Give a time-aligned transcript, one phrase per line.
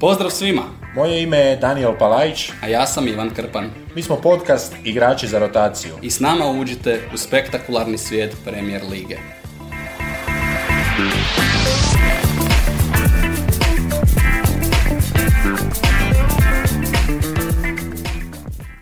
[0.00, 0.62] Pozdrav svima,
[0.94, 5.38] Moje ime je Daniel Palajić, a ja sam Ivan Krpan mi smo podcast Igrači za
[5.38, 5.92] rotaciju.
[6.02, 9.16] i s nama uđite u spektakularni svijet Premier Lige.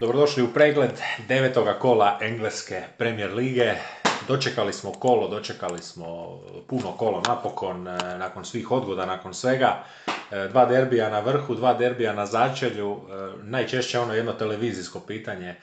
[0.00, 0.91] Dobrodošli u pregled
[1.29, 3.75] devetoga kola Engleske Premier Lige.
[4.29, 9.85] Dočekali smo kolo, dočekali smo puno kolo napokon, e, nakon svih odgoda, nakon svega.
[10.30, 12.93] E, Dva derbija na vrhu, dva derbija na začelju.
[12.93, 12.99] E,
[13.43, 15.57] Najčešće ono jedno televizijsko pitanje, e,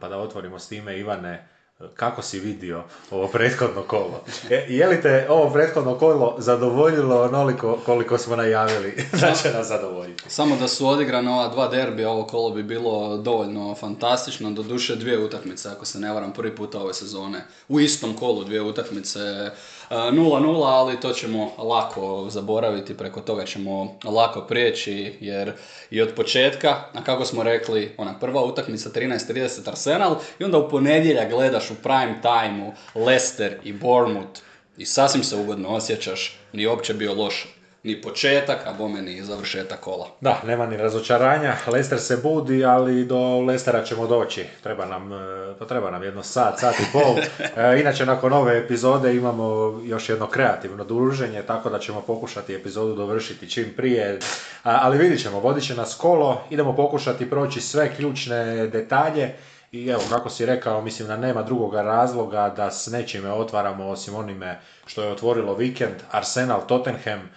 [0.00, 1.48] pa da otvorimo s time Ivane,
[1.94, 4.24] kako si vidio ovo prethodno kolo?
[4.50, 9.66] Je, je li te ovo prethodno kolo zadovoljilo onoliko koliko smo najavili da će nas
[9.66, 10.22] zadovoljiti?
[10.28, 15.18] Samo da su odigrana ova dva derbija, ovo kolo bi bilo dovoljno fantastično, doduše dvije
[15.18, 17.44] utakmice, ako se ne varam, prvi puta ove sezone.
[17.68, 19.50] U istom kolu dvije utakmice,
[19.90, 25.52] 0-0, ali to ćemo lako zaboraviti, preko toga ćemo lako prijeći, jer
[25.90, 30.68] i od početka, a kako smo rekli, ona prva utakmica 13.30 Arsenal, i onda u
[30.68, 32.72] ponedjeljak gledaš u prime timeu
[33.06, 34.40] Leicester i Bournemouth,
[34.76, 37.46] i sasvim se ugodno osjećaš, ni uopće bio loš
[37.84, 40.08] ni početak, a bome ni završetak kola.
[40.20, 41.56] Da, nema ni razočaranja.
[41.66, 44.44] Leicester se budi, ali do Leicestera ćemo doći.
[44.62, 45.16] Treba nam, e,
[45.58, 47.16] pa treba nam jedno sat, sat i pol.
[47.56, 52.94] E, Inače, nakon ove epizode imamo još jedno kreativno druženje, tako da ćemo pokušati epizodu
[52.94, 54.18] dovršiti čim prije.
[54.62, 59.34] A, ali vidit ćemo, vodit će nas kolo, idemo pokušati proći sve ključne detalje.
[59.72, 64.14] I evo, kako si rekao, mislim da nema drugoga razloga da s nečime otvaramo osim
[64.14, 65.94] onime što je otvorilo vikend.
[66.10, 67.30] Arsenal, Tottenham,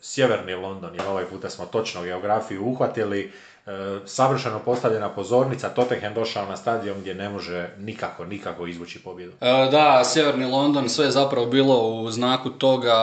[0.00, 3.32] sjeverni London, jer ovaj puta smo točno geografiju uhvatili,
[3.66, 3.70] e,
[4.06, 9.32] savršeno postavljena pozornica, Tottenham došao na stadion gdje ne može nikako, nikako izvući pobjedu.
[9.40, 12.96] E, Da, Sjeverni London, sve je zapravo bilo u znaku toga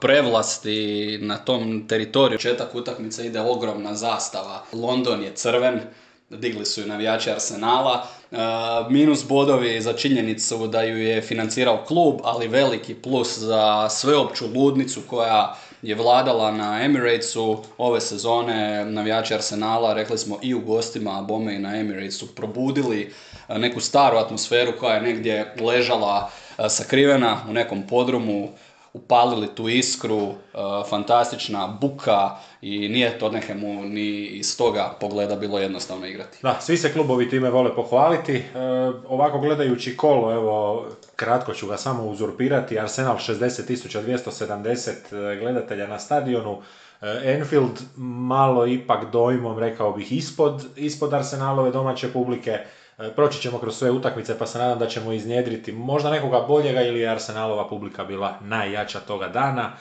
[0.00, 2.38] prevlasti na tom teritoriju.
[2.38, 4.62] Četak utakmice ide ogromna zastava.
[4.72, 5.80] London je crven,
[6.30, 8.06] digli su ju navijači Arsenala.
[8.30, 8.36] E,
[8.90, 15.00] minus bodovi za činjenicu da ju je financirao klub, ali veliki plus za sveopću ludnicu
[15.06, 18.84] koja je vladala na Emiratesu ove sezone.
[18.84, 23.12] Navijači Arsenala, rekli smo i u gostima, a bome i na Emiratesu, probudili
[23.48, 28.48] e, neku staru atmosferu koja je negdje ležala e, sakrivena u nekom podrumu,
[28.92, 30.32] upalili tu iskru, e,
[30.90, 32.30] fantastična buka
[32.62, 36.38] i nije Tottenhamu ni iz toga pogleda bilo jednostavno igrati.
[36.42, 38.34] Da, svi se klubovi time vole pohvaliti.
[38.34, 38.42] E,
[39.08, 40.86] ovako gledajući kolo, evo,
[41.16, 42.78] kratko ću ga samo uzurpirati.
[42.78, 46.62] Arsenal 60.270 gledatelja na stadionu.
[47.02, 52.58] E, Enfield malo ipak dojmom, rekao bih, ispod, ispod Arsenalove domaće publike.
[53.00, 56.82] E, Proći ćemo kroz sve utakmice pa se nadam da ćemo iznjedriti možda nekoga boljega
[56.82, 59.72] ili Arsenalova publika bila najjača toga dana.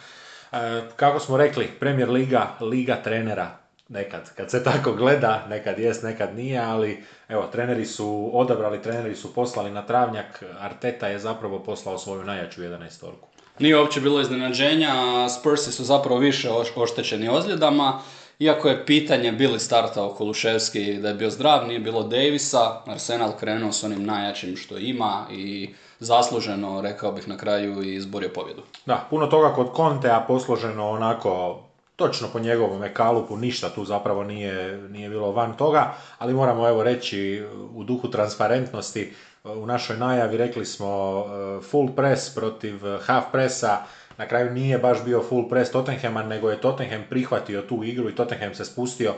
[0.51, 0.57] E,
[0.95, 3.47] Kako smo rekli, Premier Liga, Liga trenera,
[3.89, 9.15] nekad, kad se tako gleda, nekad jest, nekad nije, ali evo, treneri su odabrali, treneri
[9.15, 13.27] su poslali na travnjak, Arteta je zapravo poslao svoju najjaču 11 torku.
[13.59, 14.93] Nije uopće bilo iznenađenja,
[15.29, 18.01] Spursi su zapravo više oš- oštećeni ozljedama.
[18.39, 23.71] Iako je pitanje bili startao Koluševski da je bio zdrav, nije bilo Davisa, Arsenal krenuo
[23.71, 25.69] s onim najjačim što ima i
[25.99, 28.61] zasluženo, rekao bih na kraju, i izborio pobjedu.
[28.85, 31.59] Da, puno toga kod Contea posloženo onako
[31.95, 36.83] točno po njegovom kalupu, ništa tu zapravo nije, nije bilo van toga, ali moramo evo
[36.83, 39.13] reći u duhu transparentnosti,
[39.43, 43.77] u našoj najavi rekli smo e, full press protiv half pressa,
[44.19, 48.15] na kraju nije baš bio full press Tottenhama, nego je Tottenham prihvatio tu igru i
[48.15, 49.13] Tottenham se spustio,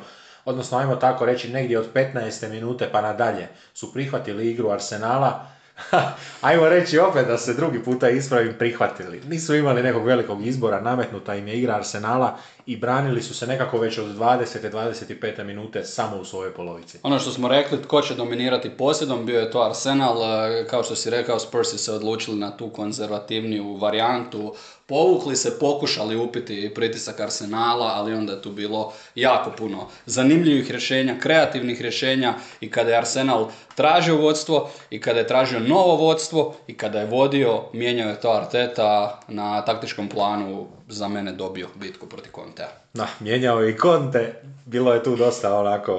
[0.46, 2.50] odnosno ajmo tako reći negdje od 15.
[2.50, 5.48] minute pa nadalje su prihvatili igru Arsenala,
[6.42, 9.22] Ajmo reći opet da se drugi puta ispravim prihvatili.
[9.28, 13.78] Nisu imali nekog velikog izbora, nametnuta im je igra Arsenala i branili su se nekako
[13.78, 14.72] već od 20.
[14.72, 15.44] 25.
[15.44, 16.98] minute samo u svojoj polovici.
[17.04, 20.96] Ono što smo rekli, tko će dominirati posjedom, bio je to Arsenal, e, kao što
[20.96, 24.56] si rekao, Spursi se odlučili na tu konzervativniju varijantu,
[24.86, 31.16] povukli se, pokušali upiti pritisak Arsenala, ali onda je tu bilo jako puno zanimljivih rješenja,
[31.20, 36.78] kreativnih rješenja i kada je Arsenal tražio vodstvo i kada je tražio novo vodstvo i
[36.78, 42.32] kada je vodio, mijenjao je to Arteta na taktičkom planu, za mene dobio bitku protiv
[42.36, 42.70] Contea.
[42.94, 44.34] Da, mijenjao je i Conte,
[44.66, 45.96] bilo je tu dosta onako,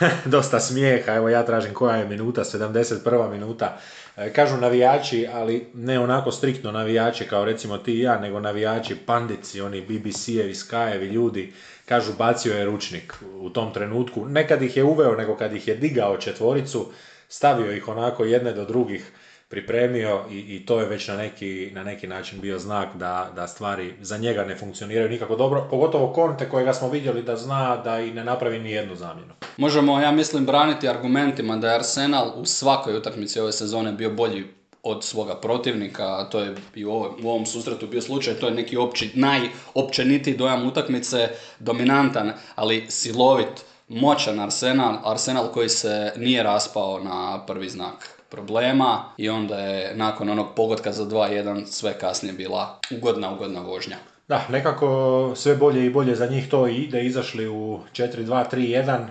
[0.24, 3.30] dosta smijeha, evo ja tražim koja je minuta, 71.
[3.30, 3.78] minuta.
[4.16, 8.96] E, Kažu navijači, ali ne onako striktno navijači kao recimo ti i ja, nego navijači,
[8.96, 11.52] pandici, oni BBC-evi, Sky-evi ljudi,
[11.86, 14.26] kažu bacio je ručnik u tom trenutku.
[14.26, 16.86] Ne kad ih je uveo, nego kad ih je digao četvoricu,
[17.28, 19.12] stavio ih onako jedne do drugih
[19.52, 23.46] pripremio i, i to je već na neki, na neki način bio znak da, da
[23.46, 28.00] stvari za njega ne funkcioniraju nikako dobro, pogotovo Conte kojega smo vidjeli da zna da
[28.00, 29.34] i ne napravi ni jednu zamjenu.
[29.56, 34.44] Možemo, ja mislim, braniti argumentima da je Arsenal u svakoj utakmici ove sezone bio bolji
[34.82, 39.10] od svoga protivnika, to je i u ovom, susretu bio slučaj, to je neki opći,
[39.14, 41.28] najopćenitiji dojam utakmice,
[41.58, 49.28] dominantan, ali silovit, moćan Arsenal, Arsenal koji se nije raspao na prvi znak problema i
[49.28, 53.96] onda je nakon onog pogotka za 2-1 sve kasnije bila ugodna, ugodna vožnja.
[54.28, 59.06] Da, nekako sve bolje i bolje za njih to ide, izašli u 4-2-3-1, e,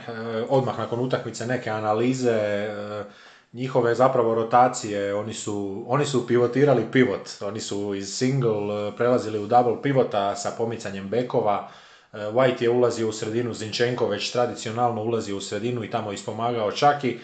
[0.50, 3.04] odmah nakon utakmice neke analize, e,
[3.54, 9.40] njihove zapravo rotacije, oni su, oni su pivotirali pivot, oni su iz single e, prelazili
[9.40, 11.70] u double pivota sa pomicanjem bekova,
[12.14, 17.20] White je ulazio u sredinu, Zinčenko već tradicionalno ulazi u sredinu i tamo ispomagao Čaki,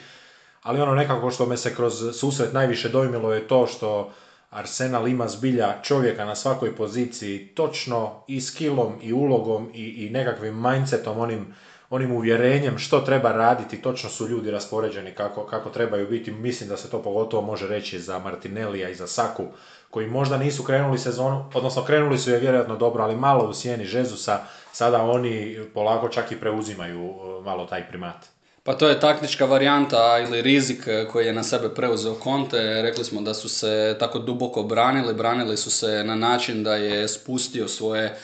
[0.67, 4.11] ali ono nekako što me se kroz susret najviše dojmilo je to što
[4.49, 10.61] Arsenal ima zbilja čovjeka na svakoj poziciji, točno i skillom i ulogom i, i nekakvim
[10.61, 11.53] mindsetom, onim,
[11.89, 16.31] onim uvjerenjem što treba raditi, točno su ljudi raspoređeni kako, kako trebaju biti.
[16.31, 19.45] Mislim da se to pogotovo može reći za Martinellija i za Saku,
[19.89, 23.85] koji možda nisu krenuli sezonu, odnosno krenuli su je vjerojatno dobro, ali malo u sjeni
[23.85, 24.39] Žezusa,
[24.71, 28.36] sada oni polako čak i preuzimaju e, malo taj primat.
[28.67, 32.81] Pa to je taktička varijanta ili rizik eh, koji je na sebe preuzeo Conte.
[32.81, 35.13] Rekli smo da su se tako duboko branili.
[35.13, 38.17] Branili su se na način da je spustio svoje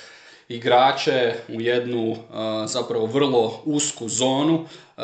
[0.50, 2.18] igrače u jednu eh,
[2.68, 4.66] zapravo vrlo usku zonu
[4.98, 5.02] eh,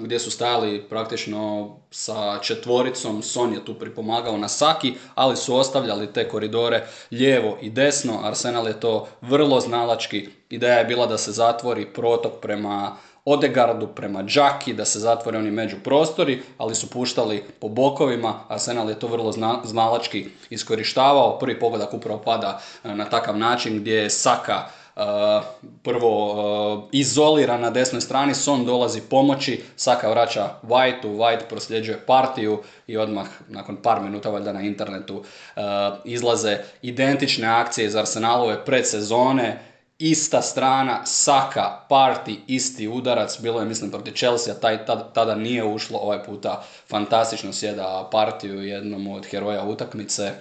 [0.00, 3.22] gdje su stajali praktično sa četvoricom.
[3.22, 8.20] Son je tu pripomagao na Saki, ali su ostavljali te koridore lijevo i desno.
[8.24, 10.28] Arsenal je to vrlo znalački.
[10.50, 15.50] Ideja je bila da se zatvori protok prema Odegardu prema Džaki, da se zatvore oni
[15.50, 18.40] među prostori, ali su puštali po bokovima.
[18.48, 19.32] Arsenal je to vrlo
[19.64, 21.38] znalački iskorištavao.
[21.38, 24.62] Prvi pogodak upravo pada e, na takav način gdje je Saka
[24.96, 25.00] e,
[25.82, 32.62] prvo uh, izolira na desnoj strani, Son dolazi pomoći, Saka vraća Whiteu, White prosljeđuje partiju
[32.86, 35.22] i odmah nakon par minuta valjda na internetu
[36.04, 43.90] izlaze identične akcije iz Arsenalove predsezone, ista strana, Saka, Parti, isti udarac, bilo je mislim
[43.90, 50.32] protiv Chelsea, taj tada nije ušlo, ovaj puta fantastično sjeda partiju jednom od heroja utakmice.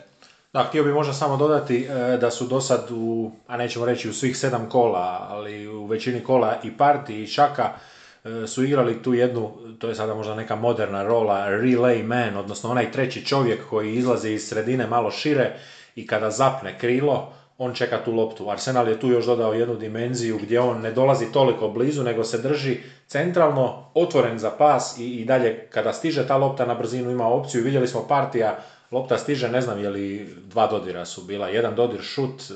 [0.53, 4.09] Da, htio bi možda samo dodati e, da su do sad u, a nećemo reći
[4.09, 7.71] u svih sedam kola, ali u većini kola i Parti i Šaka
[8.23, 12.71] e, su igrali tu jednu, to je sada možda neka moderna rola, relay man, odnosno
[12.71, 15.59] onaj treći čovjek koji izlazi iz sredine malo šire
[15.95, 18.49] i kada zapne krilo, on čeka tu loptu.
[18.49, 22.37] Arsenal je tu još dodao jednu dimenziju gdje on ne dolazi toliko blizu, nego se
[22.37, 22.77] drži
[23.07, 27.63] centralno, otvoren za pas i, i dalje kada stiže ta lopta na brzinu ima opciju.
[27.63, 28.57] Vidjeli smo partija,
[28.91, 32.53] lopta stiže, ne znam je li dva dodira su bila, jedan dodir šut, e,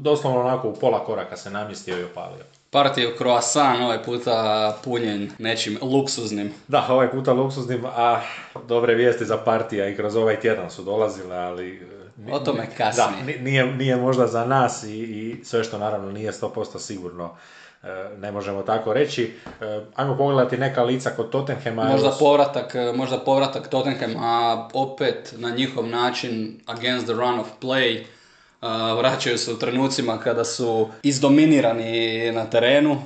[0.00, 2.44] doslovno onako u pola koraka se namjestio i opalio.
[2.70, 6.52] Partija croissant ovaj puta punjen nečim luksuznim.
[6.68, 8.20] Da, ovaj puta luksuznim, a
[8.68, 11.93] dobre vijesti za partija i kroz ovaj tjedan su dolazile, ali
[12.32, 13.38] o tome kasnije.
[13.38, 17.36] Da, nije, nije možda za nas i, i sve što naravno nije 100% sigurno
[17.82, 17.86] e,
[18.18, 19.32] ne možemo tako reći.
[19.60, 21.84] E, ajmo pogledati neka lica kod Tottenhema.
[21.84, 28.04] Možda povratak, e, možda povratak Tottenhema opet na njihov način against the run of play
[28.98, 32.98] vraćaju se u trenucima kada su izdominirani na terenu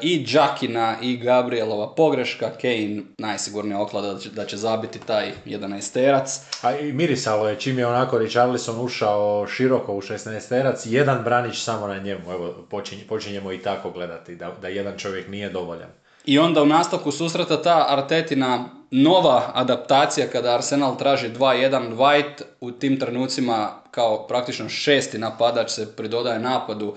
[0.00, 6.40] i Đakina i Gabrielova pogreška, Kane najsigurnije oklada da će, zabiti taj 11 terac.
[6.62, 11.58] A i mirisalo je čim je onako Richarlison ušao široko u 16 terac, jedan branić
[11.58, 12.66] samo na njemu, evo
[13.08, 15.88] počinjemo i tako gledati, da, da jedan čovjek nije dovoljan.
[16.26, 22.70] I onda u nastavku susreta ta Artetina nova adaptacija kada Arsenal traži 2-1 White u
[22.70, 26.94] tim trenucima kao praktično šesti napadač se pridodaje napadu.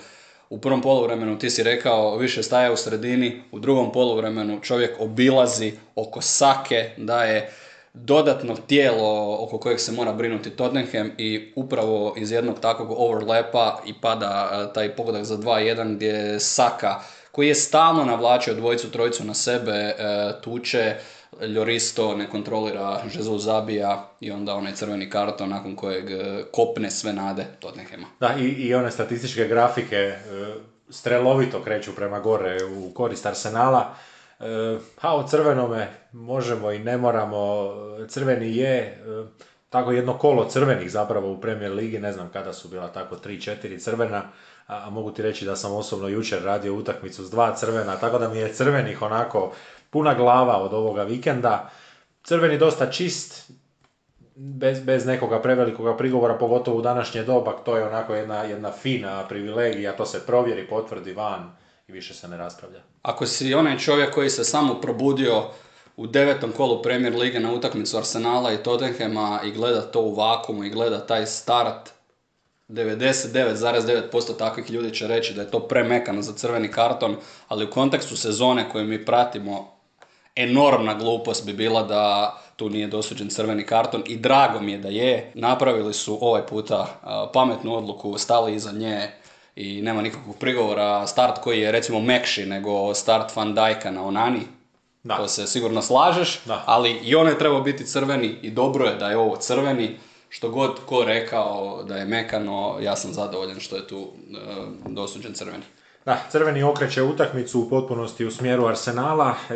[0.50, 5.74] U prvom poluvremenu ti si rekao više staje u sredini, u drugom poluvremenu čovjek obilazi
[5.96, 7.54] oko Sake, da je
[7.94, 13.94] dodatno tijelo oko kojeg se mora brinuti Tottenham i upravo iz jednog takvog overlapa i
[14.02, 17.00] pada taj pogodak za 2-1 gdje Saka
[17.32, 19.96] koji je stalno navlačio dvojicu, trojicu na sebe, e,
[20.42, 20.96] tuče,
[21.40, 27.14] Ljoristo ne kontrolira, Jesus zabija i onda onaj crveni karton nakon kojeg e, kopne sve
[27.14, 28.08] nade Tottenhema.
[28.20, 30.18] Da, i, i one statističke grafike e,
[30.90, 33.96] strelovito kreću prema gore u korist Arsenala.
[35.02, 37.70] A o crvenome možemo i ne moramo,
[38.08, 39.04] crveni je
[39.72, 43.80] tako jedno kolo crvenih zapravo u Premier Ligi, ne znam kada su bila tako 3-4
[43.80, 44.24] crvena,
[44.68, 48.30] a, mogu ti reći da sam osobno jučer radio utakmicu s dva crvena, tako da
[48.30, 49.54] mi je crvenih onako
[49.92, 51.70] puna glava od ovoga vikenda.
[52.24, 53.52] Crveni dosta čist,
[54.36, 59.28] bez, bez nekoga prevelikoga prigovora, pogotovo u današnje doba, to je onako jedna, jedna fina
[59.28, 61.52] privilegija, to se provjeri, potvrdi van
[61.88, 62.80] i više se ne raspravlja.
[63.02, 65.44] Ako si onaj čovjek koji se samo probudio
[65.98, 70.64] u devetom kolu Premier Lige na utakmicu Arsenala i Tottenhama i gleda to u vakumu
[70.64, 71.90] i gleda taj start,
[72.70, 77.16] 99,9% takvih ljudi će reći da je to premekano za crveni karton,
[77.48, 79.81] ali u kontekstu sezone koju mi pratimo,
[80.36, 84.90] enormna glupost bi bila da tu nije dosuđen crveni karton i drago mi je da
[84.90, 85.32] je.
[85.34, 86.88] Napravili su ovaj puta
[87.34, 89.10] pametnu odluku, stali iza nje
[89.56, 91.08] i nema nikakvog prigovora.
[91.08, 94.42] Start koji je recimo mekši nego start Van Dijka na Onani.
[95.04, 95.16] Da.
[95.18, 96.64] To se sigurno slažeš, da.
[96.66, 99.98] ali i on je trebao biti crveni i dobro je da je ovo crveni.
[100.30, 105.34] Što god ko rekao da je mekano, ja sam zadovoljan što je tu uh, dosuđen
[105.34, 105.64] crveni.
[106.06, 109.36] Da, crveni okreće utakmicu u potpunosti u smjeru Arsenala.
[109.50, 109.54] E,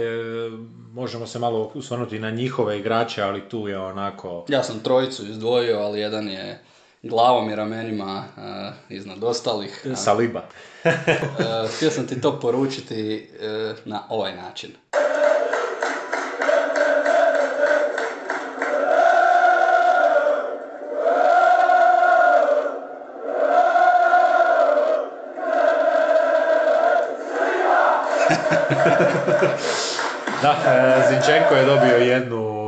[0.94, 4.46] možemo se malo usvrnuti na njihove igrače, ali tu je onako...
[4.48, 6.60] Ja sam trojicu izdvojio, ali jedan je
[7.04, 8.44] glavom i ramenima uh,
[8.90, 9.88] iznad ostalih.
[9.96, 10.42] Saliba.
[10.86, 10.92] uh,
[11.76, 14.72] htio sam ti to poručiti uh, na ovaj način.
[30.46, 32.66] Da, Zinčenko je dobio jednu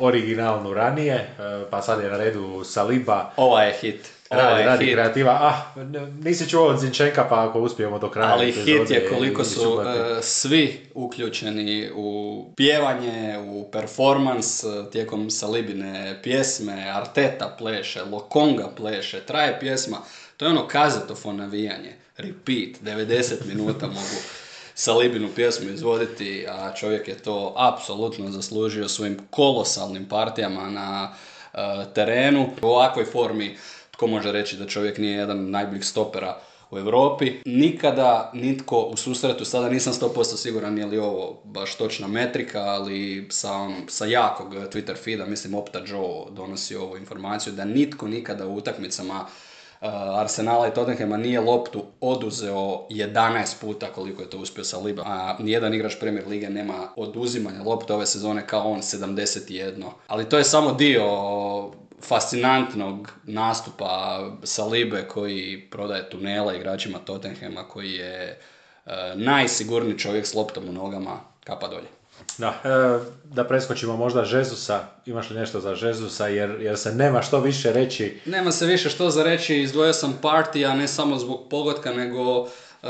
[0.00, 1.26] originalnu ranije, e,
[1.70, 3.32] pa sad je na redu Saliba.
[3.36, 4.08] Ova je hit.
[4.30, 4.94] Ova radi, je radi hit.
[4.94, 5.38] kreativa.
[5.42, 5.80] Ah,
[6.24, 8.32] nisi čuo od Zinčenka, pa ako uspijemo do kraja.
[8.32, 9.84] Ali hit je koliko su uh,
[10.22, 19.60] svi uključeni u pjevanje, u performans e, tijekom Salibine pjesme, Arteta pleše, Lokonga pleše, traje
[19.60, 19.98] pjesma.
[20.36, 21.96] To je ono kazetofon navijanje.
[22.16, 24.41] Repeat, 90 minuta mogu
[24.74, 31.14] Salibinu pjesmu izvoditi, a čovjek je to apsolutno zaslužio svojim kolosalnim partijama na
[31.52, 31.58] uh,
[31.94, 32.50] terenu.
[32.62, 33.56] U ovakvoj formi
[33.90, 36.40] tko može reći da čovjek nije jedan od najboljih stopera
[36.72, 37.32] u Europi.
[37.44, 43.26] Nikada nitko u susretu, sada nisam 100% siguran je li ovo baš točna metrika, ali
[43.30, 48.46] sa, on, sa jakog Twitter feeda, mislim Opta Joe donosi ovu informaciju, da nitko nikada
[48.46, 49.26] u utakmicama
[49.90, 55.02] Arsenala i Tottenhama nije loptu oduzeo 11 puta koliko je to uspio sa Liba.
[55.06, 59.84] A nijedan igrač Premier Lige nema oduzimanja lopte ove sezone kao on 71.
[60.06, 61.04] Ali to je samo dio
[62.02, 68.40] fascinantnog nastupa Salibe koji prodaje tunela igračima Tottenhama koji je
[68.86, 72.01] uh, najsigurniji čovjek s loptom u nogama kapa dolje.
[72.38, 76.26] Da, e, da preskočimo možda Žezusa, imaš li nešto za Žezusa?
[76.26, 78.20] Jer, jer se nema što više reći?
[78.26, 82.88] Nema se više što za reći, izdvojio sam partija ne samo zbog pogotka nego e,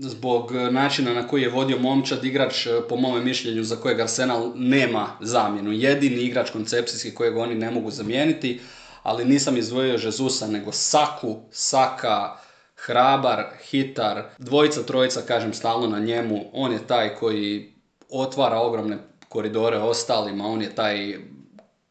[0.00, 4.52] zbog načina na koji je vodio momčad igrač e, po mome mišljenju za kojeg Arsenal
[4.54, 5.72] nema zamjenu.
[5.72, 8.60] Jedini igrač koncepcijski kojeg oni ne mogu zamijeniti,
[9.02, 12.36] ali nisam izdvojio Žezusa nego Saku, Saka,
[12.76, 17.73] hrabar, hitar, dvojica, trojica kažem stalno na njemu, on je taj koji
[18.14, 21.18] otvara ogromne koridore ostalima, on je taj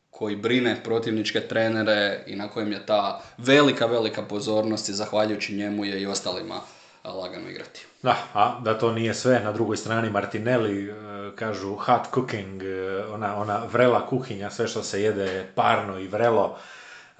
[0.10, 5.86] koji brine protivničke trenere i na kojem je ta velika, velika pozornost i zahvaljujući njemu
[5.86, 6.56] je i ostalima
[7.03, 7.86] lagano igrati.
[8.01, 10.94] Da, a da to nije sve, na drugoj strani Martinelli e,
[11.36, 16.58] kažu hot cooking, e, ona, ona vrela kuhinja, sve što se jede parno i vrelo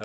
[0.00, 0.04] e,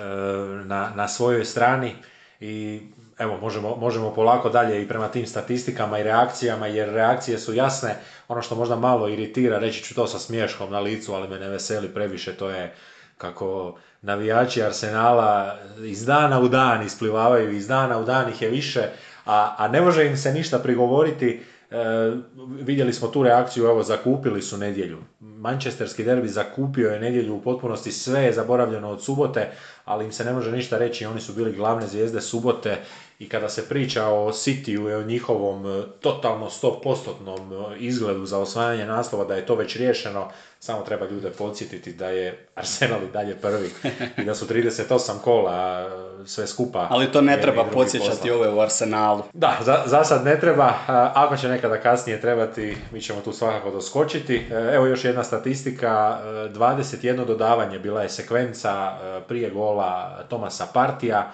[0.64, 1.94] na, na svojoj strani
[2.40, 2.80] i
[3.20, 7.96] evo, možemo, možemo polako dalje i prema tim statistikama i reakcijama, jer reakcije su jasne.
[8.28, 11.48] Ono što možda malo iritira, reći ću to sa smješkom na licu, ali me ne
[11.48, 12.74] veseli previše, to je
[13.18, 18.88] kako navijači Arsenala iz dana u dan isplivavaju, iz dana u dan ih je više,
[19.26, 22.12] a, a ne može im se ništa prigovoriti E,
[22.60, 24.98] vidjeli smo tu reakciju, evo zakupili su nedjelju.
[25.20, 29.50] Manchesterski derbi zakupio je nedjelju u potpunosti, sve je zaboravljeno od subote,
[29.84, 32.78] ali im se ne može ništa reći, oni su bili glavne zvijezde subote
[33.20, 38.38] i kada se priča o Cityu i o njihovom e, totalno 100% e, izgledu za
[38.38, 40.28] osvajanje naslova, da je to već riješeno,
[40.60, 43.70] samo treba ljude podsjetiti da je Arsenal i dalje prvi
[44.18, 45.88] i da su 38 kola
[46.26, 46.86] sve skupa.
[46.90, 49.22] Ali to ne treba podsjećati ove u Arsenalu.
[49.32, 50.74] Da, za, za sad ne treba.
[51.14, 54.36] Ako će nekada kasnije trebati, mi ćemo tu svakako doskočiti.
[54.36, 56.18] E, evo još jedna statistika.
[56.24, 58.92] 21 dodavanje bila je sekvenca
[59.28, 61.32] prije gola Tomasa Partija.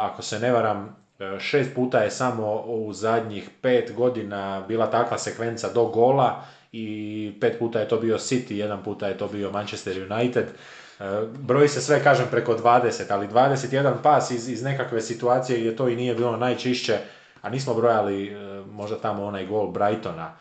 [0.00, 1.05] Ako se ne varam,
[1.38, 7.58] šest puta je samo u zadnjih pet godina bila takva sekvenca do gola i pet
[7.58, 10.44] puta je to bio City, jedan puta je to bio Manchester United.
[10.44, 11.04] E,
[11.38, 15.88] broji se sve, kažem, preko 20, ali 21 pas iz, iz nekakve situacije gdje to
[15.88, 16.98] i nije bilo najčišće,
[17.42, 20.32] a nismo brojali e, možda tamo onaj gol Brightona,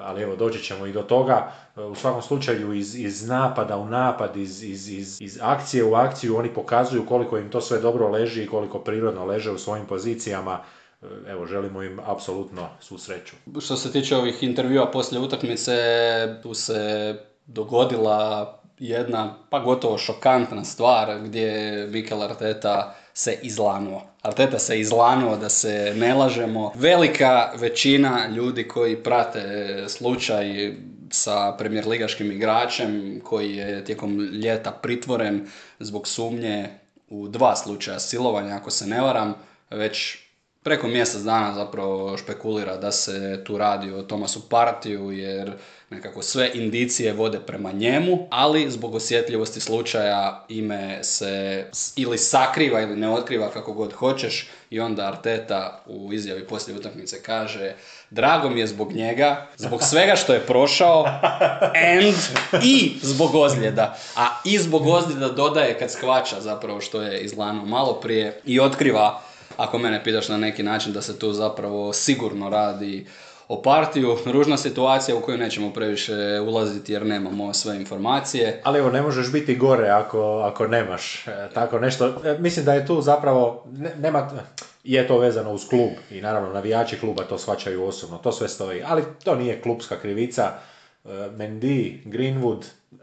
[0.00, 1.52] ali evo doći ćemo i do toga.
[1.76, 6.36] U svakom slučaju iz, iz napada u napad, iz, iz, iz, iz akcije u akciju
[6.36, 10.60] oni pokazuju koliko im to sve dobro leži i koliko prirodno leže u svojim pozicijama
[11.28, 13.36] evo, želimo im apsolutno svu sreću.
[13.60, 15.72] Što se tiče ovih intervjua poslije utakmice,
[16.42, 17.14] tu se
[17.46, 24.02] dogodila jedna, pa gotovo šokantna stvar gdje Mikel Arteta se izlanuo.
[24.22, 26.72] Arteta se izlanuo, da se ne lažemo.
[26.74, 29.44] Velika većina ljudi koji prate
[29.88, 30.74] slučaj
[31.10, 35.46] sa premijer ligaškim igračem koji je tijekom ljeta pritvoren
[35.78, 36.68] zbog sumnje
[37.08, 39.34] u dva slučaja silovanja, ako se ne varam,
[39.70, 40.18] već
[40.62, 45.52] preko mjesec dana zapravo špekulira da se tu radi o Tomasu Partiju jer
[45.90, 51.64] nekako sve indicije vode prema njemu, ali zbog osjetljivosti slučaja ime se
[51.96, 57.22] ili sakriva ili ne otkriva kako god hoćeš i onda Arteta u izjavi poslije utakmice
[57.22, 57.74] kaže
[58.10, 61.04] drago mi je zbog njega, zbog svega što je prošao
[61.74, 62.14] and
[62.64, 63.98] i zbog ozljeda.
[64.16, 69.22] A i zbog ozljeda dodaje kad skvača zapravo što je izlano malo prije i otkriva
[69.56, 73.06] ako mene pitaš na neki način da se tu zapravo sigurno radi
[73.48, 74.16] o partiju.
[74.26, 78.60] Ružna situacija u koju nećemo previše ulaziti jer nemamo sve informacije.
[78.64, 82.14] Ali evo, ne možeš biti gore ako, ako nemaš e, tako nešto.
[82.24, 83.66] E, mislim da je tu zapravo,
[83.98, 84.30] nema,
[84.84, 88.82] je to vezano uz klub i naravno navijači kluba to shvaćaju osobno, to sve stoji.
[88.86, 90.52] Ali to nije klubska krivica.
[91.04, 92.62] E, Mendy, Greenwood,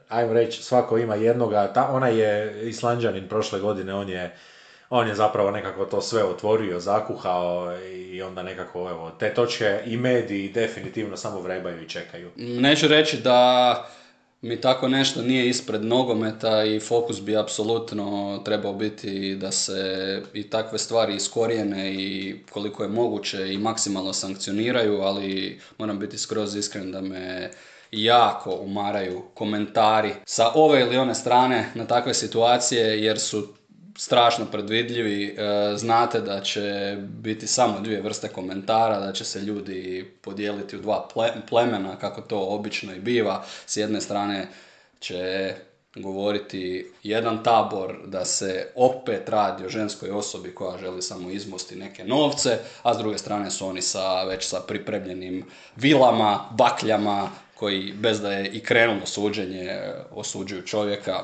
[0.09, 4.35] ajmo reći, svako ima jednoga, ta, ona je islanđanin prošle godine, on je
[4.89, 9.98] on je zapravo nekako to sve otvorio, zakuhao i onda nekako evo, te točke i
[9.98, 12.31] mediji definitivno samo vrebaju i čekaju.
[12.36, 13.89] Neću reći da
[14.41, 20.50] mi tako nešto nije ispred nogometa i fokus bi apsolutno trebao biti da se i
[20.50, 26.91] takve stvari iskorijene i koliko je moguće i maksimalno sankcioniraju, ali moram biti skroz iskren
[26.91, 27.51] da me
[27.91, 33.58] jako umaraju komentari sa ove ili one strane na takve situacije jer su
[33.99, 35.25] strašno predvidljivi.
[35.25, 40.81] E, znate da će biti samo dvije vrste komentara, da će se ljudi podijeliti u
[40.81, 41.07] dva
[41.49, 43.43] plemena, kako to obično i biva.
[43.65, 44.47] S jedne strane
[44.99, 45.53] će
[45.95, 52.03] govoriti jedan tabor da se opet radi o ženskoj osobi koja želi samo izmosti neke
[52.03, 58.21] novce, a s druge strane su oni sa, već sa pripremljenim vilama, bakljama, koji bez
[58.21, 59.79] da je i krenulo suđenje
[60.12, 61.23] osuđuju čovjeka.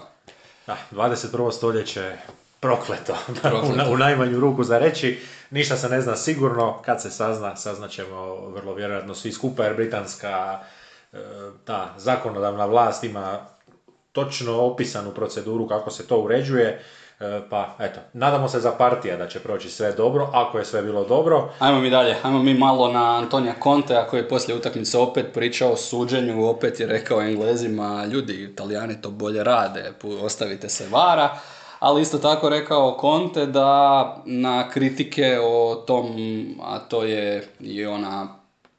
[0.67, 1.51] Da, 21.
[1.51, 2.15] stoljeće
[2.59, 3.15] prokleto,
[3.89, 5.19] u, u najmanju ruku za reći.
[5.49, 10.59] Ništa se ne zna sigurno, kad se sazna, saznaćemo vrlo vjerojatno svi skupa, jer britanska
[11.13, 11.17] e,
[11.65, 13.39] ta zakonodavna vlast ima
[14.11, 16.83] točno opisanu proceduru kako se to uređuje.
[17.19, 20.81] E, pa eto, nadamo se za partija da će proći sve dobro, ako je sve
[20.81, 21.49] bilo dobro.
[21.59, 25.71] Ajmo mi dalje, ajmo mi malo na Antonija Contea koji je poslije utakmice opet pričao
[25.71, 31.37] o suđenju, opet je rekao Englezima, ljudi, Italijani to bolje rade, ostavite se vara
[31.85, 36.05] ali isto tako rekao Conte da na kritike o tom,
[36.63, 38.27] a to je i ona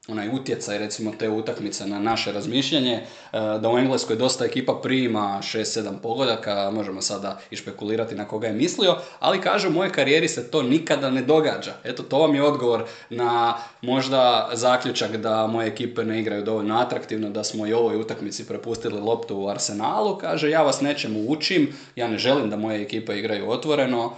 [0.09, 5.40] onaj utjecaj recimo te utakmice na naše razmišljanje, e, da u Engleskoj dosta ekipa prima
[5.42, 10.29] 6-7 pogodaka, možemo sada i špekulirati na koga je mislio, ali kaže u mojoj karijeri
[10.29, 11.75] se to nikada ne događa.
[11.85, 17.31] Eto, to vam je odgovor na možda zaključak da moje ekipe ne igraju dovoljno atraktivno,
[17.31, 22.09] da smo i ovoj utakmici prepustili loptu u Arsenalu, kaže ja vas nečemu učim, ja
[22.09, 24.12] ne želim da moje ekipe igraju otvoreno,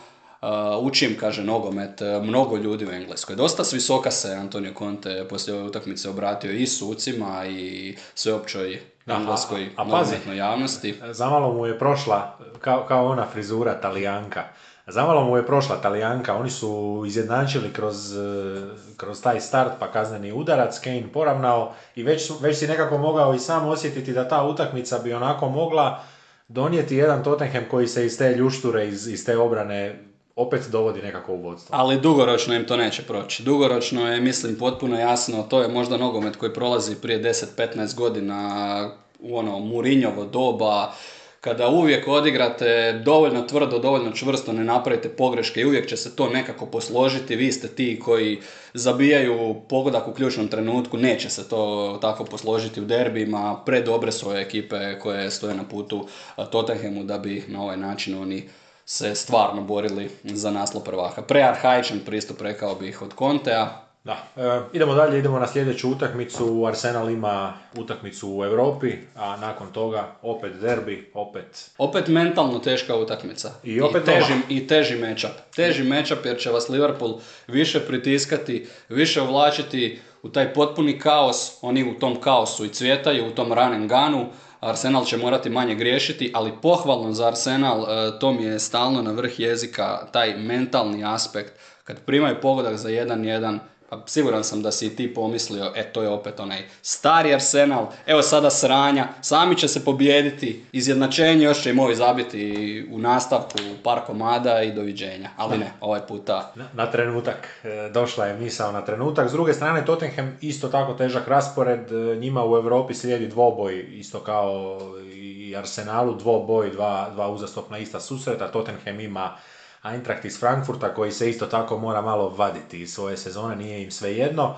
[0.80, 3.36] učim, kaže, nogomet, uh, mnogo ljudi u Engleskoj.
[3.36, 9.68] Dosta s visoka se Antonio Conte poslije ove utakmice obratio i sucima i sveopćoj engleskoj
[9.76, 10.94] a, nogometnoj javnosti.
[11.10, 14.44] Zamalo mu je prošla, kao, kao ona frizura talijanka.
[14.86, 20.32] Zamalo mu je prošla talijanka, oni su izjednačili kroz, uh, kroz taj start pa kazneni
[20.32, 24.98] udarac, Kane poravnao i već, već si nekako mogao i sam osjetiti da ta utakmica
[24.98, 26.02] bi onako mogla
[26.48, 30.07] donijeti jedan Tottenham koji se iz te ljušture, iz, iz te obrane
[30.38, 31.76] opet dovodi nekako u vodstvo.
[31.76, 33.42] Ali dugoročno im to neće proći.
[33.42, 39.36] Dugoročno je, mislim, potpuno jasno, to je možda nogomet koji prolazi prije 10-15 godina u
[39.36, 40.92] ono Murinjovo doba,
[41.40, 46.28] kada uvijek odigrate dovoljno tvrdo, dovoljno čvrsto, ne napravite pogreške i uvijek će se to
[46.28, 48.38] nekako posložiti, vi ste ti koji
[48.74, 54.98] zabijaju pogodak u ključnom trenutku, neće se to tako posložiti u derbima, predobre svoje ekipe
[54.98, 56.06] koje stoje na putu
[56.50, 58.48] Tottenhamu da bi na ovaj način oni
[58.90, 61.22] se stvarno borili za naslov prvaka.
[61.22, 63.82] Prearhaičan pristup rekao bih od Kontea.
[64.04, 66.64] Da, e, idemo dalje, idemo na sljedeću utakmicu.
[66.66, 71.70] Arsenal ima utakmicu u Europi, a nakon toga opet derbi, opet...
[71.78, 73.50] Opet mentalno teška utakmica.
[73.64, 74.42] I opet teži, nova.
[74.48, 75.30] I teži matchup.
[75.56, 81.58] Teži matchup jer će vas Liverpool više pritiskati, više uvlačiti u taj potpuni kaos.
[81.62, 84.26] Oni u tom kaosu i cvjetaju, u tom run and gunu.
[84.60, 89.10] Arsenal će morati manje griješiti, ali pohvalno za Arsenal, e, to mi je stalno na
[89.10, 91.52] vrh jezika, taj mentalni aspekt.
[91.84, 93.58] Kad primaju pogodak za 1-1,
[93.88, 97.86] pa siguran sam da si i ti pomislio, e to je opet onaj stari Arsenal,
[98.06, 103.58] evo sada sranja, sami će se pobijediti, izjednačenje još će im ovi zabiti u nastavku
[103.84, 105.30] par komada i doviđenja.
[105.36, 109.28] Ali ne, ovaj puta Na, na trenutak, e, došla je misao na trenutak.
[109.28, 114.20] S druge strane, Tottenham isto tako težak raspored, e, njima u Europi slijedi dvoboj, isto
[114.20, 114.78] kao
[115.14, 118.48] i Arsenalu, dvoboj, dva, dva uzastopna ista susreta.
[118.48, 119.36] Tottenham ima
[119.82, 123.90] Eintracht iz Frankfurta koji se isto tako mora malo vaditi iz svoje sezone, nije im
[123.90, 124.56] sve jedno.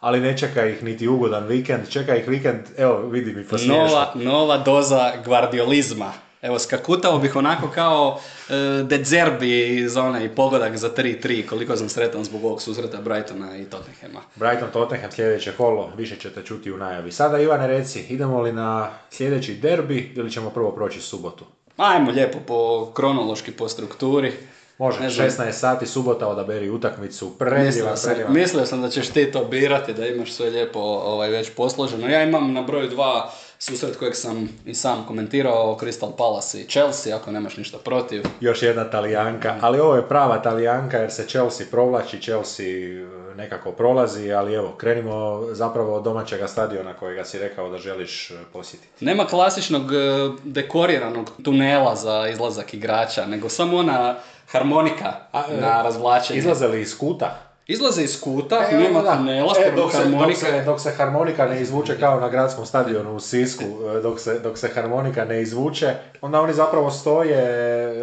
[0.00, 4.12] Ali ne čeka ih niti ugodan vikend, čeka ih vikend, evo vidi mi po nova,
[4.14, 6.12] nova doza gvardiolizma.
[6.42, 11.88] Evo, skakutao bih onako kao e, De Zerbi za onaj pogodak za 3-3, koliko sam
[11.88, 14.20] sretan zbog ovog susreta Brightona i Tottenhama.
[14.34, 17.12] Brighton Tottenham sljedeće kolo, više ćete čuti u najavi.
[17.12, 21.44] Sada Ivane reci, idemo li na sljedeći derbi ili ćemo prvo proći subotu?
[21.76, 24.32] Ajmo lijepo po kronološki, po strukturi.
[24.78, 25.28] Može, Ne znam.
[25.28, 30.06] 16 sati subota odaberi utakmicu, Mislio predivan, mislio sam da ćeš ti to birati, da
[30.06, 32.08] imaš sve lijepo ovaj, već posloženo.
[32.08, 37.16] Ja imam na broju dva susret kojeg sam i sam komentirao, Crystal Palace i Chelsea,
[37.16, 38.22] ako nemaš ništa protiv.
[38.40, 43.72] Još jedna talijanka, ali ovo je prava talijanka jer se Chelsea provlači, Chelsea e, nekako
[43.72, 49.04] prolazi, ali evo, krenimo zapravo od domaćega stadiona kojega si rekao da želiš e, posjetiti.
[49.04, 49.96] Nema klasičnog e,
[50.44, 56.38] dekoriranog tunela za izlazak igrača, nego samo ona harmonika A, e, na razvlačenje.
[56.38, 57.38] Izlaze li iz kuta?
[57.66, 59.16] Izlaze iz kuta, E, nema da.
[59.16, 60.34] tunela, E, dok, se, dok, harmonika.
[60.36, 64.38] se, dok se harmonika ne izvuče kao na gradskom stadionu u Sisku, e, dok se,
[64.38, 65.86] dok se harmonika ne izvuče,
[66.20, 67.38] onda oni zapravo stoje,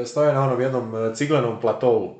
[0.05, 2.15] stoje na onom jednom e, ciglenom platovu.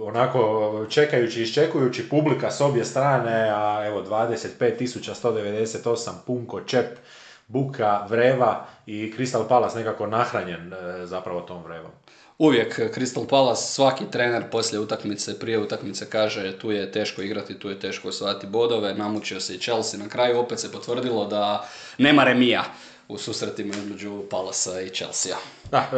[0.00, 0.40] Onako
[0.88, 6.98] čekajući, iščekujući publika s obje strane, a evo 25.198 punko, čep,
[7.46, 10.72] buka, vreva i Crystal Palace nekako nahranjen
[11.04, 11.90] zapravo tom vrevom.
[12.38, 17.68] Uvijek Crystal Palace, svaki trener poslije utakmice, prije utakmice kaže tu je teško igrati, tu
[17.68, 20.00] je teško osvajati bodove, namučio se i Chelsea.
[20.00, 21.68] Na kraju opet se potvrdilo da
[21.98, 22.64] nema remija
[23.08, 25.36] u susretima između Palasa i Chelsea.
[25.70, 25.96] Da, e,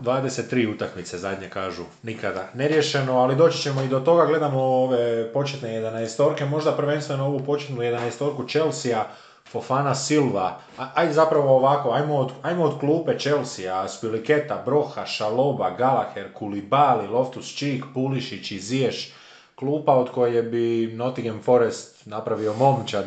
[0.00, 5.80] 23 utakmice zadnje kažu nikada neriješeno, ali doći ćemo i do toga, gledamo ove početne
[5.80, 9.04] 11 možda prvenstveno ovu početnu 11 Chelsea,
[9.52, 10.60] Fofana Silva,
[10.94, 17.56] aj zapravo ovako, ajmo od, ajmo od klupe Chelsea, Spiliketa, Broha, Šaloba, Gallagher, Kulibali, Loftus
[17.56, 19.12] Cheek, Pulišić i Ziješ,
[19.54, 23.04] klupa od koje bi Nottingham Forest napravio momčad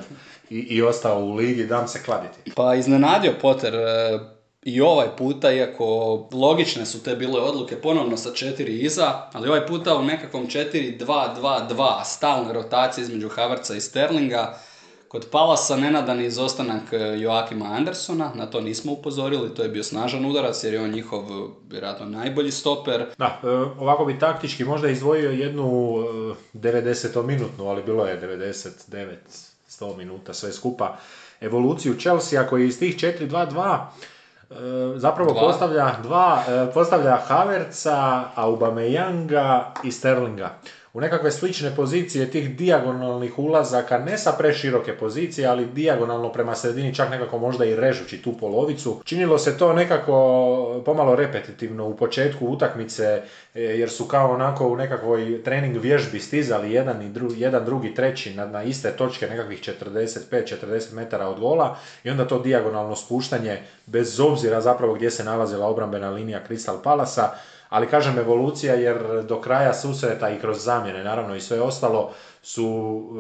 [0.50, 2.52] i, i ostao u ligi, dam se kladiti.
[2.56, 4.20] Pa iznenadio Potter e,
[4.64, 5.86] i ovaj puta, iako
[6.32, 12.04] logične su te bile odluke, ponovno sa četiri iza, ali ovaj puta u nekakvom 4-2-2-2,
[12.04, 14.58] stalne rotacije između Havertza i Sterlinga.
[15.08, 20.26] Kod Palasa nenadan izostanak e, Joakima Andersona, na to nismo upozorili, to je bio snažan
[20.26, 23.06] udarac jer je on njihov e, vjerojatno najbolji stoper.
[23.18, 23.48] Da, e,
[23.80, 29.16] ovako bi taktički možda izdvojio jednu e, 90-minutnu, ali bilo je 99,
[29.70, 30.98] 100 minuta sve skupa,
[31.42, 33.78] evoluciju Chelsea koji iz tih 4-2-2
[34.50, 34.56] e,
[34.96, 35.42] zapravo Dva.
[35.42, 40.58] postavlja dva, postavlja Havertza, Aubameyanga i Sterlinga.
[40.96, 46.96] U nekakve slične pozicije tih dijagonalnih ulazaka, ne sa preširoke pozicije, ali dijagonalno prema sredini,
[46.96, 49.02] čak nekako možda i režući tu polovicu.
[49.04, 53.22] Činilo se to nekako pomalo repetitivno u početku utakmice,
[53.56, 57.94] e, jer su kao onako u nekakvoj trening vježbi stizali jedan, i dru, jedan drugi,
[57.96, 63.62] treći na, na iste točke, nekakvih 45-40 metara od gola i onda to dijagonalno spuštanje,
[63.86, 67.30] bez obzira zapravo gdje se nalazila obrambena linija Crystal Palasa,
[67.76, 72.12] ali kažem evolucija jer do kraja susreta i kroz zamjene naravno i sve ostalo
[72.44, 72.66] su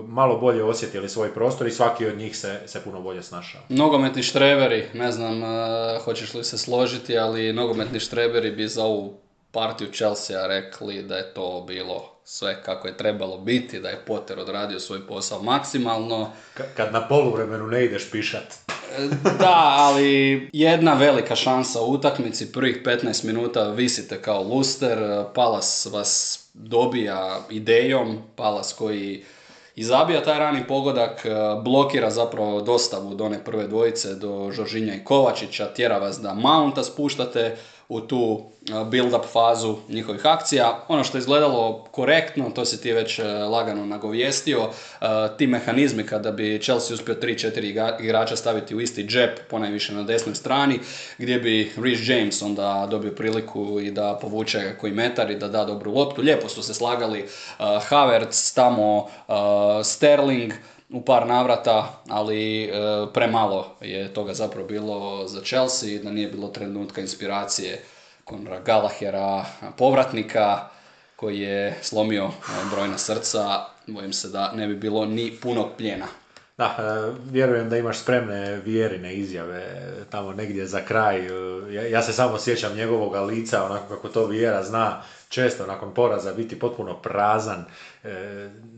[0.08, 3.62] malo bolje osjetili svoj prostor i svaki od njih se, se puno bolje snašao.
[3.70, 5.48] Nogometni štreberi, ne znam e,
[6.00, 9.13] hoćeš li se složiti, ali nogometni štreberi bi za ovu
[9.52, 14.39] partiju Chelsea rekli da je to bilo sve kako je trebalo biti, da je Potter
[14.39, 16.30] odradio svoj posao maksimalno.
[16.58, 18.74] Ka- Kad na poluvremenu ne ideš pišat.
[19.39, 26.43] Da, ali jedna velika šansa u utakmici, prvih 15 minuta visite kao luster, Palas vas
[26.54, 29.24] dobija idejom, Palas koji
[29.76, 29.84] i
[30.26, 31.26] taj rani pogodak,
[31.63, 36.84] blokira zapravo dostavu do one prve dvojice, do Žoržinja i Kovačića, tjera vas da Mounta
[36.84, 37.58] spuštate
[37.89, 40.86] u tu build-up fazu njihovih akcija.
[40.88, 43.19] Ono što je izgledalo korektno, to si ti već
[43.52, 44.69] lagano nagovijestio,
[45.38, 50.36] ti mehanizmi kada bi Chelsea uspio 3-4 igrača staviti u isti džep, ponajviše na desnoj
[50.36, 50.80] strani,
[51.17, 55.65] gdje bi Rhys James onda dobio priliku i da povuče koji metar i da da
[55.65, 56.21] dobru loptu.
[56.21, 57.26] Lijepo su se slagali
[57.88, 59.08] Havertz, tamo
[59.84, 60.54] Sterling,
[60.95, 62.69] u par navrata, ali e,
[63.13, 67.84] premalo je toga zapravo bilo za Chelsea, da nije bilo trenutka inspiracije
[68.23, 69.45] Konra Galahera,
[69.77, 70.69] povratnika
[71.15, 72.29] koji je slomio e,
[72.71, 76.05] brojna srca, bojim se da ne bi bilo ni punog pljena.
[76.58, 79.63] Da, e, vjerujem da imaš spremne vjerine izjave
[80.10, 81.27] tamo negdje za kraj.
[81.91, 86.60] Ja, se samo sjećam njegovog lica, onako kako to vjera zna, često nakon poraza biti
[86.60, 87.65] potpuno prazan,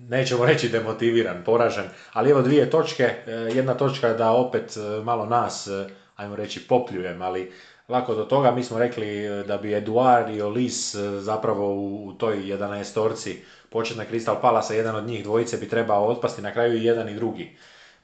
[0.09, 3.03] nećemo reći demotiviran, poražen, ali evo dvije točke.
[3.03, 7.51] E, jedna točka da opet e, malo nas, e, ajmo reći, popljujem, ali
[7.87, 12.93] lako do toga mi smo rekli da bi Eduard i Olis zapravo u toj 11
[12.93, 17.09] torci početna Crystal Palasa, jedan od njih dvojice bi trebao otpasti, na kraju i jedan
[17.09, 17.57] i drugi.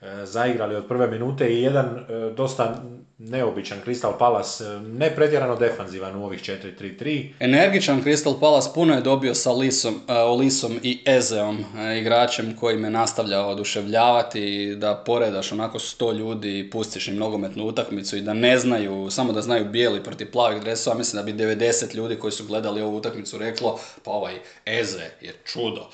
[0.04, 2.84] E, zaigrali od prve minute i jedan e, dosta
[3.18, 7.30] neobičan Crystal Palace, e, ne pretjerano defanzivan u ovih 4-3-3.
[7.40, 11.66] Energičan Crystal Palace puno je dobio sa Lisom, Olisom i Ezeom,
[12.00, 18.18] igračem koji me nastavlja oduševljavati, da poredaš onako sto ljudi i pustiš im nogometnu utakmicu
[18.18, 21.96] i da ne znaju, samo da znaju bijeli protiv plavih dresova, mislim da bi 90
[21.96, 24.34] ljudi koji su gledali ovu utakmicu reklo, pa ovaj
[24.66, 25.90] Eze je čudo.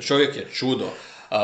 [0.00, 0.86] Čovjek je čudo.
[1.30, 1.36] Uh,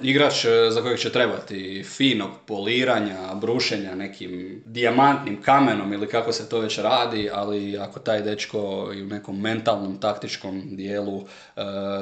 [0.00, 6.48] igrač e, za kojeg će trebati finog poliranja, brušenja nekim dijamantnim kamenom ili kako se
[6.48, 11.24] to već radi, ali ako taj dečko i u nekom mentalnom, taktičkom dijelu uh,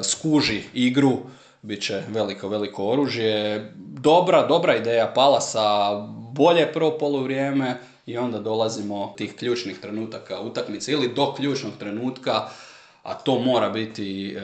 [0.03, 1.19] skuži igru,
[1.63, 3.73] bit će veliko, veliko oružje.
[3.77, 5.95] Dobra, dobra ideja Palasa,
[6.33, 12.49] bolje prvo poluvrijeme i onda dolazimo tih ključnih trenutaka utakmice ili do ključnog trenutka
[13.07, 14.41] a to mora biti e,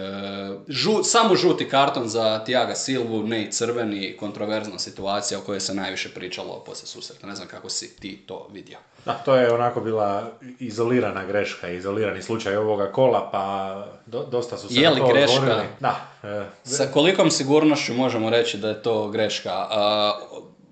[0.69, 5.75] žu, samo žuti karton za Tiaga Silvu, ne i crveni, kontroverzna situacija o kojoj se
[5.75, 7.27] najviše pričalo poslije susreta.
[7.27, 8.79] Ne znam kako si ti to vidio.
[9.05, 14.81] Da, to je onako bila izolirana greška, izolirani slučaj ovoga kola, pa dosta su se
[14.81, 15.65] je li to greška?
[15.81, 16.01] Da.
[16.23, 19.69] E, Sa kolikom sigurnošću možemo reći da je to greška?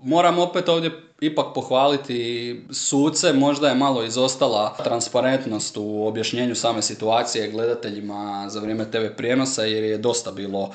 [0.03, 7.51] Moram opet ovdje ipak pohvaliti suce, možda je malo izostala transparentnost u objašnjenju same situacije
[7.51, 10.71] gledateljima za vrijeme TV prijenosa jer je dosta bilo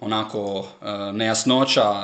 [0.00, 1.94] onako e, nejasnoća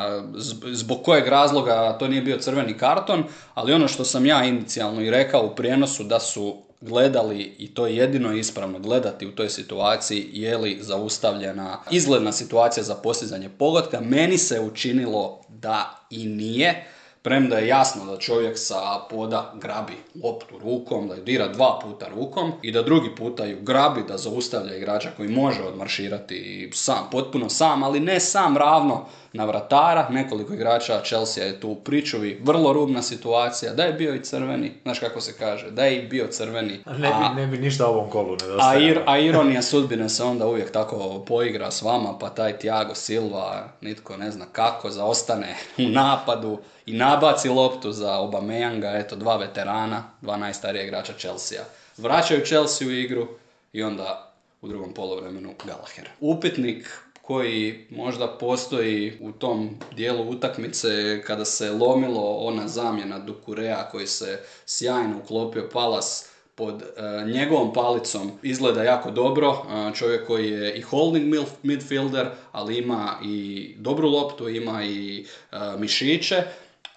[0.72, 5.10] zbog kojeg razloga to nije bio crveni karton, ali ono što sam ja inicijalno i
[5.10, 10.28] rekao u prijenosu da su gledali i to je jedino ispravno gledati u toj situaciji
[10.32, 14.00] je li zaustavljena izgledna situacija za postizanje pogotka.
[14.00, 16.84] Meni se učinilo da i nije
[17.28, 19.92] Premda je jasno da čovjek sa poda grabi
[20.24, 24.16] loptu rukom, da ju dira dva puta rukom i da drugi puta ju grabi, da
[24.16, 30.08] zaustavlja igrača koji može odmarširati sam, potpuno sam, ali ne sam ravno na vratara.
[30.10, 34.72] Nekoliko igrača Chelsea je tu u pričuvi, vrlo rubna situacija, da je bio i crveni,
[34.82, 36.80] znaš kako se kaže, da je i bio crveni.
[36.86, 38.36] Ne bi, ne bi ništa ovom kolu.
[38.60, 38.74] A,
[39.06, 44.16] a ironija sudbine se onda uvijek tako poigra s vama, pa taj Thiago Silva, nitko
[44.16, 46.58] ne zna kako, zaostane u napadu
[46.88, 51.62] i nabaci loptu za Obameyanga, eto dva veterana, dva najstarija igrača Chelsea.
[51.96, 53.28] Vraćaju Chelsea u igru
[53.72, 56.08] i onda u drugom polovremenu Gallagher.
[56.20, 56.90] Upitnik
[57.22, 64.40] koji možda postoji u tom dijelu utakmice kada se lomilo ona zamjena Dukurea koji se
[64.66, 69.50] sjajno uklopio Palas pod e, njegovom palicom izgleda jako dobro.
[69.50, 75.56] E, čovjek koji je i holding midfielder, ali ima i dobru loptu, ima i e,
[75.78, 76.42] mišiće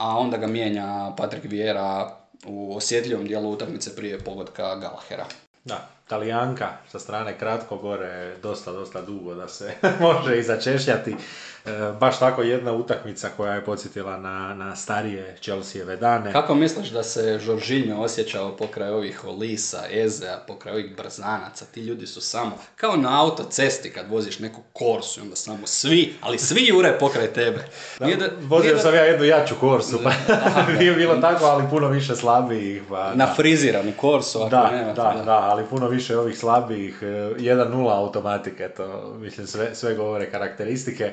[0.02, 5.26] a onda ga mijenja Patrick Vieira u osjetljivom dijelu utakmice prije pogodka Galahera.
[5.64, 11.16] Da, Talijanka sa strane kratko gore dosta, dosta dugo da se može i začešljati.
[11.66, 16.32] E, baš tako jedna utakmica koja je podsjetila na, na starije Chelseave dane.
[16.32, 21.66] Kako misliš da se Žoržinjo osjećao pokraj ovih Olisa, Ezea, pokraj ovih brzanaca?
[21.66, 26.16] Ti ljudi su samo, kao na autocesti kad voziš neku korsu i onda samo svi,
[26.22, 27.68] ali svi jure pokraj tebe.
[28.00, 30.12] Da, da, vozio sam ja jednu jaču korsu, pa
[30.80, 32.82] nije bilo tako, ali puno više slabijih.
[32.90, 34.94] Pa, na friziranu korsu, ako da, nema.
[34.94, 40.32] Da, da, ali puno više ovih slabijih, 1-0 e, automatike, to mislim sve, sve govore
[40.32, 41.12] karakteristike.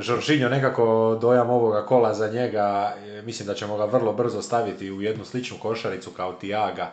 [0.00, 5.02] Žoržinjo nekako dojam ovoga kola za njega, mislim da ćemo ga vrlo brzo staviti u
[5.02, 6.90] jednu sličnu košaricu kao Tiaga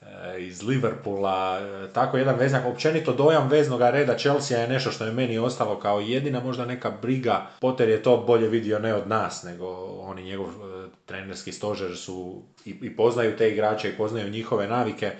[0.00, 0.06] e,
[0.38, 5.12] iz Liverpoola, e, tako jedan veznak, općenito dojam veznog reda Chelsea je nešto što je
[5.12, 9.42] meni ostalo kao jedina možda neka briga, Potter je to bolje vidio ne od nas,
[9.42, 9.66] nego
[10.00, 15.12] oni njegov e, trenerski stožer su i, i poznaju te igrače i poznaju njihove navike,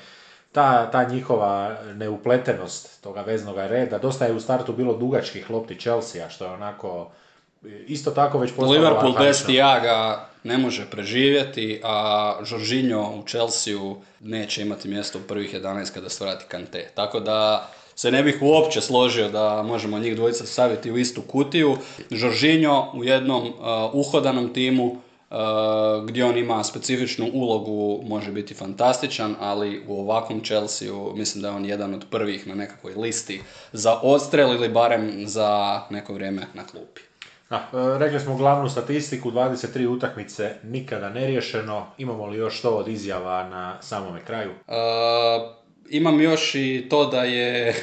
[0.58, 6.30] ta, ta njihova neupletenost toga veznog reda, dosta je u startu bilo dugačkih lopti Chelsea,
[6.30, 7.10] što je onako
[7.86, 9.46] isto tako već postalo Liverpool bez.
[9.46, 13.74] Tiaga ne može preživjeti, a Jorginho u Chelsea
[14.20, 16.90] neće imati mjesto u prvih 11 kada se vrati Kante.
[16.94, 21.76] Tako da se ne bih uopće složio da možemo njih dvojica staviti u istu kutiju.
[22.10, 23.54] Jorginho u jednom uh,
[23.92, 24.96] uhodanom timu
[26.04, 31.54] gdje on ima specifičnu ulogu može biti fantastičan, ali u ovakvom Chelsea mislim da je
[31.54, 33.40] on jedan od prvih na nekakvoj listi
[33.72, 37.00] za odstrel ili barem za neko vrijeme na klupi.
[37.50, 41.86] Da, e, rekli smo glavnu statistiku, 23 utakmice nikada neriješeno.
[41.98, 44.50] Imamo li još to od izjava na samome kraju?
[44.50, 44.74] Uh,
[45.90, 47.74] imam još i to da je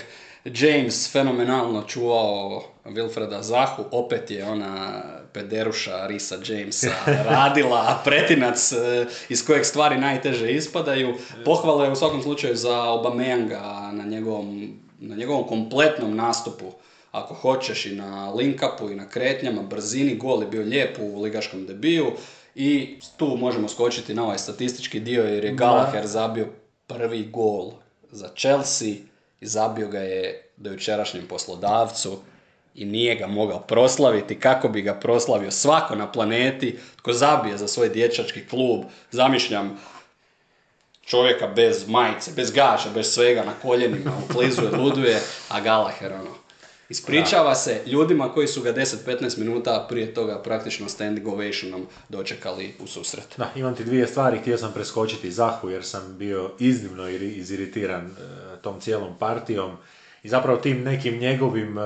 [0.46, 5.02] James fenomenalno čuvao Wilfreda Zahu, opet je ona
[5.36, 6.96] pederuša Risa Jamesa
[7.30, 11.16] radila, pretinac eh, iz kojeg stvari najteže ispadaju.
[11.46, 16.72] Pohvala je u svakom slučaju za Obameyanga na njegovom, na njegovom kompletnom nastupu.
[17.12, 21.66] Ako hoćeš i na link-upu i na kretnjama, brzini, gol je bio lijep u ligaškom
[21.66, 22.12] debiju
[22.56, 26.48] i tu možemo skočiti na ovaj statistički dio jer je Gallagher zabio
[26.88, 27.72] prvi gol
[28.12, 28.94] za Chelsea
[29.40, 32.20] i zabio ga je dojučerašnjem poslodavcu
[32.76, 37.68] i nije ga mogao proslaviti kako bi ga proslavio svako na planeti tko zabije za
[37.68, 38.84] svoj dječački klub.
[39.12, 39.80] Zamišljam
[41.06, 46.36] čovjeka bez majice, bez gaža, bez svega na koljenima, uklizuje, luduje, a Gallagher ono.
[46.90, 52.88] Ispričava se ljudima koji su ga 10-15 minuta prije toga praktično standing ovationom dočekali u
[52.88, 53.28] susret.
[53.38, 58.06] Da, imam ti dvije stvari, htio sam preskočiti Zahu jer sam bio iznimno iri- iziritiran
[58.06, 58.12] e,
[58.62, 59.72] tom cijelom partijom
[60.26, 61.82] i zapravo tim nekim njegovim, e,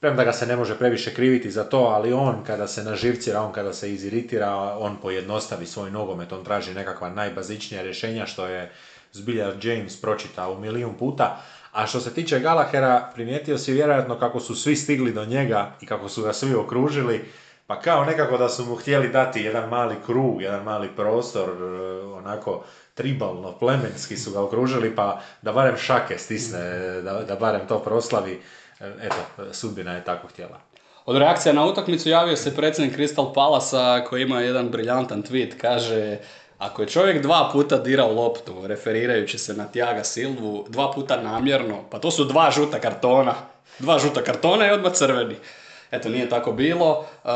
[0.00, 3.52] premda ga se ne može previše kriviti za to, ali on kada se naživcira, on
[3.52, 8.72] kada se iziritira, on pojednostavi svoj nogomet, on traži nekakva najbazičnija rješenja što je
[9.12, 11.42] zbilja James pročitao u milijun puta.
[11.72, 15.86] A što se tiče Galahera, primijetio si vjerojatno kako su svi stigli do njega i
[15.86, 17.24] kako su ga svi okružili,
[17.66, 21.64] pa kao nekako da su mu htjeli dati jedan mali krug, jedan mali prostor, e,
[22.04, 22.64] onako
[22.96, 26.60] tribalno, plemenski su ga okružili, pa da barem šake stisne,
[27.02, 28.40] da, da barem to proslavi.
[28.80, 30.60] Eto, sudbina je tako htjela.
[31.06, 36.18] Od reakcija na utakmicu javio se predsjednik Crystal Palasa koji ima jedan briljantan tweet, kaže
[36.58, 41.84] ako je čovjek dva puta dirao loptu, referirajući se na Tiaga Silvu, dva puta namjerno,
[41.90, 43.34] pa to su dva žuta kartona.
[43.78, 45.36] Dva žuta kartona i odmah crveni.
[45.90, 46.98] Eto, nije tako bilo.
[46.98, 47.30] Uh,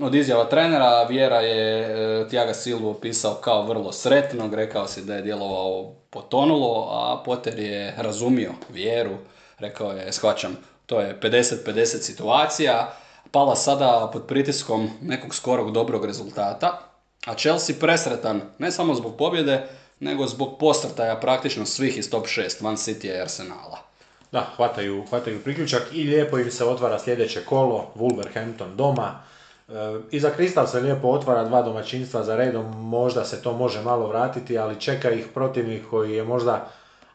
[0.00, 5.14] od izjava trenera Vjera je uh, Tiaga Silvu opisao kao vrlo sretnog, rekao si da
[5.14, 9.16] je djelovao potonulo, a Potter je razumio Vjeru,
[9.58, 12.92] rekao je, shvaćam, to je 50-50 situacija,
[13.30, 16.78] pala sada pod pritiskom nekog skorog dobrog rezultata,
[17.26, 19.68] a Chelsea presretan ne samo zbog pobjede,
[20.00, 23.89] nego zbog posrtaja praktično svih iz top 6, Van City i Arsenala.
[24.32, 29.22] Da, hvataju, hvataju priključak i lijepo im se otvara sljedeće kolo, Wolverhampton doma.
[29.68, 29.72] E,
[30.10, 34.08] I za Kristal se lijepo otvara dva domaćinstva za redom, možda se to može malo
[34.08, 36.68] vratiti, ali čeka ih protivnik koji je možda,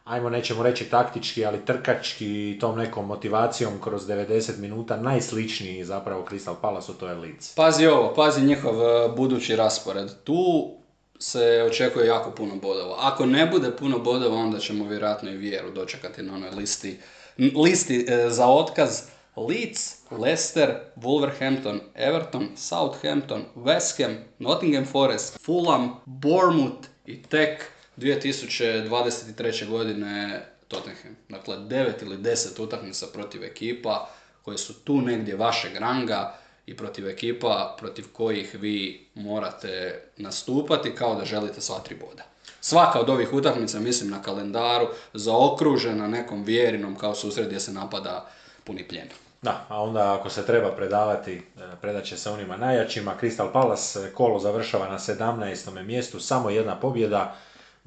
[0.04, 6.54] ajmo nećemo reći taktički, ali trkački tom nekom motivacijom kroz 90 minuta najsličniji zapravo Crystal
[6.60, 7.54] Palace, to je Leeds.
[7.54, 10.10] Pazi ovo, pazi njihov e, budući raspored.
[10.24, 10.70] Tu
[11.18, 12.96] se očekuje jako puno bodova.
[13.00, 17.00] Ako ne bude puno bodova, onda ćemo vjerojatno i vjeru dočekati na onoj listi,
[17.38, 19.00] listi e, za otkaz.
[19.36, 29.68] Leeds, Leicester, Wolverhampton, Everton, Southampton, West Ham, Nottingham Forest, Fulham, Bournemouth i tek 2023.
[29.68, 31.16] godine Tottenham.
[31.28, 34.10] Dakle, 9 ili 10 utakmica protiv ekipa
[34.42, 41.14] koje su tu negdje vašeg ranga i protiv ekipa protiv kojih vi morate nastupati kao
[41.14, 42.22] da želite sva tri boda.
[42.60, 48.30] Svaka od ovih utakmica, mislim na kalendaru, zaokružena nekom vjerinom kao susret gdje se napada
[48.64, 49.08] puni pljen.
[49.42, 51.42] Da, a onda ako se treba predavati, e,
[51.80, 53.14] predat će se onima najjačima.
[53.20, 55.84] Crystal Palace e, kolo završava na 17.
[55.84, 57.36] mjestu, samo jedna pobjeda.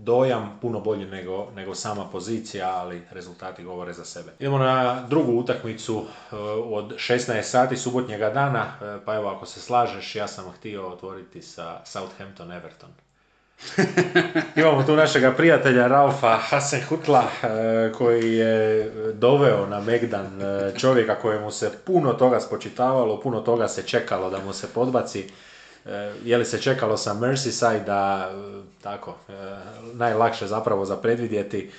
[0.01, 4.31] Dojam puno bolji nego, nego sama pozicija, ali rezultati govore za sebe.
[4.39, 9.59] Idemo na drugu utakmicu e, od 16 sati subotnjega dana, e, pa evo ako se
[9.59, 12.89] slažeš, ja sam htio otvoriti sa Southampton Everton.
[14.61, 20.41] Imamo tu našega prijatelja Ralfa Hasenhutla e, koji je doveo na Megdan
[20.77, 25.29] čovjeka kojemu se puno toga spočitavalo, puno toga se čekalo da mu se podbaci.
[25.85, 29.33] E, je li se čekalo sa Merseyside da, e, tako, e,
[29.93, 31.71] najlakše zapravo za predvidjeti,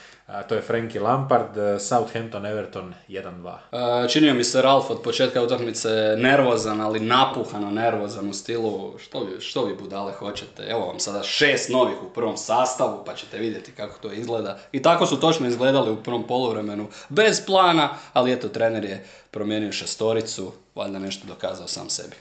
[0.49, 4.05] to je Frankie Lampard, Southampton, Everton 1-2.
[4.05, 5.89] E, Činio mi se Ralf od početka utakmice
[6.19, 10.63] nervozan, ali napuhano nervozan u stilu što vi, što vi budale hoćete.
[10.63, 14.59] Evo vam sada šest novih u prvom sastavu pa ćete vidjeti kako to izgleda.
[14.73, 19.73] I tako su točno izgledali u prvom poluvremenu bez plana, ali eto trener je promijenio
[19.73, 22.17] šestoricu, valjda nešto dokazao sam sebi.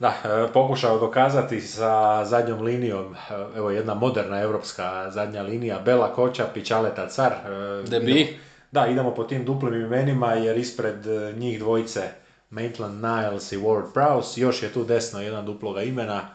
[0.00, 3.18] Da, e, pokušao dokazati sa zadnjom linijom, e,
[3.56, 7.32] evo jedna moderna europska zadnja linija, Bela Kočap i Čaleta Car.
[7.32, 8.10] e, Debi.
[8.12, 8.36] idemo-
[8.72, 10.96] Da, idemo po tim duplim imenima jer ispred
[11.36, 12.02] njih dvojice
[12.50, 16.28] Maitland Niles i Ward Prowse, još je tu desno jedan duploga imena,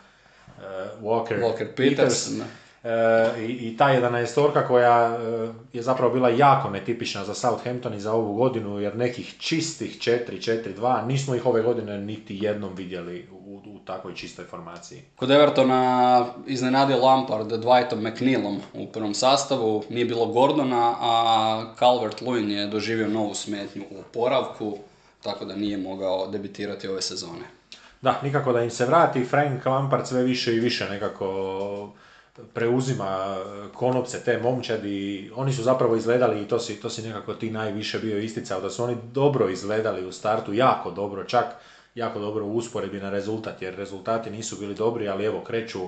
[1.01, 2.29] Walker, Walker Peters.
[2.83, 2.89] E,
[3.39, 5.17] i, I ta 11 koja
[5.73, 11.05] je zapravo bila jako netipična za Southampton i za ovu godinu, jer nekih čistih 4-4-2
[11.05, 13.27] nismo ih ove godine niti jednom vidjeli
[13.85, 15.01] takvoj čistoj formaciji.
[15.15, 22.67] Kod Evertona iznenadio Lampard Dwightom McNeilom u prvom sastavu, nije bilo Gordona, a Calvert-Lewin je
[22.67, 24.77] doživio novu smetnju u oporavku,
[25.23, 27.45] tako da nije mogao debitirati ove sezone.
[28.01, 31.89] Da, nikako da im se vrati, Frank Lampard sve više i više nekako
[32.53, 33.37] preuzima
[33.73, 37.99] konopce te momčadi, oni su zapravo izgledali i to si, to si nekako ti najviše
[37.99, 41.45] bio isticao, da su oni dobro izgledali u startu, jako dobro, čak
[41.95, 45.79] jako dobro u usporedbi na rezultat, jer rezultati nisu bili dobri, ali evo kreću,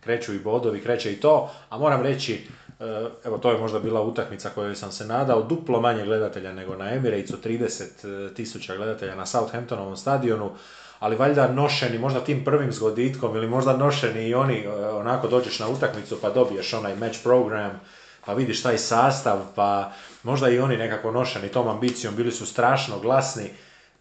[0.00, 2.34] kreću i bodovi, kreće i to, a moram reći,
[2.80, 6.76] e, evo to je možda bila utakmica kojoj sam se nadao, duplo manje gledatelja nego
[6.76, 10.50] na Emiratesu, 30 tisuća gledatelja na Southamptonovom stadionu,
[10.98, 15.58] ali valjda nošeni možda tim prvim zgoditkom ili možda nošeni i oni e, onako dođeš
[15.58, 17.80] na utakmicu pa dobiješ onaj match program
[18.26, 19.92] pa vidiš taj sastav pa
[20.22, 23.50] možda i oni nekako nošeni tom ambicijom bili su strašno glasni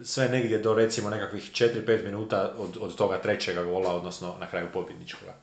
[0.03, 4.67] sve negdje do recimo nekakvih 4-5 minuta od, od toga trećega gola odnosno na kraju
[4.73, 5.33] pobjedničkoga.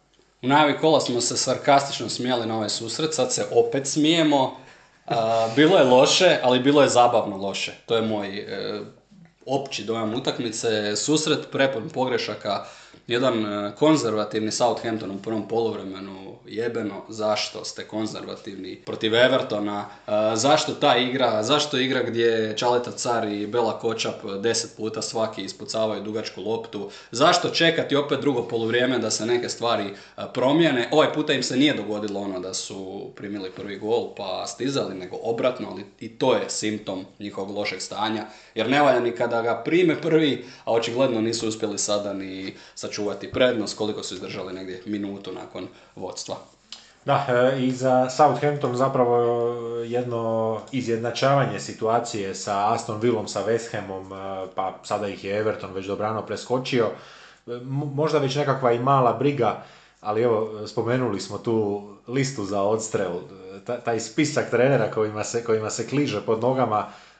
[0.42, 4.56] U najavi kola smo se sarkastično smijali na ovaj susret, sad se opet smijemo.
[5.06, 7.72] A, bilo je loše, ali bilo je zabavno loše.
[7.86, 8.80] To je moj e,
[9.46, 10.96] opći dojam utakmice.
[10.96, 12.64] Susret prepun pogrešaka.
[13.06, 17.02] Jedan e, konzervativni Southampton u prvom poluvremenu jebeno.
[17.08, 19.86] Zašto ste konzervativni protiv Evertona?
[20.06, 21.42] E, zašto ta igra?
[21.42, 26.90] Zašto igra gdje Čaleta Car i Bela Kočap deset puta svaki ispucavaju dugačku loptu?
[27.10, 30.88] Zašto čekati opet drugo poluvrijeme da se neke stvari e, promijene?
[30.90, 35.16] Ovaj puta im se nije dogodilo ono da su primili prvi gol pa stizali, nego
[35.22, 38.24] obratno, ali i to je simptom njihovog lošeg stanja.
[38.54, 42.54] Jer ne valja ni kada ga prime prvi, a očigledno nisu uspjeli sada ni
[42.92, 45.66] sačuvati prednost, koliko su izdržali negdje minutu nakon
[45.96, 46.36] vodstva.
[47.04, 49.52] Da, e, i za Southampton zapravo
[49.84, 54.16] jedno izjednačavanje situacije sa Aston Villom, sa West Hamom, e,
[54.54, 56.86] pa sada ih je Everton već dobrano preskočio.
[57.46, 57.50] E,
[57.94, 59.62] Možda već nekakva i mala briga,
[60.00, 65.44] ali evo, spomenuli smo tu listu za odstrel, e, ta- taj spisak trenera kojima se,
[65.44, 67.11] kojima se kliže pod nogama e,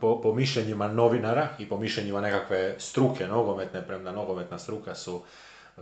[0.00, 5.22] po, po mišljenjima novinara i po mišljenjima nekakve struke nogometne, premda nogometna struka su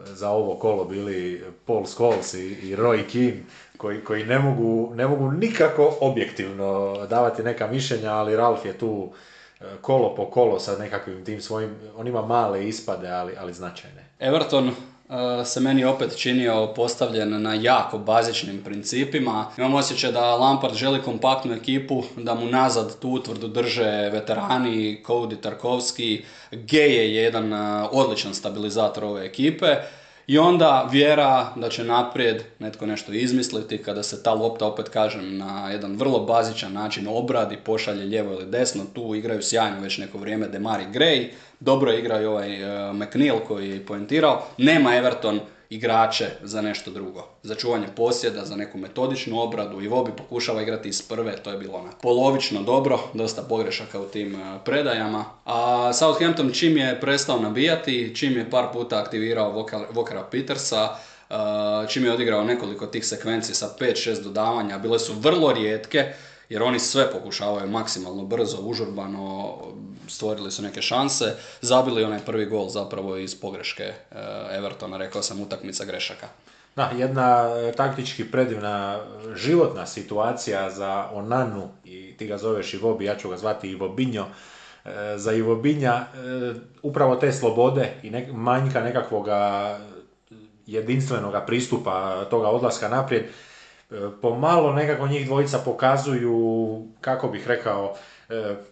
[0.05, 3.43] za ovo kolo bili Paul Scholes i, i Roy Keane
[3.77, 9.13] koji, koji ne, mogu, ne mogu nikako objektivno davati neka mišljenja, ali Ralf je tu
[9.61, 14.05] e, kolo po kolo sa nekakvim tim svojim, on ima male ispade, ali, ali značajne.
[14.19, 14.73] Everton e,
[15.45, 19.47] se meni opet činio postavljen na jako bazičnim principima.
[19.59, 25.41] Imam osjećaj da Lampard želi kompaktnu ekipu, da mu nazad tu utvrdu drže veterani, Cody
[25.41, 29.67] Tarkovski, Geje je jedan e, odličan stabilizator ove ekipe.
[30.29, 35.39] I onda vjera da će naprijed netko nešto izmisliti kada se ta lopta, opet kažem,
[35.39, 38.85] na jedan vrlo bazičan način obradi, pošalje lijevo ili desno.
[38.95, 41.29] Tu igraju sjajno već neko vrijeme Demari Gray,
[41.61, 44.43] dobro igra i ovaj e, McNeil koji je poentirao.
[44.59, 45.41] Nema Everton
[45.71, 47.27] igrače za nešto drugo.
[47.43, 49.81] Za čuvanje posjeda, za neku metodičnu obradu.
[49.81, 54.05] I Vobi pokušava igrati iz prve, to je bilo onako polovično dobro, dosta pogrešaka u
[54.05, 55.25] tim e, predajama.
[55.45, 60.89] A Southampton čim je prestao nabijati, čim je par puta aktivirao Walkera Petersa,
[61.31, 61.35] e,
[61.89, 66.13] čim je odigrao nekoliko tih sekvenci sa 5-6 dodavanja, bile su vrlo rijetke,
[66.49, 69.59] jer oni sve pokušavaju maksimalno brzo, užurbano,
[70.09, 73.95] stvorili su neke šanse, zabili onaj prvi gol zapravo iz pogreške e,
[74.51, 76.29] Evertona, rekao sam utakmica grešaka.
[76.77, 83.05] Da, jedna e, taktički predivna e, životna situacija za Onanu i ti ga zoveš Ivobi,
[83.05, 84.27] ja ću ga zvati Ivobinjo.
[85.17, 86.07] Za Ivobinja
[86.83, 89.79] upravo te slobode i manjka nekakvoga
[90.67, 93.25] jedinstvenog pristupa toga odlaska naprijed
[94.23, 97.95] pomalo nekako njih dvojica pokazuju, kako bih rekao,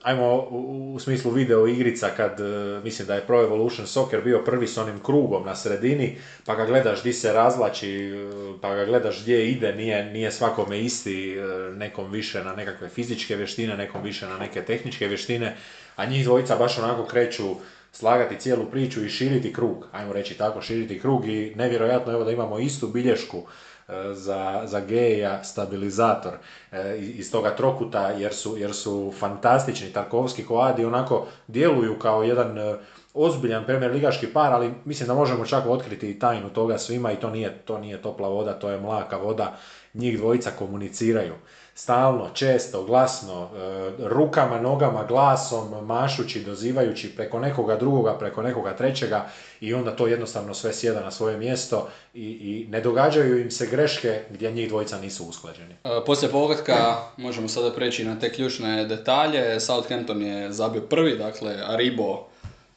[0.02, 4.42] ajmo u, u smislu video igrica kad e, mislim da je Pro Evolution Soccer bio
[4.44, 8.14] prvi s onim krugom na sredini pa ga gledaš di se razlači
[8.61, 11.36] pa ga gledaš gdje ide nije, nije svakome isti
[11.76, 15.57] nekom više na nekakve fizičke vještine nekom više na neke tehničke vještine
[15.96, 17.57] a njih dvojica baš onako kreću
[17.92, 22.30] slagati cijelu priču i širiti krug, ajmo reći tako, širiti krug i nevjerojatno evo da
[22.30, 23.66] imamo istu bilješku e,
[24.12, 26.32] za, za geja stabilizator
[26.72, 29.93] e, iz toga trokuta jer su, jer su fantastični.
[29.93, 32.76] Tarkovski koadi onako djeluju kao jedan e,
[33.14, 37.30] ozbiljan premier ligaški par, ali mislim da možemo čak otkriti tajnu toga svima i to
[37.30, 39.57] nije, to nije topla voda, to je mlaka voda.
[39.95, 41.34] Njih dvojica komuniciraju
[41.79, 49.29] stalno, često, glasno, e, rukama, nogama, glasom, mašući, dozivajući preko nekoga drugoga, preko nekoga trećega
[49.61, 53.66] i onda to jednostavno sve sjeda na svoje mjesto i, i ne događaju im se
[53.66, 55.74] greške gdje njih dvojica nisu usklađeni.
[55.85, 59.61] E, poslije pogotka možemo sada preći na te ključne detalje.
[59.61, 62.27] Southampton je zabio prvi, dakle Aribo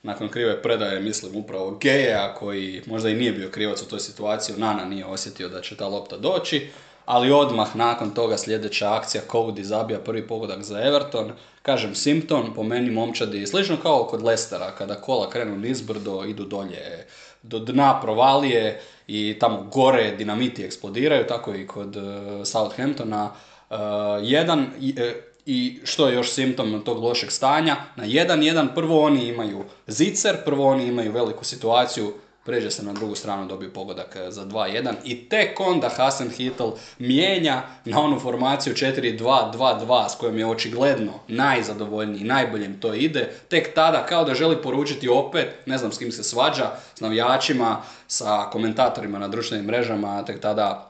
[0.03, 4.55] nakon krive predaje, mislim upravo Geja koji možda i nije bio krivac u toj situaciji,
[4.57, 6.69] Nana nije osjetio da će ta lopta doći
[7.09, 11.31] ali odmah nakon toga sljedeća akcija Cody zabija prvi pogodak za Everton.
[11.61, 17.05] Kažem, Simpton po meni momčadi slično kao kod Lestera, kada kola krenu nizbrdo, idu dolje
[17.43, 22.03] do dna provalije i tamo gore dinamiti eksplodiraju, tako i kod uh,
[22.45, 23.31] Southamptona.
[23.69, 23.77] Uh,
[24.21, 25.13] jedan, e,
[25.45, 30.35] i što je još simptom tog lošeg stanja, na jedan jedan prvo oni imaju zicer,
[30.45, 32.13] prvo oni imaju veliku situaciju,
[32.49, 36.71] pređe se na drugu stranu, dobije pogodak e, za 2-1 i tek onda Hasan Hittel
[36.99, 44.05] mijenja na onu formaciju 4-2-2-2 s kojom je očigledno najzadovoljniji, najboljem to ide, tek tada
[44.05, 49.19] kao da želi poručiti opet, ne znam s kim se svađa, s navijačima, sa komentatorima
[49.19, 50.88] na društvenim mrežama, tek tada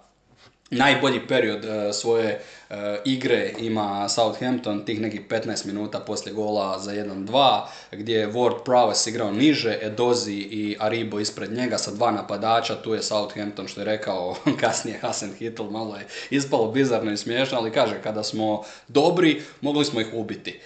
[0.70, 6.92] najbolji period e, svoje e, igre ima Southampton, tih nekih 15 minuta poslije gola za
[6.92, 7.62] 1-2,
[7.92, 12.94] gdje je Ward Prowess igrao niže, Edozi i Aribo ispred njega sa dva napadača, tu
[12.94, 17.72] je Southampton što je rekao kasnije Hasan Hittel, malo je ispalo bizarno i smiješno, ali
[17.72, 20.60] kaže kada smo dobri, mogli smo ih ubiti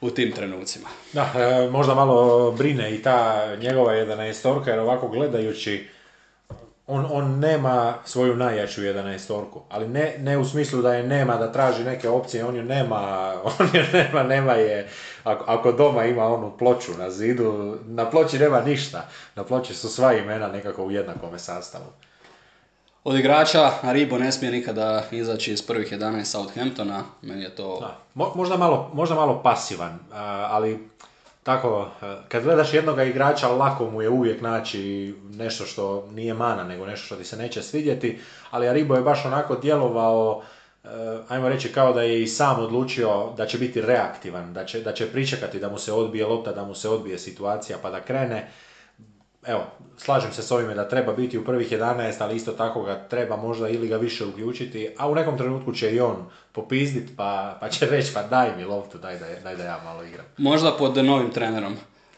[0.00, 0.88] u tim trenucima.
[1.12, 5.88] Da, e, možda malo brine i ta njegova jedna istorka, jer ovako gledajući
[6.92, 11.52] on, on nema svoju najjaču 11 ali ne, ne u smislu da je nema, da
[11.52, 14.88] traži neke opcije, on ju nema, on ju nema, nema je,
[15.24, 19.88] ako, ako doma ima onu ploču na zidu, na ploči nema ništa, na ploči su
[19.88, 21.86] sva imena nekako u jednakome sastavu.
[23.04, 27.78] Od igrača Aribo ne smije nikada izaći iz prvih 11 Southamptona, meni je to...
[27.80, 27.98] Da.
[28.34, 29.98] možda, malo, možda malo pasivan,
[30.50, 30.88] ali
[31.42, 36.64] tako, e, kad gledaš jednog igrača, lako mu je uvijek naći nešto što nije mana,
[36.64, 38.18] nego nešto što ti se neće svidjeti,
[38.50, 40.42] ali Aribo je baš onako djelovao,
[40.84, 40.88] e,
[41.28, 44.92] ajmo reći kao da je i sam odlučio da će biti reaktivan, da će, da
[44.92, 48.50] će pričekati da mu se odbije lopta, da mu se odbije situacija pa da krene
[49.46, 49.64] evo,
[49.96, 53.36] slažem se s ovime da treba biti u prvih 11, ali isto tako ga treba
[53.36, 56.16] možda ili ga više uključiti, a u nekom trenutku će i on
[56.52, 60.02] popizdit pa, pa će reći pa daj mi loptu, daj da, daj da ja malo
[60.04, 60.24] igram.
[60.36, 61.76] Možda pod novim trenerom.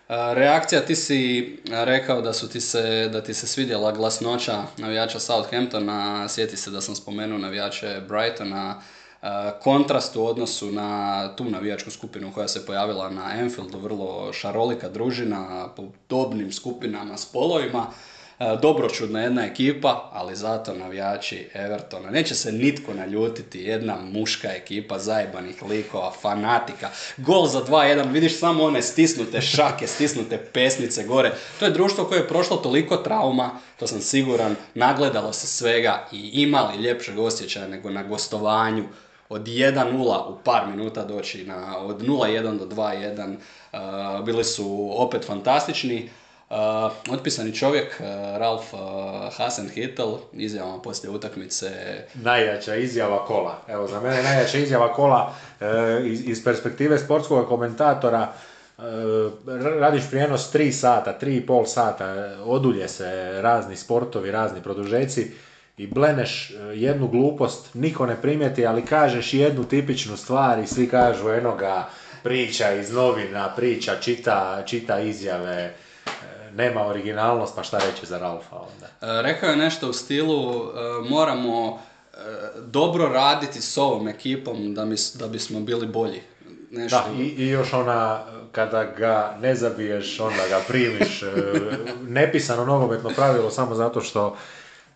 [0.08, 6.28] Reakcija, ti si rekao da su ti se, da ti se svidjela glasnoća navijača Southamptona,
[6.28, 8.82] sjeti se da sam spomenuo navijače Brightona,
[9.62, 15.68] kontrast u odnosu na tu navijačku skupinu koja se pojavila na Anfieldu, vrlo šarolika družina
[15.76, 17.86] po dobnim skupinama, spolovima.
[18.62, 22.10] Dobročudna jedna ekipa, ali zato navijači Evertona.
[22.10, 26.88] Neće se nitko naljutiti, jedna muška ekipa zajebanih likova, fanatika.
[27.16, 31.32] Gol za 2-1, vidiš samo one stisnute šake, stisnute pesnice gore.
[31.58, 36.30] To je društvo koje je prošlo toliko trauma, to sam siguran, nagledalo se svega i
[36.32, 38.84] imali ljepšeg osjećaja nego na gostovanju
[39.28, 43.36] od 1-0 u par minuta doći na od 0-1 do 2-1.
[43.72, 46.10] Uh, bili su opet fantastični.
[46.50, 46.56] Uh,
[47.14, 48.06] otpisani čovjek, uh,
[48.38, 48.80] Ralf uh,
[49.36, 51.70] Hasenhittel, izjavama poslije utakmice.
[52.14, 53.58] Najjača izjava kola.
[53.68, 55.66] Evo, za mene najjača izjava kola uh,
[56.06, 58.32] iz, iz perspektive sportskog komentatora.
[58.78, 58.84] Uh,
[59.80, 65.30] radiš prijenos 3 sata, 3,5 sata, odulje se razni sportovi, razni produžeci
[65.76, 70.88] i bleneš e, jednu glupost, niko ne primijeti, ali kažeš jednu tipičnu stvar i svi
[70.88, 71.88] kažu eno ga
[72.22, 75.72] priča iz novina, priča, čita, čita izjave, e,
[76.52, 78.86] nema originalnost, pa šta reći za Ralfa onda?
[78.86, 80.64] E, rekao je nešto u stilu,
[81.08, 81.82] moramo
[82.66, 86.22] dobro raditi s ovom ekipom da, da bismo bili bolji.
[86.70, 86.98] Nešto.
[86.98, 91.22] Da, i, i još ona, kada ga ne zabiješ, onda ga primiš.
[92.02, 94.36] Nepisano nogometno pravilo samo zato što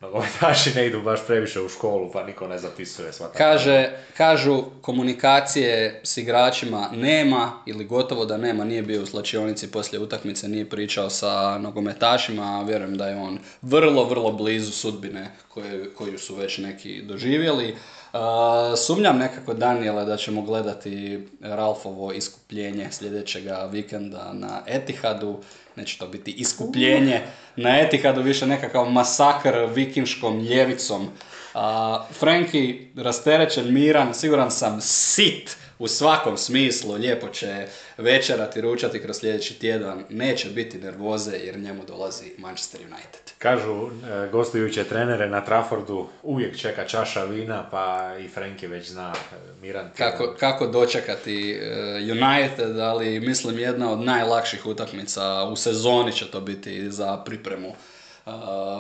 [0.00, 4.62] nogometaši ne idu baš previše u školu, pa niko ne zapisuje sva ta- Kaže, kažu
[4.80, 10.70] komunikacije s igračima nema ili gotovo da nema, nije bio u slačionici poslije utakmice, nije
[10.70, 16.34] pričao sa nogometašima, a vjerujem da je on vrlo, vrlo blizu sudbine koje, koju su
[16.34, 17.76] već neki doživjeli.
[18.12, 25.38] Uh, sumnjam nekako Daniela da ćemo gledati Ralfovo iskupljenje sljedećega vikenda na Etihadu.
[25.76, 27.22] Neće to biti iskupljenje
[27.56, 31.08] na Etihadu, više nekakav masakr vikinškom ljevicom.
[31.54, 37.66] A, Franki rasterećen, miran, siguran sam sit u svakom smislu, lijepo će
[37.98, 43.20] večerati, ručati kroz sljedeći tjedan, neće biti nervoze jer njemu dolazi Manchester United.
[43.38, 49.12] Kažu e, gostujuće trenere na Traffordu uvijek čeka čaša vina, pa i Frenki već zna
[49.32, 49.90] e, miran.
[49.96, 56.40] Kako, kako dočekati e, United, ali mislim jedna od najlakših utakmica u sezoni će to
[56.40, 57.74] biti za pripremu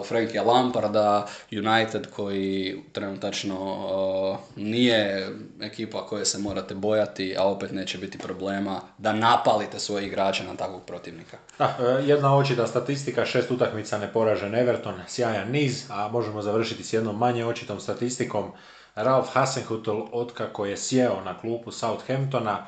[0.08, 5.28] Frankija Lamparda, United koji trenutačno uh, nije
[5.60, 10.56] ekipa koje se morate bojati, a opet neće biti problema da napalite svoje igrače na
[10.56, 11.36] takvog protivnika.
[11.58, 16.92] Da, e, jedna očita statistika, šest utakmica neporažen Everton, sjajan niz, a možemo završiti s
[16.92, 18.52] jednom manje očitom statistikom.
[18.94, 22.66] Ralf Hasenhutl, otkako je sjeo na klupu Southamptona,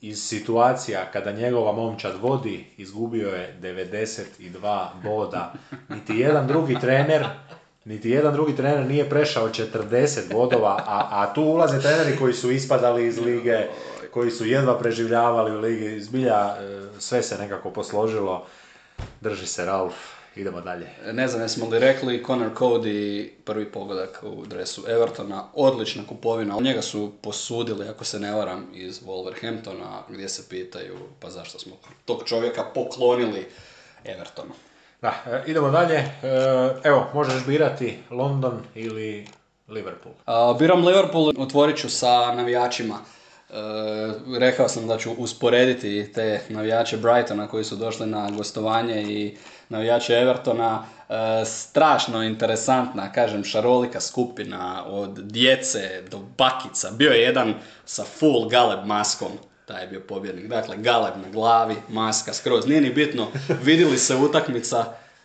[0.00, 5.52] iz situacija kada njegova momčad vodi, izgubio je 92 boda.
[5.88, 7.26] Niti jedan drugi trener
[7.88, 12.50] niti jedan drugi trener nije prešao 40 bodova, a, a tu ulaze treneri koji su
[12.50, 13.66] ispadali iz lige,
[14.10, 16.00] koji su jedva preživljavali u ligi.
[16.00, 18.46] Zbilja e, sve se nekako posložilo.
[19.20, 19.94] Drži se Ralf,
[20.38, 20.86] idemo dalje.
[21.12, 26.56] Ne znam jesmo li rekli, Conor Cody prvi pogodak u dresu Evertona, odlična kupovina.
[26.60, 31.76] Njega su posudili, ako se ne varam, iz Wolverhamptona, gdje se pitaju pa zašto smo
[32.04, 33.46] tog čovjeka poklonili
[34.04, 34.52] Evertonu.
[35.02, 35.96] Da, e, idemo dalje.
[35.96, 36.10] E,
[36.84, 39.26] evo, možeš birati London ili
[39.68, 40.14] Liverpool.
[40.26, 42.98] A, biram Liverpool, otvorit ću sa navijačima.
[43.50, 43.54] E,
[44.38, 49.36] rekao sam da ću usporediti te navijače Brightona koji su došli na gostovanje i
[49.68, 50.82] navijače Evertona.
[51.08, 56.90] E, strašno interesantna, kažem, šarolika skupina od djece do bakica.
[56.90, 57.54] Bio je jedan
[57.84, 59.32] sa full galeb maskom,
[59.64, 60.46] taj je bio pobjednik.
[60.46, 62.66] Dakle, galeb na glavi, maska skroz.
[62.66, 63.26] Nije ni bitno,
[63.62, 64.84] vidjeli se utakmica,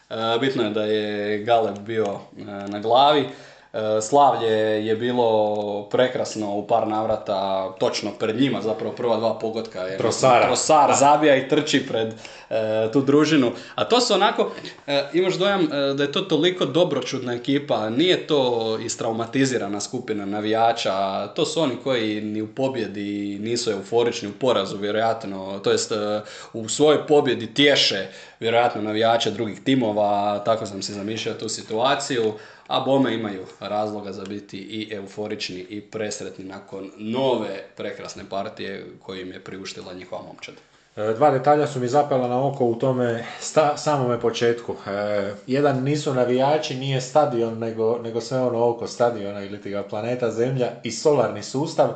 [0.09, 3.29] e, bitno je da je galeb bio e, na glavi.
[3.73, 4.51] E, Slavlje
[4.85, 10.45] je bilo prekrasno u par navrata, točno pred njima, zapravo prva dva pogotka je Trosara.
[10.45, 12.13] Trosar zabija i trči pred
[12.49, 13.51] e, tu družinu.
[13.75, 14.51] A to su onako,
[14.87, 21.27] e, imaš dojam e, da je to toliko dobročudna ekipa, nije to istraumatizirana skupina navijača,
[21.27, 26.21] to su oni koji ni u pobjedi nisu euforični, u porazu vjerojatno, to jest e,
[26.53, 28.07] u svojoj pobjedi tješe
[28.43, 32.33] vjerojatno navijače drugih timova, tako sam si zamišljao tu situaciju,
[32.67, 39.21] a bome imaju razloga za biti i euforični i presretni nakon nove prekrasne partije koju
[39.21, 40.55] im je priuštila njihova momčad.
[40.95, 44.75] E, Dva detalja su mi zapela na oko u tome sta, samome početku.
[44.87, 50.31] E, jedan nisu navijači, nije stadion, nego, nego sve ono oko stadiona ili ga planeta
[50.31, 51.89] Zemlja i solarni sustav,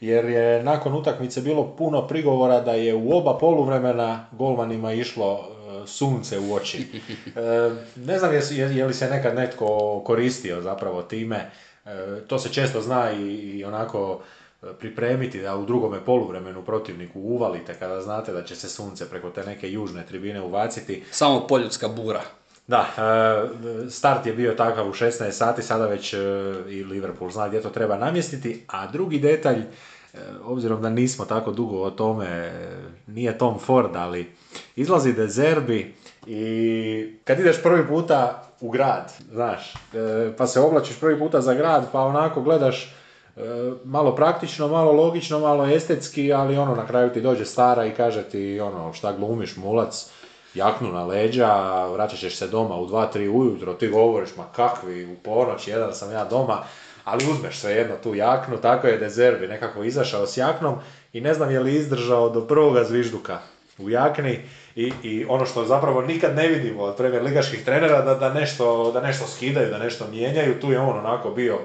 [0.00, 5.53] jer je nakon utakmice bilo puno prigovora da je u oba poluvremena golmanima išlo
[5.86, 6.86] sunce u oči.
[7.36, 11.50] E, ne znam je, li se nekad netko koristio zapravo time.
[11.86, 14.20] E, to se često zna i, i onako
[14.62, 19.30] e, pripremiti da u drugome poluvremenu protivniku uvalite kada znate da će se sunce preko
[19.30, 21.04] te neke južne tribine uvaciti.
[21.10, 22.22] Samo poljudska bura.
[22.66, 22.86] Da,
[23.90, 26.12] start je bio takav u 16 sati, sada već
[26.68, 29.62] i Liverpool zna gdje to treba namjestiti, a drugi detalj,
[30.44, 32.52] obzirom da nismo tako dugo o tome,
[33.06, 34.32] nije Tom Ford, ali
[34.76, 35.94] izlazi Dezerbi
[36.26, 41.54] i kad ideš prvi puta u grad, znaš, e, pa se oblačiš prvi puta za
[41.54, 43.40] grad, pa onako gledaš e,
[43.84, 48.22] malo praktično, malo logično, malo estetski, ali ono na kraju ti dođe stara i kaže
[48.22, 50.10] ti ono šta glumiš mulac,
[50.54, 55.16] jaknu na leđa, vraćat ćeš se doma u 2-3 ujutro, ti govoriš ma kakvi, u
[55.24, 56.62] ponoć, jedan sam ja doma,
[57.04, 60.74] ali uzmeš svejedno tu jaknu, tako je Dezerbi nekako izašao s jaknom
[61.12, 63.38] i ne znam je li izdržao do prvoga zvižduka
[63.78, 64.40] u jakni
[64.76, 68.92] i, i ono što zapravo nikad ne vidimo od premier ligaških trenera da, da, nešto,
[68.92, 71.58] da nešto skidaju, da nešto mijenjaju, tu je on onako bio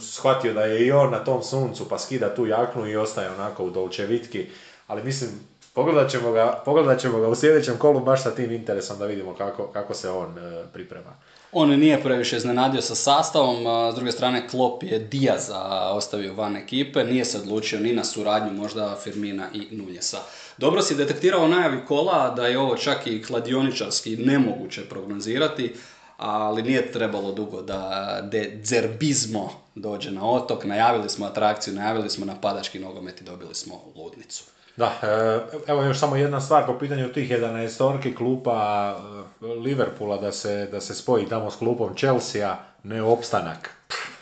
[0.00, 3.64] shvatio da je i on na tom suncu pa skida tu jaknu i ostaje onako
[3.64, 4.46] u dolčevitki,
[4.86, 5.30] ali mislim
[5.74, 9.34] pogledat ćemo ga, pogledat ćemo ga u sljedećem kolu baš sa tim interesom da vidimo
[9.34, 11.16] kako, kako se on e, priprema.
[11.52, 13.56] On nije previše iznenadio sa sastavom,
[13.92, 18.52] s druge strane Klopp je Diaza ostavio van ekipe, nije se odlučio ni na suradnju
[18.52, 20.18] možda Firmina i Nunjesa.
[20.58, 25.74] Dobro si detektirao najavi kola da je ovo čak i kladioničarski nemoguće prognozirati,
[26.16, 30.64] ali nije trebalo dugo da de Zerbizmo dođe na otok.
[30.64, 34.44] Najavili smo atrakciju, najavili smo napadački nogomet i dobili smo ludnicu.
[34.76, 38.96] Da, e, evo još samo jedna stvar po pitanju tih 11 orki klupa
[39.42, 43.70] e, Liverpoola da se, da se spoji tamo s klupom Chelsea, ne opstanak,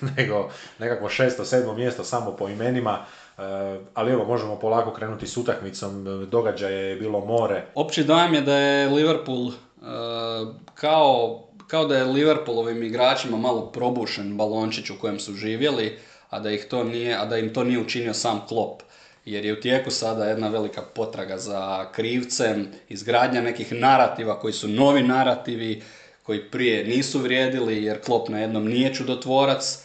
[0.16, 3.04] nego nekakvo šesto, sedmo mjesto samo po imenima.
[3.38, 3.42] E,
[3.94, 7.64] ali evo, možemo polako krenuti s utakmicom, događaje je bilo more.
[7.74, 9.52] Opći dojam je da je Liverpool
[10.74, 15.98] kao, kao da je Liverpoolovim igračima malo probušen balončić u kojem su živjeli,
[16.30, 18.82] a da, ih to nije, a da im to nije učinio sam Klopp.
[19.24, 24.68] Jer je u tijeku sada jedna velika potraga za krivcem, izgradnja nekih narativa koji su
[24.68, 25.82] novi narativi,
[26.22, 29.84] koji prije nisu vrijedili, jer Klopp na jednom nije čudotvorac,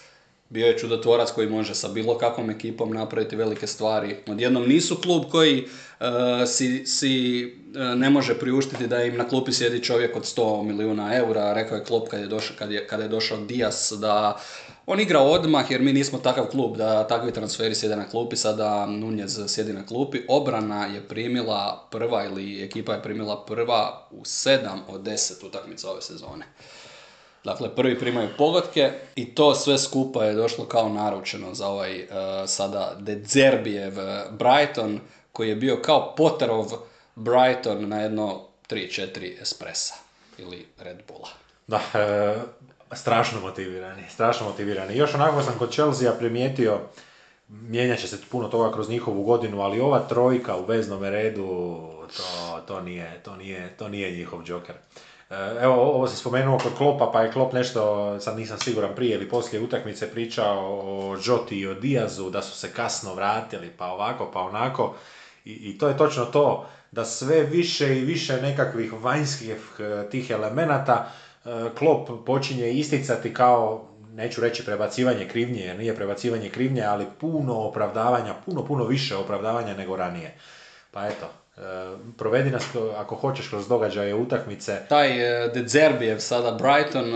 [0.50, 4.16] bio je čudotvorac koji može sa bilo kakvom ekipom napraviti velike stvari.
[4.28, 6.08] Odjednom nisu klub koji uh,
[6.48, 11.16] si, si uh, ne može priuštiti da im na klupi sjedi čovjek od 100 milijuna
[11.16, 11.54] eura.
[11.54, 14.40] Rekao je Klopp kad je došao, kad je, kada je došao Dias da
[14.86, 18.86] on igra odmah jer mi nismo takav klub da takvi transferi sjede na klupi, sada
[18.86, 20.22] Nunez sjedi na klupi.
[20.28, 26.02] Obrana je primila prva ili ekipa je primila prva u sedam od deset utakmica ove
[26.02, 26.46] sezone.
[27.48, 32.10] Dakle, prvi primaju pogodke i to sve skupa je došlo kao naručeno za ovaj uh,
[32.48, 33.94] sada Dezerbijev
[34.32, 35.00] Brighton,
[35.32, 36.66] koji je bio kao Potterov
[37.16, 39.96] Brighton na jedno 3-4 espressa
[40.38, 41.30] ili Red Bulla.
[41.68, 42.36] Da, e,
[42.96, 44.98] strašno motivirani, strašno motivirani.
[44.98, 46.80] Još onako sam kod Chelsea primijetio,
[47.48, 51.48] mijenjat će se puno toga kroz njihovu godinu, ali ova trojka u veznom redu,
[52.18, 54.76] to, to, nije, to, nije, to nije njihov džoker.
[55.30, 59.16] E, evo, ovo se spomenuo kod Klopa, pa je Klop nešto, sad nisam siguran prije
[59.16, 63.86] ili poslije utakmice pričao o Joti i o Diazu, da su se kasno vratili, pa
[63.86, 64.96] ovako, pa onako.
[65.46, 70.30] I, I to je točno to, da sve više i više nekakvih vanjskih eh, tih
[70.30, 71.12] elemenata
[71.48, 77.54] E, Klop počinje isticati kao, neću reći prebacivanje krivnje, jer nije prebacivanje krivnje, ali puno
[77.54, 80.38] opravdavanja, puno, puno više opravdavanja nego ranije.
[80.92, 81.30] Pa eto, e,
[82.18, 82.64] provedi nas
[82.98, 84.82] ako hoćeš kroz događaje utakmice.
[84.90, 87.14] Taj e, De Zerbijev sada Brighton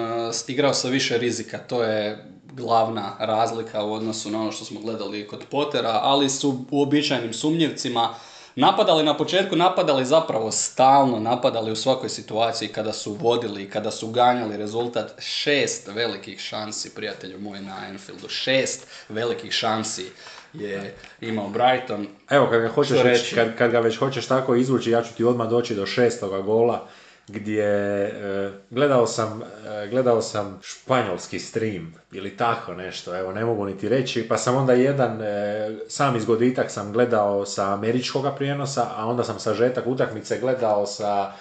[0.48, 5.28] igrao sa više rizika, to je glavna razlika u odnosu na ono što smo gledali
[5.28, 8.16] kod Potera, ali su uobičajenim sumnjivcima
[8.56, 14.08] napadali na početku, napadali zapravo stalno, napadali u svakoj situaciji kada su vodili, kada su
[14.08, 15.12] ganjali rezultat.
[15.20, 20.12] Šest velikih šansi, prijatelju moj na Anfieldu, šest velikih šansi
[20.54, 20.96] je.
[21.22, 22.08] Imao Brighton.
[22.30, 25.50] Evo, kad ga, hoćeš, kad, kad ga već hoćeš tako izvući, ja ću ti odmah
[25.50, 26.88] doći do šestoga gola
[27.28, 33.66] gdje e, gledao, sam, e, gledao sam španjolski stream ili tako nešto, evo ne mogu
[33.66, 39.06] niti reći, pa sam onda jedan, e, sam izgoditak sam gledao sa američkog prijenosa, a
[39.06, 41.32] onda sam sažetak utakmice gledao sa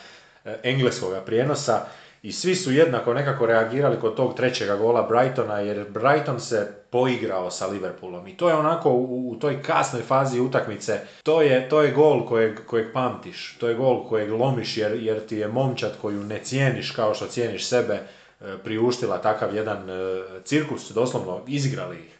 [0.63, 1.85] engleskog prijenosa
[2.23, 7.51] i svi su jednako nekako reagirali kod tog trećega gola Brightona, jer Brighton se poigrao
[7.51, 8.29] sa Liverpoolom.
[8.29, 12.27] I to je onako u, u toj kasnoj fazi utakmice, to je, to je gol
[12.27, 16.39] kojeg, kojeg pamtiš, to je gol kojeg lomiš jer, jer ti je momčad koju ne
[16.39, 22.20] cijeniš kao što cijeniš sebe, e, priuštila takav jedan e, cirkus, doslovno izigrali ih.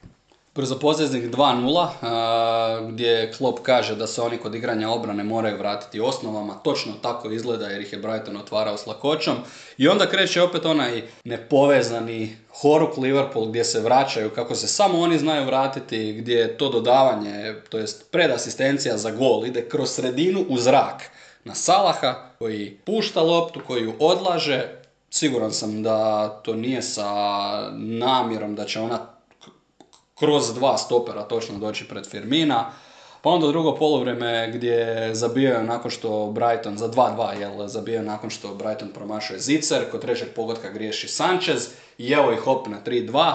[0.55, 6.55] Brzopoteznik 2-0, gdje Klopp kaže da se oni kod igranja obrane moraju vratiti osnovama.
[6.55, 9.37] Točno tako izgleda jer ih je Brighton otvarao s lakoćom.
[9.79, 15.19] I onda kreće opet onaj nepovezani horuk Liverpool gdje se vraćaju kako se samo oni
[15.19, 20.59] znaju vratiti, gdje je to dodavanje, to jest predasistencija za gol, ide kroz sredinu u
[20.59, 21.11] zrak
[21.45, 24.69] na Salaha koji pušta loptu, koji ju odlaže.
[25.11, 27.11] Siguran sam da to nije sa
[27.73, 29.20] namjerom da će ona
[30.21, 32.73] kroz dva stopera točno doći pred Firmina.
[33.23, 38.55] Pa onda drugo polovreme gdje zabijaju nakon što Brighton, za 2-2 jel, zabijaju nakon što
[38.55, 41.69] Brighton promašuje Zicer, kod trećeg pogotka griješi Sanchez
[41.99, 43.35] i evo ih hop na 3-2.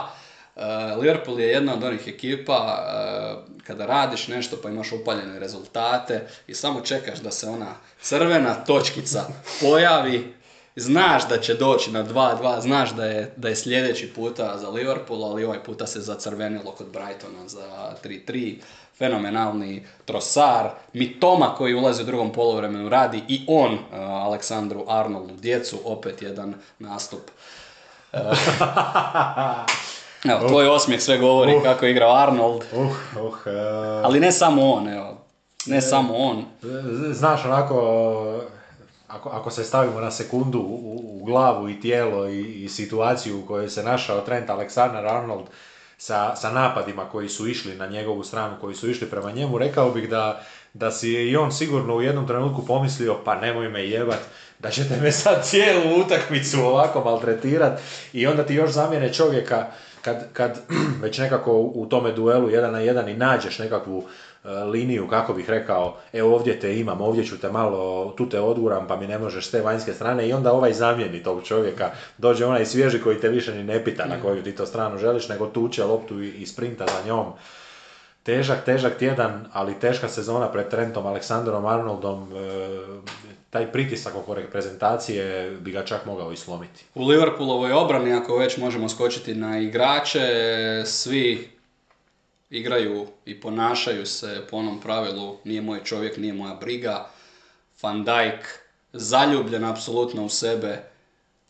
[0.56, 0.62] Uh,
[1.02, 6.54] Liverpool je jedna od onih ekipa uh, kada radiš nešto pa imaš upaljene rezultate i
[6.54, 9.24] samo čekaš da se ona crvena točkica
[9.62, 10.35] pojavi
[10.76, 15.24] znaš da će doći na 2-2, znaš da je, da je sljedeći puta za Liverpool,
[15.24, 18.56] ali ovaj puta se zacrvenilo kod Brightona za 3-3.
[18.98, 25.78] Fenomenalni trosar, Mitoma koji ulazi u drugom polovremenu radi i on, uh, Aleksandru Arnoldu, djecu,
[25.86, 27.32] opet jedan nastup.
[28.14, 28.20] Uh,
[30.32, 32.64] evo, tvoj osmijeh sve govori uh, kako je igrao Arnold.
[32.74, 33.34] Uh, uh,
[34.04, 35.18] ali ne samo on, evo.
[35.66, 36.46] Ne samo on.
[37.12, 37.76] Znaš, onako,
[39.16, 43.46] ako, ako se stavimo na sekundu u, u glavu i tijelo i, i, situaciju u
[43.46, 45.46] kojoj se našao Trent Alexander-Arnold
[45.98, 49.92] sa, sa napadima koji su išli na njegovu stranu, koji su išli prema njemu, rekao
[49.92, 50.42] bih da,
[50.74, 54.20] da si je i on sigurno u jednom trenutku pomislio pa nemoj me jebat,
[54.60, 57.82] da ćete me sad cijelu utakmicu ovako maltretirati
[58.14, 59.68] i onda ti još zamjene čovjeka
[60.02, 60.62] kad, kad
[61.04, 64.04] već nekako u tome duelu jedan na jedan i nađeš nekakvu
[64.72, 68.88] liniju, kako bih rekao, e ovdje te imam, ovdje ću te malo, tu te odguram
[68.88, 72.46] pa mi ne možeš s te vanjske strane i onda ovaj zamjeni tog čovjeka, dođe
[72.46, 75.48] onaj svježi koji te više ni ne pita na koju ti to stranu želiš, nego
[75.48, 77.26] tuče loptu i, sprinta za njom.
[78.24, 82.68] Težak, težak tjedan, ali teška sezona pred Trentom, Aleksandrom Arnoldom, e,
[83.50, 86.86] taj pritisak oko reprezentacije bi ga čak mogao i slomiti.
[86.96, 90.20] U Liverpoolovoj obrani, ako već možemo skočiti na igrače,
[90.86, 91.55] svi
[92.58, 97.10] igraju i ponašaju se po onom pravilu nije moj čovjek, nije moja briga.
[97.82, 98.60] Van Dijk
[98.94, 100.84] zaljubljen apsolutno u sebe,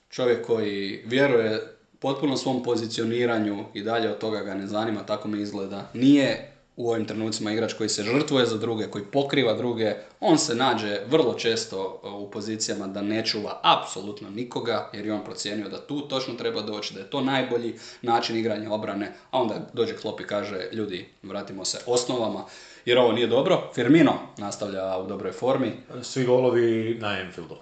[0.09, 1.61] čovjek koji vjeruje
[1.99, 5.89] potpuno svom pozicioniranju i dalje od toga ga ne zanima, tako mi izgleda.
[5.93, 10.55] Nije u ovim trenucima igrač koji se žrtvuje za druge, koji pokriva druge, on se
[10.55, 15.69] nađe vrlo često e, u pozicijama da ne čuva apsolutno nikoga, jer je on procijenio
[15.69, 19.97] da tu točno treba doći, da je to najbolji način igranja obrane, a onda dođe
[19.97, 22.45] Klop i kaže, ljudi, vratimo se osnovama,
[22.85, 23.71] jer ovo nije dobro.
[23.75, 25.71] Firmino nastavlja u dobroj formi.
[26.01, 27.55] Svi golovi na Enfieldu.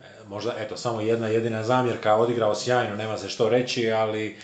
[0.00, 4.36] E, možda, eto, samo jedna jedina zamjerka, odigrao sjajno, nema se što reći, ali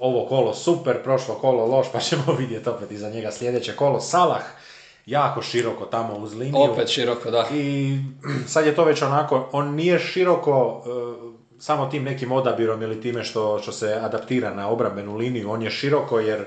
[0.00, 4.00] ovo kolo super, prošlo kolo loš, pa ćemo vidjeti opet iza njega sljedeće kolo.
[4.00, 4.42] Salah,
[5.06, 6.70] jako široko tamo uz liniju.
[6.72, 7.46] Opet široko, da.
[7.52, 7.98] I
[8.52, 13.24] sad je to već onako, on nije široko e, samo tim nekim odabirom ili time
[13.24, 16.44] što, što se adaptira na obrambenu liniju, on je široko jer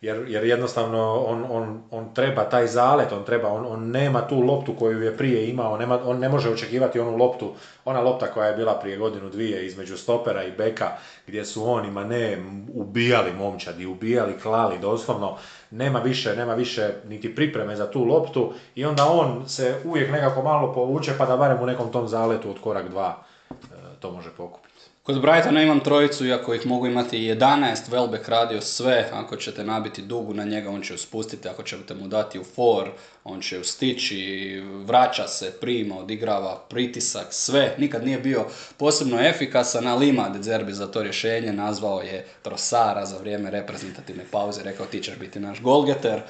[0.00, 4.40] jer, jer jednostavno on, on, on, treba taj zalet, on treba, on, on nema tu
[4.40, 7.52] loptu koju je prije imao, nema, on ne može očekivati onu loptu,
[7.84, 10.90] ona lopta koja je bila prije godinu dvije između stopera i beka,
[11.26, 15.36] gdje su on ima ne ubijali momčadi, ubijali, klali, doslovno,
[15.70, 20.42] nema više, nema više niti pripreme za tu loptu i onda on se uvijek nekako
[20.42, 23.54] malo povuče pa da barem u nekom tom zaletu od korak dva e,
[24.00, 24.73] to može pokupiti.
[25.06, 30.02] Kod Brightona imam trojicu, iako ih mogu imati 11, Welbeck radio sve, ako ćete nabiti
[30.02, 32.90] dugu na njega, on će ju spustiti, ako ćete mu dati u for,
[33.24, 37.74] on će ju stići, vraća se, prima, odigrava, pritisak, sve.
[37.78, 38.46] Nikad nije bio
[38.76, 44.62] posebno efikasan, ali ima Zerbi za to rješenje, nazvao je Trosara za vrijeme reprezentativne pauze,
[44.62, 46.22] rekao ti ćeš biti naš golgeter.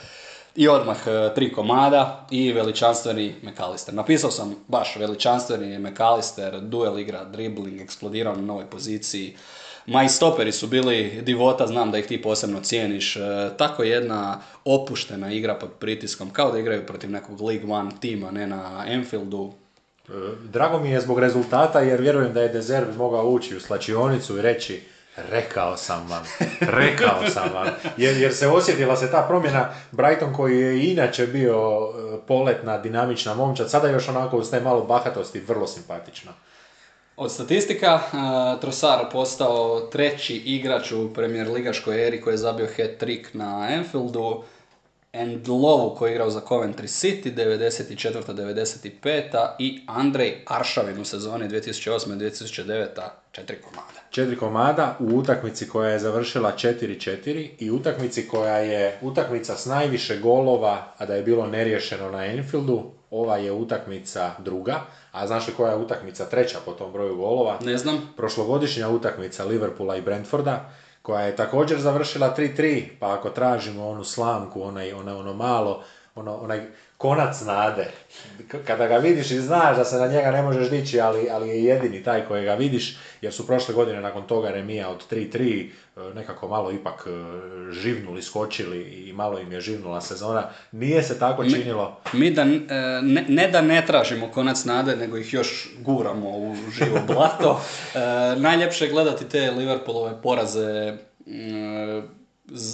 [0.57, 3.95] I odmah e, tri komada i veličanstveni McAllister.
[3.95, 9.37] Napisao sam baš veličanstveni McAllister, duel igra, dribbling, eksplodirao na novoj poziciji.
[9.87, 13.17] Maj stoperi su bili divota, znam da ih ti posebno cijeniš.
[13.17, 13.21] E,
[13.59, 18.47] tako jedna opuštena igra pod pritiskom, kao da igraju protiv nekog League One tima, ne
[18.47, 19.53] na Enfieldu.
[20.09, 20.13] E,
[20.53, 24.43] drago mi je zbog rezultata jer vjerujem da je Dezerbi mogao ući u slačionicu i
[24.43, 24.83] reći
[25.17, 26.25] Rekao sam vam,
[26.81, 27.67] rekao sam vam.
[27.97, 33.35] Jer, jer se osjetila se ta promjena, Brighton koji je inače bio e, poletna, dinamična
[33.35, 36.33] momčad, sada još onako uz te malo bahatosti vrlo simpatična.
[37.17, 43.27] Od statistika, uh, Trossard postao treći igrač u premier ligaškoj eri koji je zabio hat-trick
[43.33, 44.45] na Anfieldu.
[45.15, 52.87] And Lovu koji je igrao za Coventry City 94-95 i Andrej Aršavin u sezoni 2008-2009
[53.33, 54.01] četiri komada.
[54.11, 60.19] Četiri komada u utakmici koja je završila 4-4 i utakmici koja je utakmica s najviše
[60.19, 64.81] golova, a da je bilo neriješeno na Enfieldu, ova je utakmica druga,
[65.13, 67.59] a znaš li koja je utakmica treća po tom broju golova?
[67.63, 68.13] Ne znam.
[68.17, 70.71] Prošlogodišnja utakmica Liverpoola i Brentforda,
[71.05, 75.83] koja je također završila 3-3, pa ako tražimo onu slamku, onaj, ono, ono malo,
[76.15, 76.67] ono, onaj
[76.99, 77.91] konac nade.
[78.67, 81.65] Kada ga vidiš i znaš da se na njega ne možeš dići, ali, ali je
[81.65, 86.15] jedini taj koji ga vidiš, jer su prošle godine nakon toga remija od 3-3 e,
[86.15, 87.11] nekako malo ipak e,
[87.73, 90.49] živnuli, skočili i malo im je živnula sezona.
[90.73, 92.01] Nije se tako činilo.
[92.13, 92.49] Mi, da, e,
[93.03, 97.61] ne, ne, da ne tražimo konac nade, nego ih još guramo u živo blato.
[98.47, 100.97] najljepše je gledati te Liverpoolove poraze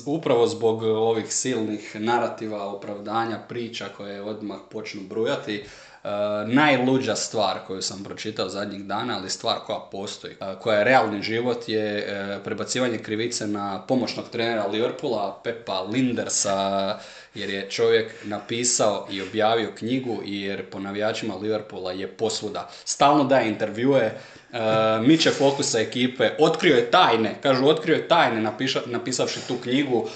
[0.06, 5.64] upravo zbog ovih silnih narativa, opravdanja, priča koje odmah počnu brujati,
[6.04, 6.10] Uh,
[6.54, 11.22] najluđa stvar koju sam pročitao zadnjih dana, ali stvar koja postoji, uh, koja je realni
[11.22, 12.06] život, je
[12.36, 16.98] uh, prebacivanje krivice na pomoćnog trenera Liverpoola, Pepa Lindersa,
[17.34, 22.70] jer je čovjek napisao i objavio knjigu jer po navijačima Liverpoola je posvuda.
[22.84, 24.20] Stalno daje intervjue,
[24.52, 29.96] uh, miče fokusa ekipe, otkrio je tajne, kažu otkrio je tajne napiša, napisavši tu knjigu
[29.96, 30.08] uh,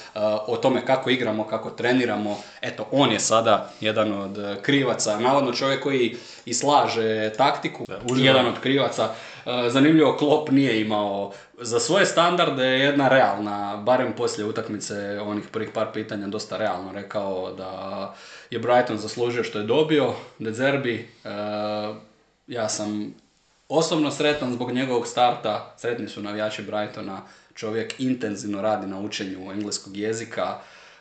[0.46, 2.38] o tome kako igramo, kako treniramo.
[2.62, 7.84] Eto, on je sada jedan od krivaca, navodno čovjek koji islaže taktiku,
[8.16, 9.04] jedan od krivaca.
[9.04, 15.70] Uh, zanimljivo, Klopp nije imao za svoje standarde jedna realna, barem poslije utakmice onih prvih
[15.74, 18.14] par pitanja dosta realno rekao da
[18.50, 21.08] je Brighton zaslužio što je dobio, De Zerbi,
[22.46, 23.14] ja sam
[23.68, 27.22] Osobno sretan zbog njegovog starta, sretni su navijači Brightona,
[27.54, 30.58] čovjek intenzivno radi na učenju engleskog jezika,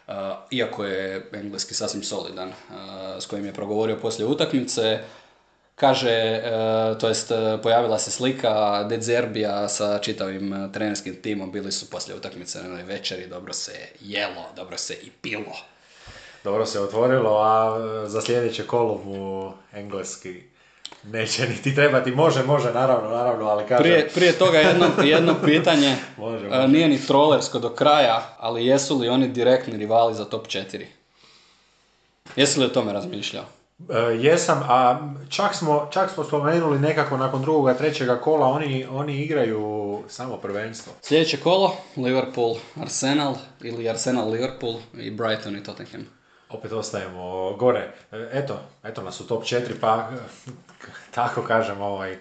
[0.08, 0.14] uh,
[0.52, 2.54] iako je engleski sasvim solidan, uh,
[3.20, 5.00] s kojim je progovorio poslije utakmice.
[5.76, 7.32] Kaže, uh, to jest
[7.64, 13.28] pojavila se slika De Zerbija sa čitavim trenerskim timom, bili su poslije utakmice na večeri,
[13.28, 15.58] dobro se jelo, dobro se i pilo.
[16.44, 20.53] Dobro se otvorilo, a za sljedeće kolo mu engleski
[21.12, 22.12] neće niti trebati.
[22.12, 23.84] Može, može, naravno, naravno, ali kažem...
[23.84, 26.68] Prije, prije toga jedno, jedno pitanje, Može, e, može.
[26.68, 30.86] nije ni trollersko do kraja, ali jesu li oni direktni rivali za top 4?
[32.36, 33.44] Jesi li o tome razmišljao?
[33.90, 35.00] E, jesam, a
[35.30, 40.94] čak smo, čak smo spomenuli nekako nakon drugoga, trećega kola, oni, oni igraju samo prvenstvo.
[41.02, 46.06] Sljedeće kolo, Liverpool, Arsenal ili Arsenal, Liverpool i Brighton i Tottenham.
[46.54, 47.92] Opet ostajemo gore.
[48.12, 50.10] E, Eto, eto nas u top 4, pa
[51.16, 52.18] tako kažem, ovaj,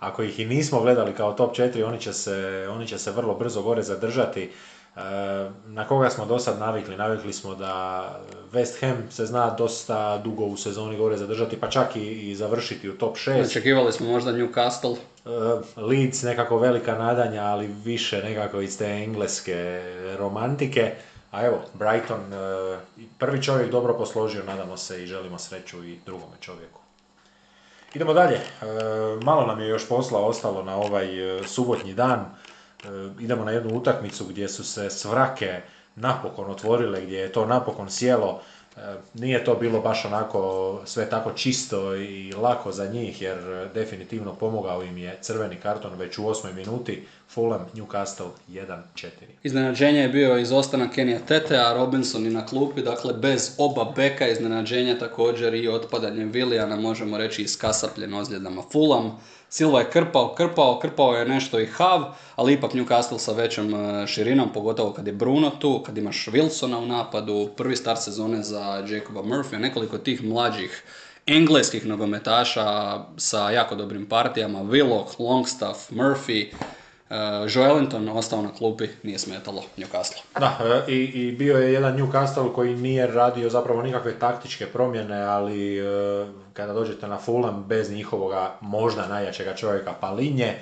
[0.00, 3.34] ako ih i nismo gledali kao top 4, oni će se, oni će se vrlo
[3.34, 4.42] brzo gore zadržati.
[4.96, 5.00] E,
[5.66, 6.96] Na koga smo do sad navikli?
[6.96, 8.04] Navikli smo da
[8.52, 12.88] West Ham se zna dosta dugo u sezoni gore zadržati, pa čak i, i završiti
[12.90, 13.46] u top 6.
[13.46, 15.32] Očekivali smo možda Newcastle, Uh,
[15.88, 19.82] Leeds nekako velika nadanja, ali više nekako iz te engleske
[20.18, 20.92] romantike.
[21.30, 22.78] A evo, Brighton, uh,
[23.18, 26.80] prvi čovjek dobro posložio, nadamo se i želimo sreću i drugome čovjeku.
[27.94, 28.36] Idemo dalje.
[28.36, 32.24] Uh, malo nam je još posla ostalo na ovaj uh, subotnji dan.
[33.20, 35.60] Idemo na jednu utakmicu gdje su se svrake
[35.94, 38.40] napokon otvorile, gdje je to napokon sjelo.
[38.76, 38.80] E,
[39.14, 44.82] Nije to bilo baš onako sve tako čisto i lako za njih jer definitivno pomogao
[44.82, 47.06] im je crveni karton već u osmoj minuti.
[47.28, 49.06] Fulham, Newcastle 1-4.
[49.42, 54.28] Iznenađenje je bio izostanak Kenija Tete, a Robinson i na klupi, dakle bez oba beka
[54.28, 59.18] iznenađenja također i otpadanjem Willijana, možemo reći iskasapljen ozljedama Fulham.
[59.48, 62.04] Silva je krpao, krpao, krpao je nešto i Hav,
[62.36, 66.82] ali ipak Newcastle sa većom e, širinom, pogotovo kad je Bruno tu, kad imaš Wilsona
[66.82, 70.82] u napadu, prvi start sezone za Jacoba Murphy, nekoliko tih mlađih
[71.26, 76.52] engleskih nogometaša sa jako dobrim partijama, Willock, Longstaff, Murphy,
[77.10, 77.16] Uh,
[77.54, 80.20] Joelinton ostao na klupi, nije smetalo Newcastle.
[80.40, 85.22] Da, e, i, i bio je jedan Newcastle koji nije radio zapravo nikakve taktičke promjene,
[85.22, 85.82] ali e,
[86.52, 90.54] kada dođete na Fulham bez njihovoga možda najjačega čovjeka Palinje,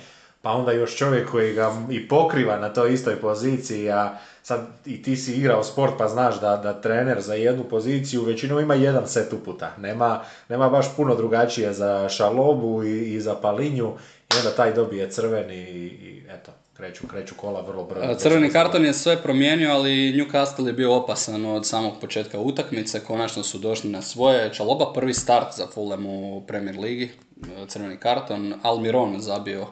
[0.42, 5.02] pa onda još čovjek koji ga i pokriva na toj istoj poziciji, a sad i
[5.02, 9.08] ti si igrao sport pa znaš da, da trener za jednu poziciju većinom ima jedan
[9.08, 9.72] set uputa.
[9.78, 13.92] Nema, nema baš puno drugačije za Šalobu i, i za Palinju
[14.34, 18.14] i onda taj dobije crveni i eto, kreću, kreću kola vrlo brzo.
[18.18, 23.00] Crveni karton je sve promijenio, ali Newcastle je bio opasan od samog početka utakmice.
[23.00, 24.52] Konačno su došli na svoje.
[24.52, 27.10] Čaloba prvi start za Fulham u Premier Ligi.
[27.36, 28.54] Uh, Crveni karton.
[28.62, 29.66] Almiron zabio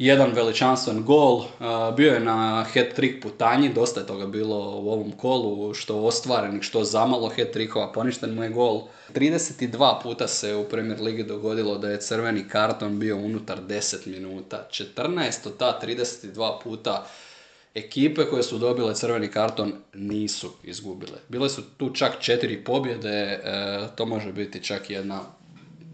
[0.00, 1.44] jedan veličanstven gol.
[1.96, 3.68] Bio je na hat-trick putanji.
[3.68, 5.74] Dosta je toga bilo u ovom kolu.
[5.74, 7.92] Što ostvarenih, što zamalo hat-trickova.
[7.92, 8.82] Poništen mu je gol.
[9.14, 14.68] 32 puta se u Premier Ligi dogodilo da je crveni karton bio unutar 10 minuta.
[14.70, 17.06] 14 od ta 32 puta
[17.74, 21.18] ekipe koje su dobile crveni karton nisu izgubile.
[21.28, 23.40] Bile su tu čak četiri pobjede, e,
[23.96, 25.20] to može biti čak jedna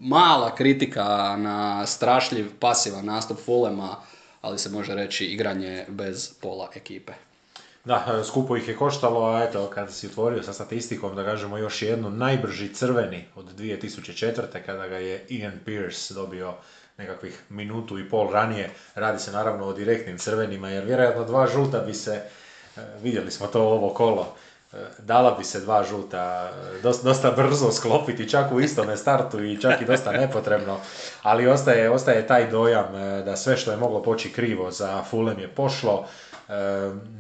[0.00, 3.96] mala kritika na strašljiv pasivan nastup Fulema,
[4.40, 7.12] ali se može reći igranje bez pola ekipe.
[7.84, 11.82] Da, skupo ih je koštalo, a eto, kada si otvorio sa statistikom, da kažemo još
[11.82, 14.42] jednu, najbrži crveni od 2004.
[14.66, 16.54] kada ga je Ian Pearce dobio
[16.98, 18.70] nekakvih minutu i pol ranije.
[18.94, 22.22] Radi se naravno o direktnim crvenima, jer vjerojatno dva žuta bi se,
[22.76, 24.45] e, vidjeli smo to ovo kolo, e,
[24.98, 26.52] dala bi se dva žuta
[26.82, 30.80] dosta, dosta brzo sklopiti, čak u istome startu i čak i dosta nepotrebno,
[31.22, 35.38] ali ostaje, ostaje taj dojam e, da sve što je moglo poći krivo za Fulham
[35.38, 36.06] je pošlo.
[36.48, 36.52] E,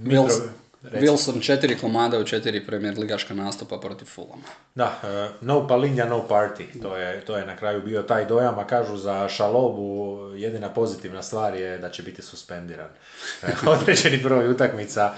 [0.02, 0.48] Mitro-
[0.92, 4.42] Wilson, četiri komada u četiri premier ligaška nastupa protiv Fulama.
[4.74, 8.58] Da, e, no palinja, no party, to je, to je na kraju bio taj dojam,
[8.58, 12.88] a kažu za Šalobu jedina pozitivna stvar je da će biti suspendiran.
[13.80, 15.12] Određeni broj utakmica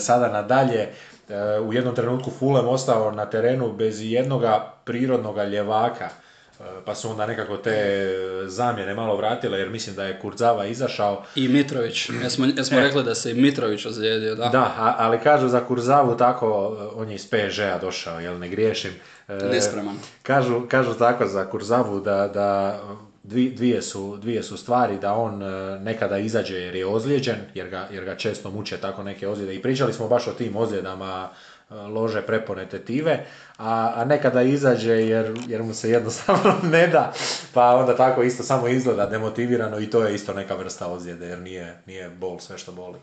[0.00, 0.88] sada nadalje.
[1.26, 7.10] E, U jednom trenutku Fulham ostao na terenu bez jednoga prirodnoga ljevaka, e, pa su
[7.10, 8.06] onda nekako te
[8.46, 13.14] zamjene malo vratile, jer mislim da je Kurdzava izašao, I Mitrović, jesmo, jesmo rekli da
[13.14, 14.48] se i Mitrović ozlijedio, da?
[14.48, 16.46] Da, a- ali kažu za Kurzavu tako,
[16.80, 18.90] e, on je iz PSG-a došao, jel ne griješim.
[19.28, 19.96] E, Nespreman.
[20.22, 22.80] Kažu, kažu tako za Kurzavu da, da
[23.24, 27.88] dvije, su, dvije su stvari, da on e, nekada izađe jer je ozlijeđen, jer ga,
[27.92, 29.54] jer ga često muče tako neke ozljede.
[29.54, 31.30] I pričali smo baš o tim ozljedama
[31.70, 33.26] lože prepone tetive,
[33.58, 37.12] a, a nekada izađe jer, jer mu se jednostavno ne da,
[37.54, 41.38] pa onda tako isto samo izgleda demotivirano i to je isto neka vrsta ozljede jer
[41.38, 42.98] nije, nije bol sve što boli.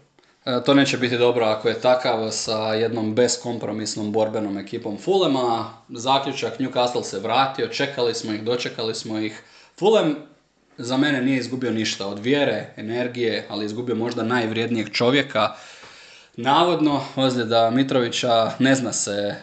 [0.45, 5.73] E, to neće biti dobro ako je takav sa jednom beskompromisnom borbenom ekipom Fulema.
[5.89, 9.43] Zaključak Newcastle se vratio, čekali smo ih, dočekali smo ih.
[9.81, 10.15] Fulem
[10.77, 15.55] za mene nije izgubio ništa od vjere, energije, ali izgubio možda najvrijednijeg čovjeka.
[16.35, 19.35] Navodno, ozljeda Mitrovića ne zna se e,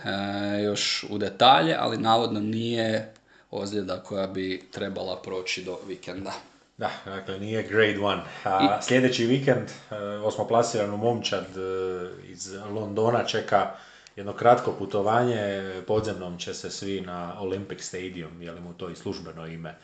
[0.62, 3.12] još u detalje, ali navodno nije
[3.50, 6.32] ozljeda koja bi trebala proći do vikenda.
[6.76, 8.22] Da, dakle nije grade one.
[8.44, 13.70] A sljedeći vikend e, osmoplasiranu momčad e, iz Londona čeka
[14.16, 15.72] jedno kratko putovanje.
[15.86, 19.74] Podzemnom će se svi na Olympic Stadium, je li mu to i službeno ime,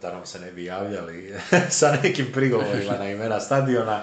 [0.00, 1.34] da nam se ne bi javljali
[1.70, 4.00] sa nekim prigovorima na imena stadiona.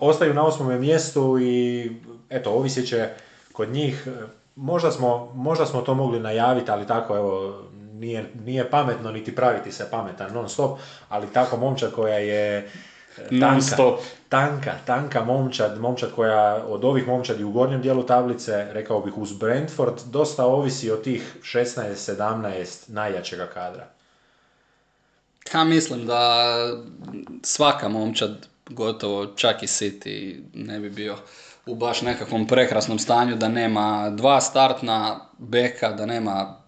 [0.00, 1.90] Ostaju na osmome mjestu i
[2.30, 3.08] eto, ovisit će
[3.52, 4.08] kod njih
[4.56, 9.72] Možda smo, možda smo to mogli najaviti, ali tako evo, nije, nije pametno niti praviti
[9.72, 13.76] se pametan non stop, ali tako momčad koja je e, tanka,
[14.28, 19.32] tanka, tanka momčad, momčad koja od ovih momčadi u gornjem dijelu tablice, rekao bih uz
[19.32, 23.86] Brentford, dosta ovisi od tih 16-17 najjačega kadra.
[25.54, 26.54] Ja mislim da
[27.42, 31.16] svaka momčad, gotovo čak i City, ne bi bio
[31.66, 36.62] u baš nekakvom prekrasnom stanju da nema dva startna beka, da nema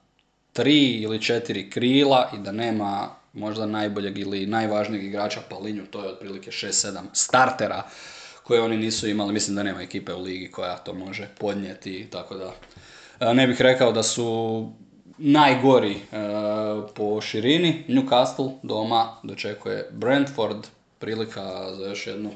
[0.53, 6.09] tri ili četiri krila i da nema možda najboljeg ili najvažnijeg igrača Palinju, to je
[6.09, 7.83] otprilike 6-7 startera
[8.43, 9.33] koje oni nisu imali.
[9.33, 12.53] Mislim da nema ekipe u ligi koja to može podnijeti, tako da
[13.21, 14.73] e, ne bih rekao da su
[15.19, 16.01] najgori e,
[16.95, 17.85] po širini.
[17.89, 20.67] Newcastle doma dočekuje Brentford,
[20.99, 22.31] prilika za još jednu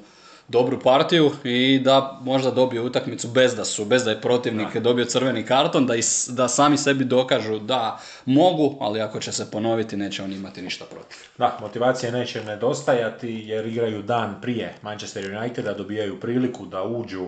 [0.48, 4.80] dobru partiju i da možda dobiju utakmicu bez da su, bez da je protivnik da.
[4.80, 5.94] dobio crveni karton, da,
[6.28, 10.84] da sami sebi dokažu da mogu, ali ako će se ponoviti neće oni imati ništa
[10.84, 11.18] protiv.
[11.38, 17.26] Da, motivacije neće nedostajati jer igraju dan prije Manchester Uniteda, dobijaju priliku da uđu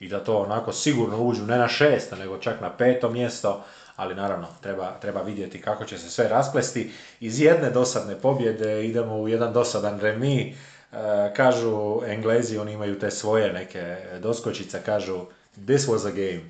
[0.00, 3.64] i da to onako sigurno uđu ne na šest, nego čak na peto mjesto,
[3.96, 6.92] ali naravno treba, treba vidjeti kako će se sve rasplesti.
[7.20, 10.54] Iz jedne dosadne pobjede idemo u jedan dosadan remi,
[10.92, 15.20] E, kažu Englezi, oni imaju te svoje neke doskočice, kažu
[15.66, 16.42] this was a game.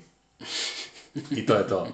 [1.31, 1.87] I to je to.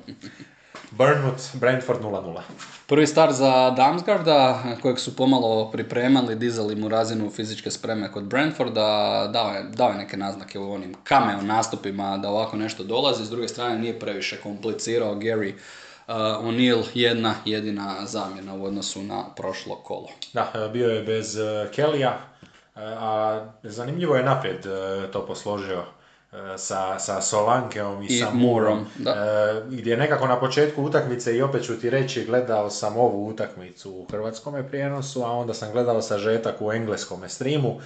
[0.97, 2.39] Burnmouth, Brentford 0-0.
[2.87, 9.29] Prvi start za Damsgarda, kojeg su pomalo pripremali, dizali mu razinu fizičke spreme kod Brentforda,
[9.33, 13.29] dao je, dao je neke naznake u onim cameo nastupima da ovako nešto dolazi, s
[13.29, 19.75] druge strane nije previše komplicirao Gary uh, O'Neill jedna jedina zamjena u odnosu na prošlo
[19.75, 20.07] kolo.
[20.33, 22.17] Da, bio je bez uh, Kellya,
[22.75, 26.02] a zanimljivo je naprijed e, to posložio e,
[26.57, 28.85] sa, sa Solankeom i, I sa Murom, e,
[29.69, 34.05] gdje nekako na početku utakmice i opet ću ti reći gledao sam ovu utakmicu u
[34.11, 37.79] hrvatskom prijenosu, a onda sam gledao sažetak u engleskom streamu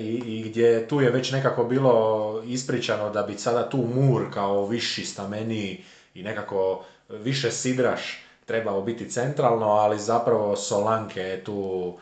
[0.00, 4.66] i, i gdje tu je već nekako bilo ispričano da bi sada tu Mur kao
[4.66, 11.92] viši stameniji i nekako više sidraš trebao biti centralno, ali zapravo Solanke je tu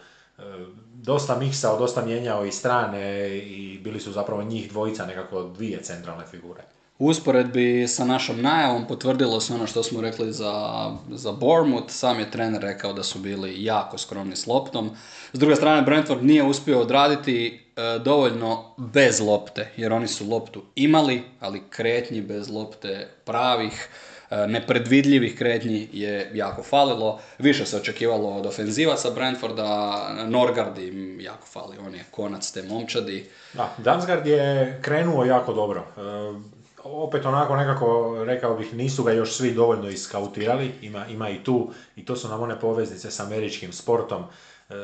[1.03, 6.27] dosta miksao, dosta mijenjao i strane i bili su zapravo njih dvojica nekako dvije centralne
[6.27, 6.63] figure.
[6.99, 11.91] U usporedbi sa našom najavom potvrdilo se ono što smo rekli za, za Bournemouth.
[11.91, 14.91] Sam je trener rekao da su bili jako skromni s loptom.
[15.33, 20.63] S druge strane, Brentford nije uspio odraditi e, dovoljno bez lopte, jer oni su loptu
[20.75, 23.89] imali, ali kretnji bez lopte pravih
[24.31, 27.21] nepredvidljivih kretnji je jako falilo.
[27.39, 33.31] Više se očekivalo od ofenzivaca Brentforda, Norgard im jako fali, on je konac te momčadi.
[33.55, 35.81] Da, Damsgaard je krenuo jako dobro.
[35.81, 41.45] E, opet onako nekako, rekao bih, nisu ga još svi dovoljno iskautirali, ima, ima i
[41.45, 44.23] tu, i to su nam one poveznice s američkim sportom,
[44.71, 44.75] e,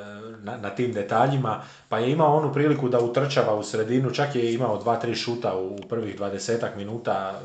[0.42, 4.54] na, na, tim detaljima, pa je imao onu priliku da utrčava u sredinu, čak je
[4.54, 7.40] imao dva, tri šuta u prvih dvadesetak minuta,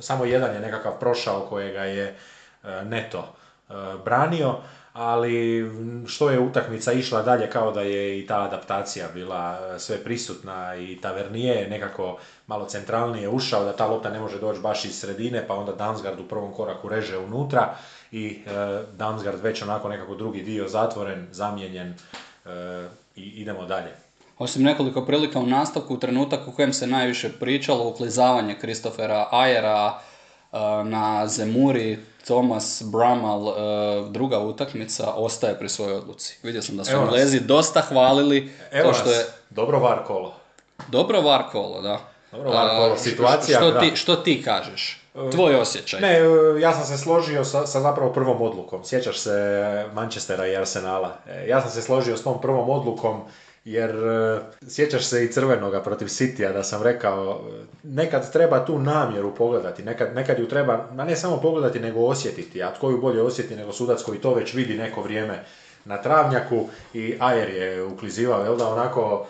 [0.00, 2.16] samo jedan je nekakav prošao kojega je
[2.64, 3.72] e, neto e,
[4.04, 4.56] branio,
[4.92, 5.70] ali
[6.06, 10.76] što je utakmica išla dalje kao da je i ta adaptacija bila e, sve prisutna
[10.76, 15.00] i Tavernije je nekako malo centralnije ušao da ta lopta ne može doći baš iz
[15.00, 17.74] sredine pa onda Damsgaard u prvom koraku reže unutra
[18.12, 21.94] i e, već onako nekako drugi dio zatvoren, zamijenjen
[23.16, 23.99] i idemo dalje.
[24.40, 29.92] Osim nekoliko prilika u nastavku, trenutak u kojem se najviše pričalo, uklizavanje Kristofera Ajera
[30.52, 33.52] e, na Zemuri, Thomas Bramal, e,
[34.10, 36.38] druga utakmica, ostaje pri svojoj odluci.
[36.42, 38.52] Vidio sam da su Englezi dosta hvalili.
[38.70, 39.26] Evo to što je...
[39.50, 40.34] dobro var kolo.
[40.88, 42.00] Dobro var kolo, da.
[42.32, 43.80] Dobro, ovako, A, situacija, što, da.
[43.80, 45.00] ti, što ti kažeš?
[45.32, 46.00] Tvoj osjećaj.
[46.00, 48.84] Ne, e, ja sam se složio sa, sa zapravo prvom odlukom.
[48.84, 51.16] Sjećaš se Manchestera i Arsenala.
[51.28, 53.22] E, Ja sam se složio s tom prvom odlukom
[53.64, 58.78] jer e, sjećaš se i crvenoga protiv Citya da sam rekao e, nekad treba tu
[58.78, 63.00] namjeru pogledati, nekad, nekad ju treba, ma ne samo pogledati nego osjetiti, a tko ju
[63.00, 65.44] bolje osjeti nego sudac koji to već vidi neko vrijeme
[65.84, 66.64] na travnjaku
[66.94, 69.26] i Ajer je uklizivao, jel da, onako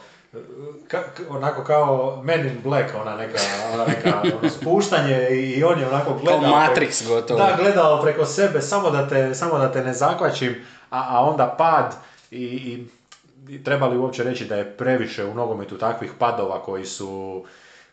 [0.89, 3.39] ka, k- onako kao Men in Black, ona neka,
[3.75, 6.41] ona neka ono, spuštanje i, i on je onako gledao...
[6.41, 7.39] Kao preko- Matrix gotovo.
[7.41, 10.55] Da, gledao preko sebe, samo da te, samo da te ne zakvačim,
[10.91, 11.95] a, a onda pad
[12.31, 12.87] i, i
[13.59, 17.45] treba li uopće reći da je previše u nogometu takvih padova koji su,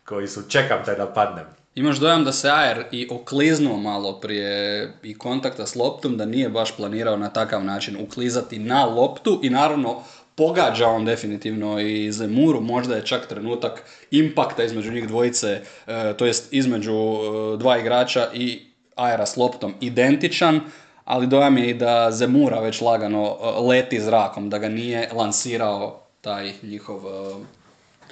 [0.04, 1.44] koji su čekam te da padnem.
[1.74, 6.48] Imaš dojam da se Ajer i okliznuo malo prije i kontakta s loptom, da nije
[6.48, 10.02] baš planirao na takav način uklizati na loptu i naravno
[10.34, 16.26] pogađa on definitivno i Zemuru, možda je čak trenutak impakta između njih dvojice, e, to
[16.26, 18.62] jest između e, dva igrača i
[18.94, 20.60] Ajera s loptom identičan,
[21.08, 26.00] ali dojam je i da Zemura već lagano e, leti zrakom, da ga nije lansirao
[26.20, 27.34] taj njihov e,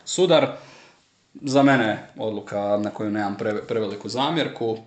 [0.04, 0.48] sudar.
[1.34, 4.76] Za mene odluka na koju nemam pre- preveliku zamjerku.
[4.76, 4.78] E,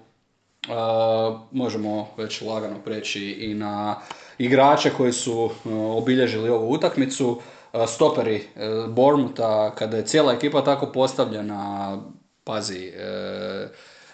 [1.51, 3.95] možemo već lagano preći i na
[4.37, 7.41] igrače koji su e, obilježili ovu utakmicu.
[7.87, 8.47] Stoperi
[8.87, 11.97] Bournemoutha, kada je cijela ekipa tako postavljena,
[12.43, 13.67] pazi, e,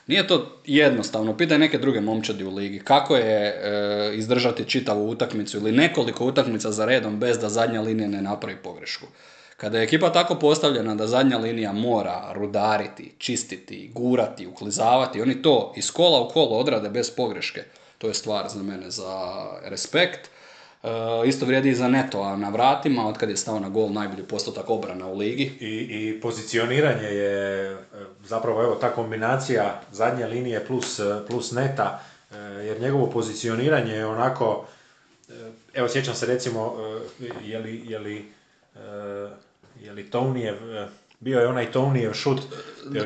[0.08, 1.38] nije to jednostavno.
[1.38, 2.80] Pitaj neke druge momčadi u ligi.
[2.80, 8.08] Kako je e, izdržati čitavu utakmicu ili nekoliko utakmica za redom bez da zadnja linija
[8.08, 9.08] ne napravi pogrešku.
[9.58, 15.74] Kada je ekipa tako postavljena da zadnja linija mora rudariti, čistiti, gurati, uklizavati, oni to
[15.78, 17.64] iz kola u kolo odrade bez pogreške.
[17.98, 20.30] To je stvar za mene za respekt.
[20.86, 23.92] E, isto vrijedi i za Neto, a na vratima, od kad je stao na gol
[23.92, 25.44] najbolji postotak obrana u ligi.
[25.60, 27.78] I, I pozicioniranje je e,
[28.24, 32.00] zapravo evo ta kombinacija zadnje linije plus, e, plus neta,
[32.66, 34.66] jer njegovo pozicioniranje je onako,
[35.74, 36.76] evo sjećam se recimo,
[37.44, 38.32] je li, je li,
[39.82, 40.56] je li Tonijev,
[41.20, 42.42] bio je onaj Tonijev šut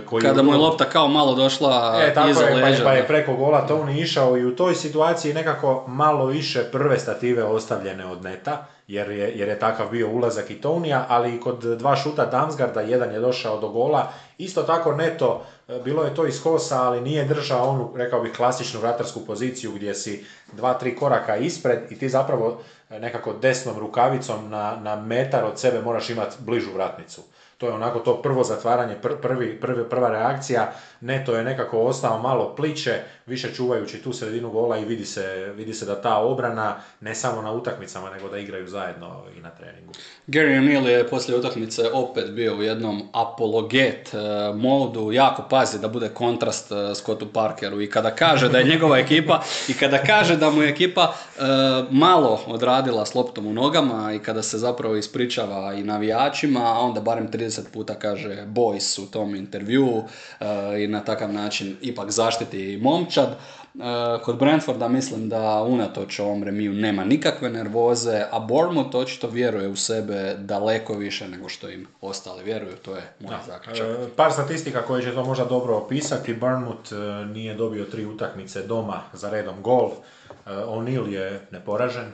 [0.06, 2.84] koji Kada mu je lopta kao malo došla E, tako iza je, pa, je- leđa.
[2.84, 3.08] pa je da.
[3.08, 8.24] preko gola Tony išao i u toj situaciji nekako malo više prve stative ostavljene od
[8.24, 12.26] neta, jer je, jer je takav bio ulazak i Tonija, ali i kod dva šuta
[12.26, 16.84] Damsgarda, jedan je došao do gola, isto tako neto, e, bilo je to iz kosa,
[16.84, 21.80] ali nije držao onu, rekao bih, klasičnu vratarsku poziciju gdje si dva, tri koraka ispred
[21.90, 22.60] i ti zapravo
[22.90, 27.22] e, nekako desnom rukavicom na, na metar od sebe moraš imati bližu vratnicu.
[27.60, 30.72] To je onako to prvo zatvaranje, pr- prvi, prvi, prva reakcija.
[31.02, 35.74] Neto je nekako ostao malo pliče, više čuvajući tu sredinu gola i vidi se, vidi
[35.74, 39.94] se da ta obrana, ne samo na utakmicama, nego da igraju zajedno i na treningu.
[40.28, 44.18] Gary O'Neill je poslije utakmice opet bio u jednom apologet e,
[44.56, 48.98] modu, jako pazi da bude kontrast e, Scottu Parkeru i kada kaže da je njegova
[48.98, 51.42] ekipa i kada kaže da mu je ekipa e,
[51.90, 57.02] malo odradila s loptom u nogama i kada se zapravo ispričava i navijačima, a onda
[57.02, 60.04] barem 30 puta kaže boys u tom intervjuu
[60.40, 60.46] e,
[60.84, 63.19] i na takav način ipak zaštiti momčad.
[63.22, 69.68] E, Kod Brentforda mislim da unatoč ovom remiju nema nikakve nervoze, a Bournemouth očito vjeruje
[69.68, 73.88] u sebe daleko više nego što im ostali vjeruju, to je moj zaključak.
[73.88, 76.34] E, par statistika koje će to možda dobro opisati.
[76.34, 79.92] Bournemouth e, nije dobio tri utakmice doma za redom gol.
[80.46, 82.12] O'Neill je neporažen,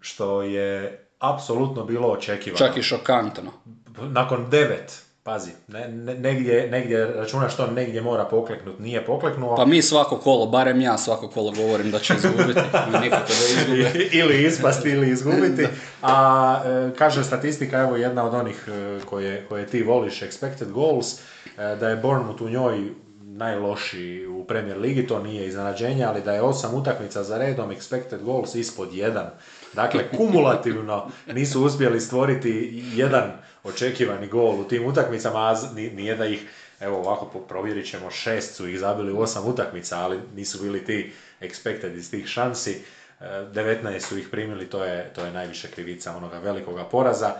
[0.00, 2.58] što je apsolutno bilo očekivano.
[2.58, 3.52] Čak i šokantno.
[3.98, 9.56] nakon devet, pazi, ne, ne- negdje, negdje računa što negdje mora pokleknut, nije pokleknuo.
[9.56, 12.60] Pa mi svako kolo, barem ja svako kolo govorim da će izgubiti,
[13.02, 14.08] nikako da izgube.
[14.12, 15.66] ili ispasti ili izgubiti.
[16.02, 21.14] A e, kaže statistika, evo jedna od onih e, koje, koje ti voliš, expected goals,
[21.14, 22.90] e, da je Bournemouth u njoj
[23.22, 28.22] najlošiji u Premier Ligi, to nije iznenađenje, ali da je osam utakmica za redom expected
[28.22, 29.26] goals ispod jedan.
[29.74, 33.32] Dakle, kumulativno nisu uspjeli stvoriti jedan
[33.64, 36.48] očekivani gol u tim utakmicama, a nije da ih,
[36.80, 41.12] evo ovako provjerit ćemo, šest su ih zabili u osam utakmica, ali nisu bili ti
[41.40, 42.82] expected iz tih šansi.
[43.20, 47.34] E, 19 su ih primili, to je, to je najviše krivica onoga velikoga poraza.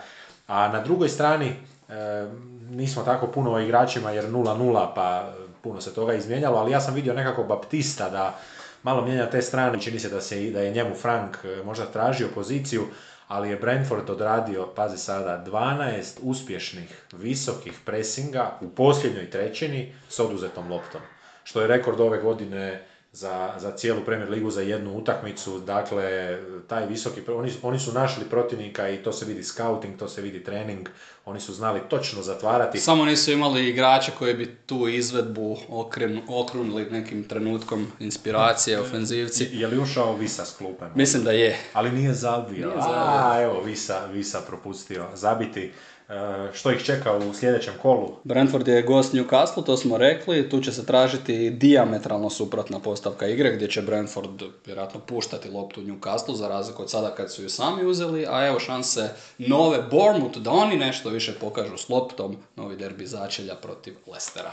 [0.47, 2.27] A na drugoj strani, e,
[2.71, 6.95] nismo tako puno o igračima jer 0-0 pa puno se toga izmijenjalo, ali ja sam
[6.95, 8.39] vidio nekako Baptista da
[8.83, 12.29] malo mijenja te strane, čini se da, se, da je njemu Frank e, možda tražio
[12.35, 12.87] poziciju,
[13.31, 20.70] ali je Brentford odradio, pazi sada, 12 uspješnih, visokih presinga u posljednjoj trećini s oduzetom
[20.70, 21.01] loptom.
[21.44, 26.87] Što je rekord ove godine za, za cijelu Premier ligu za jednu utakmicu, dakle taj
[26.87, 30.89] visoki, oni, oni su našli protivnika i to se vidi scouting, to se vidi trening,
[31.24, 32.78] oni su znali točno zatvarati.
[32.78, 39.49] Samo nisu imali igrače koji bi tu izvedbu okren, okrunili nekim trenutkom inspiracije, ofenzivci.
[39.53, 40.85] Je li ušao Visa s klupe?
[40.95, 41.59] Mislim da je.
[41.73, 42.66] Ali nije zabio.
[42.66, 42.95] Nije zabio.
[42.97, 45.73] A, evo, Visa, Visa propustio zabiti.
[46.11, 48.16] E, što ih čeka u sljedećem kolu?
[48.24, 50.49] Brentford je gost Newcastle, to smo rekli.
[50.49, 56.35] Tu će se tražiti diametralno suprotna postavka igre, gdje će Brentford vjerojatno puštati loptu Newcastle,
[56.35, 58.27] za razliku od sada kad su ju sami uzeli.
[58.31, 59.09] A evo šanse
[59.39, 62.37] nove Bournemouth da oni nešto više pokažu s loptom.
[62.57, 64.51] Novi derbi začelja protiv Lestera.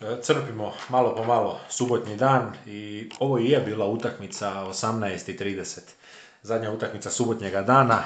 [0.00, 5.80] E, Crpimo malo po malo subotnji dan i ovo i je bila utakmica 18.30.
[6.42, 8.02] Zadnja utakmica subotnjega dana.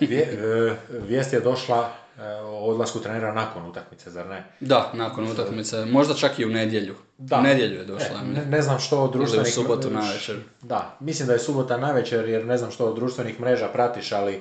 [0.00, 4.44] E, e, Vijest je došla e, o odlasku trenera nakon utakmice, zar ne?
[4.60, 6.94] Da, nakon utakmice, možda čak i u nedjelju.
[7.18, 7.38] Da.
[7.38, 8.20] U nedjelju je došla.
[8.22, 9.54] E, ne, ne znam što od Ili u društvenih...
[9.54, 10.36] subotu navečer.
[10.62, 14.40] Da, mislim da je subota navečer jer ne znam što od društvenih mreža pratiš, ali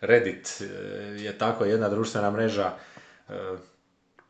[0.00, 0.62] Reddit
[1.18, 2.70] je tako jedna društvena mreža.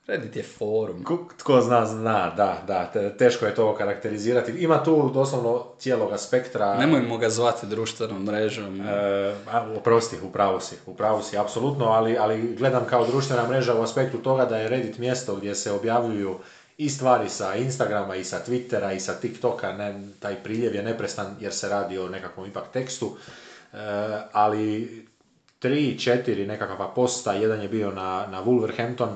[0.07, 1.05] Reddit je forum.
[1.05, 4.53] Ko- Tko zna, zna, da, da, te- teško je to karakterizirati.
[4.53, 6.77] Ima tu doslovno cijeloga spektra.
[6.77, 8.81] Nemojmo ga zvati društvenom mrežom.
[8.81, 9.35] E,
[9.77, 13.83] oprosti, u pravu si, u pravu si, apsolutno, ali, ali gledam kao društvena mreža u
[13.83, 16.39] aspektu toga da je Reddit mjesto gdje se objavljuju
[16.79, 21.37] i stvari sa Instagrama i sa Twittera i sa TikToka, ne, taj priljev je neprestan
[21.41, 23.17] jer se radi o nekakvom ipak tekstu,
[23.73, 23.79] E,
[24.33, 25.07] ali
[25.59, 29.09] tri, četiri nekakva posta, jedan je bio na, na Wolverhampton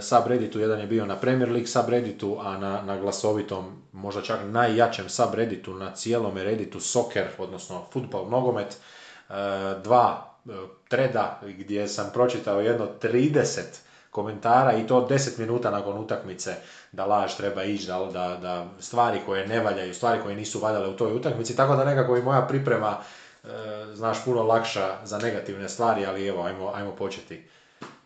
[0.00, 5.08] subredditu, jedan je bio na Premier League subredditu, a na, na glasovitom, možda čak najjačem
[5.08, 9.34] subredditu na cijelom redditu soccer, odnosno futbol, nogomet, e,
[9.84, 10.50] dva e,
[10.88, 13.60] treda gdje sam pročitao jedno 30
[14.10, 16.54] komentara i to 10 minuta nakon utakmice
[16.92, 20.88] da laž treba ići, da, da, da stvari koje ne valjaju, stvari koje nisu valjale
[20.88, 22.96] u toj utakmici, tako da nekako i moja priprema
[23.44, 23.48] e,
[23.94, 27.44] znaš puno lakša za negativne stvari, ali evo, ajmo, ajmo početi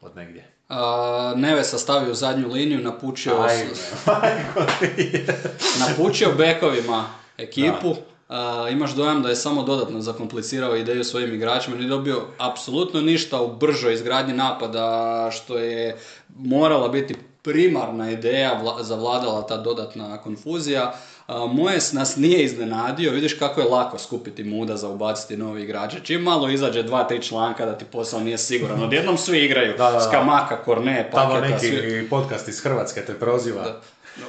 [0.00, 0.55] od negdje.
[0.68, 3.70] A, Neve sastavio zadnju liniju, napučio, Ajme,
[5.88, 7.04] napučio bekovima
[7.38, 7.94] ekipu.
[8.28, 13.40] A, imaš dojam da je samo dodatno zakomplicirao ideju svojim igračima, nije dobio apsolutno ništa
[13.40, 15.96] u bržoj izgradnji napada, što je
[16.28, 20.92] morala biti primarna ideja, vla- zavladala ta dodatna konfuzija.
[21.26, 26.00] A, Mojes nas nije iznenadio, vidiš kako je lako skupiti muda za ubaciti novi igrače.
[26.02, 29.74] Čim malo izađe dva, tri članka da ti posao nije siguran, odjednom svi igraju.
[29.78, 30.00] Da, da, da.
[30.00, 32.06] Skamaka, Korne, Tamo Paketa, neki svi.
[32.10, 33.62] podcast iz Hrvatske te proziva.
[33.62, 33.80] Da.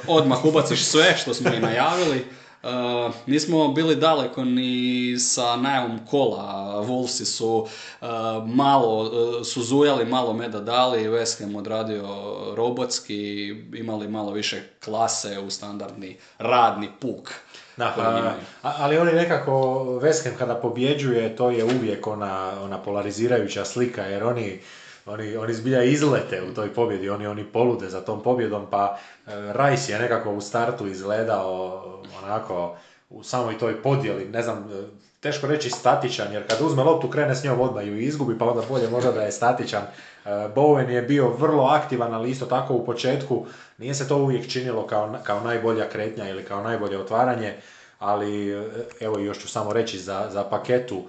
[0.08, 2.24] Odmah ubaciš sve što smo i najavili.
[2.62, 2.70] Uh,
[3.26, 6.42] nismo bili daleko ni sa najavom kola.
[6.86, 8.08] Wolvesi su uh,
[8.46, 12.08] malo, uh, su zujali, malo meda dali, West Ham odradio
[12.54, 17.32] robotski, imali malo više klase u standardni radni puk.
[17.76, 18.40] Da, koji a, imaju.
[18.62, 19.52] a- ali oni nekako,
[20.02, 24.60] West Ham kada pobjeđuje, to je uvijek ona, ona polarizirajuća slika, jer oni,
[25.08, 29.30] oni, oni zbilja izlete u toj pobjedi, oni, oni polude za tom pobjedom, pa e,
[29.52, 31.82] Rice je nekako u startu izgledao
[32.22, 32.76] onako
[33.10, 34.86] u samoj toj podjeli, ne znam, e,
[35.20, 38.62] teško reći statičan, jer kad uzme loptu krene s njom odmah ju izgubi, pa onda
[38.68, 39.82] bolje možda da je statičan.
[39.82, 43.46] E, Bowen je bio vrlo aktivan, ali isto tako u početku
[43.78, 47.54] nije se to uvijek činilo kao, kao najbolja kretnja ili kao najbolje otvaranje,
[47.98, 48.50] ali
[49.00, 51.02] evo još ću samo reći za, za paketu,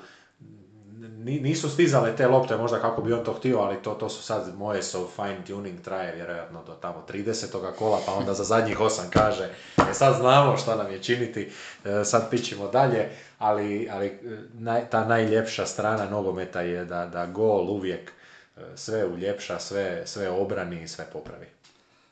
[1.30, 4.58] nisu stizale te lopte možda kako bi on to htio, ali to, to su sad
[4.58, 7.72] moje so fine tuning traje vjerojatno do tamo 30.
[7.78, 9.50] kola, pa onda za zadnjih osam kaže,
[9.90, 11.52] e sad znamo šta nam je činiti,
[11.86, 14.20] e, sad pićemo dalje, ali, ali e,
[14.54, 18.12] naj, ta najljepša strana nogometa je da, da gol uvijek
[18.58, 21.46] e, sve uljepša, sve, sve obrani i sve popravi.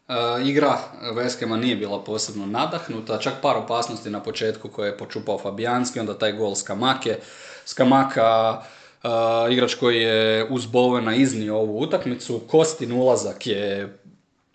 [0.07, 0.77] Uh, igra
[1.13, 5.99] West Hama nije bila posebno nadahnuta, čak par opasnosti na početku koje je počupao Fabijanski,
[5.99, 7.17] onda taj gol Skamake.
[7.65, 8.61] Skamaka,
[9.03, 9.09] uh,
[9.51, 13.97] igrač koji je uz Bowena iznio ovu utakmicu, Kostin ulazak je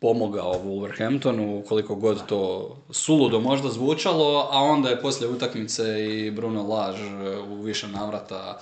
[0.01, 6.63] pomogao Wolverhamptonu, koliko god to suludo možda zvučalo, a onda je poslije utakmice i Bruno
[6.63, 8.61] Laž uh, u više navrata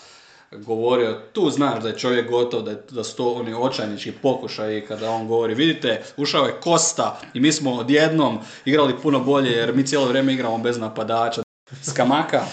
[0.51, 4.87] govorio, tu znaš da je čovjek gotov, da, je, da su to oni očajnički pokušaji
[4.87, 9.75] kada on govori, vidite, ušao je Kosta i mi smo odjednom igrali puno bolje jer
[9.75, 11.43] mi cijelo vrijeme igramo bez napadača.
[11.83, 12.45] Skamaka,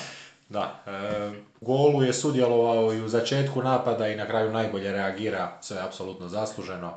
[0.49, 1.31] Da, e,
[1.61, 6.27] golu je sudjelovao i u začetku napada i na kraju najbolje reagira, sve je apsolutno
[6.27, 6.93] zasluženo.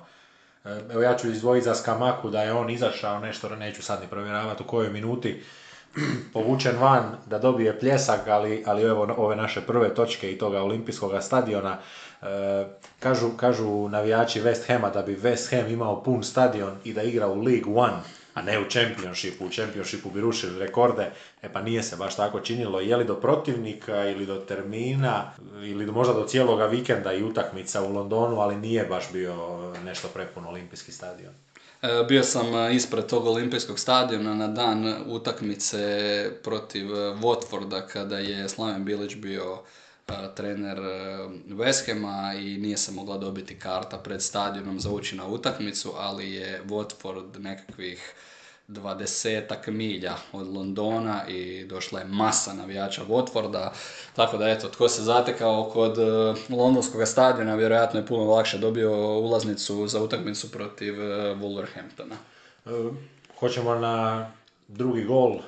[0.65, 4.07] E, evo ja ću izdvojiti za Skamaku da je on izašao nešto, neću sad ni
[4.07, 5.43] provjeravati u kojoj minuti,
[6.32, 11.12] povučen van da dobije pljesak, ali, ali evo ove naše prve točke i toga olimpijskog
[11.20, 11.78] stadiona.
[12.23, 12.27] E,
[12.99, 17.28] kažu, kažu navijači West Hama da bi West Ham imao pun stadion i da igra
[17.28, 17.97] u League One,
[18.35, 19.44] a ne u Championshipu.
[19.44, 21.11] U Championshipu bi rušili rekorde,
[21.43, 22.81] e pa nije se baš tako činilo.
[22.81, 25.32] Je li do protivnika ili do termina
[25.62, 29.35] ili možda do cijeloga vikenda i utakmica u Londonu, ali nije baš bio
[29.85, 31.32] nešto prepun olimpijski stadion.
[31.82, 38.19] E, bio sam e, ispred tog olimpijskog stadiona na dan utakmice protiv e, Watforda kada
[38.19, 39.59] je Slaven Bilić bio
[40.35, 40.78] trener
[41.49, 41.89] West
[42.41, 47.39] i nije se mogla dobiti karta pred stadionom za ući na utakmicu, ali je Watford
[47.39, 48.15] nekakvih
[48.70, 53.69] dvadesetak milja od Londona i došla je masa navijača Watforda,
[54.16, 59.19] tako da eto, tko se zatekao kod uh, londonskog stadiona, vjerojatno je puno lakše dobio
[59.19, 61.01] ulaznicu za utakmicu protiv uh,
[61.41, 62.16] Wolverhamptona.
[62.66, 62.70] E,
[63.39, 64.27] hoćemo na
[64.69, 65.39] drugi gol,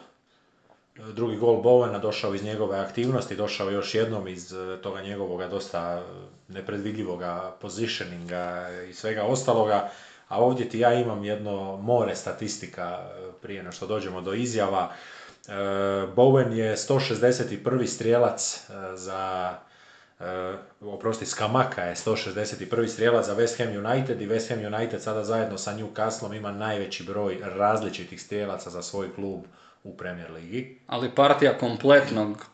[1.13, 6.03] drugi gol Bowena došao iz njegove aktivnosti, došao još jednom iz toga njegovog dosta
[6.49, 9.91] nepredvidljivoga positioninga i svega ostaloga
[10.33, 14.93] a ovdje ti ja imam jedno more statistika e, prije na što dođemo do izjava.
[15.49, 15.53] E,
[16.17, 17.87] Bowen je 161.
[17.87, 19.55] strijelac e, za
[20.81, 22.87] oprosti, Skamaka je 161.
[22.87, 27.05] strijelac za West Ham United i West Ham United sada zajedno sa Newcastlom ima najveći
[27.05, 29.45] broj različitih strijelaca za svoj klub
[29.85, 30.79] u Premier Ligi.
[30.87, 32.47] Ali partija kompletnog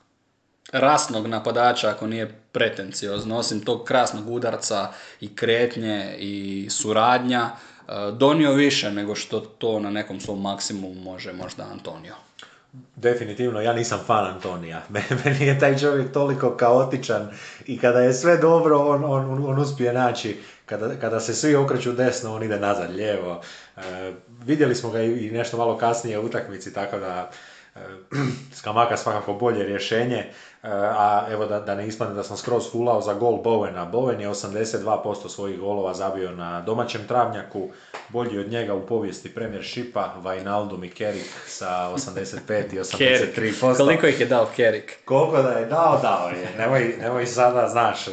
[0.72, 8.52] rasnog napadača ako nije pretenciozno, osim tog krasnog udarca i kretnje i suradnja, e, donio
[8.52, 12.14] više nego što to na nekom svom maksimumu može možda Antonio.
[12.96, 14.82] Definitivno, ja nisam fan Antonija.
[15.24, 17.30] Meni je taj čovjek toliko kaotičan
[17.66, 20.36] i kada je sve dobro, on, on, on uspije naći,
[20.66, 23.42] kada, kada se svi okreću desno, on ide nazad, lijevo.
[24.44, 27.30] Vidjeli smo ga i nešto malo kasnije u utakmici, tako da
[27.76, 27.80] e,
[28.58, 30.16] Skamaka svakako bolje rješenje.
[30.62, 33.90] E, a evo da, da ne ispadne da sam skroz fulao za gol Bowena.
[33.90, 37.68] Bowen je 82% svojih golova zabio na domaćem travnjaku,
[38.08, 39.32] bolji od njega u povijesti
[39.62, 42.78] Shipa, Wijnaldum i Kerik sa 85 i
[43.50, 43.76] 83%.
[43.76, 44.98] Koliko ih je dao Kerik?
[45.04, 46.48] Koliko da je dao, dao je.
[46.58, 48.06] Nemoj, nemoj sada, znaš,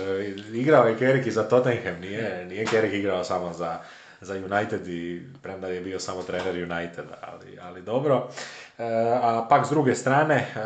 [0.53, 3.79] igrao je Kerik i za Tottenham, nije, nije Kerik igrao samo za,
[4.21, 8.29] za United i premda je bio samo trener United, ali, ali dobro.
[8.77, 8.83] E,
[9.21, 10.59] a pak s druge strane, e,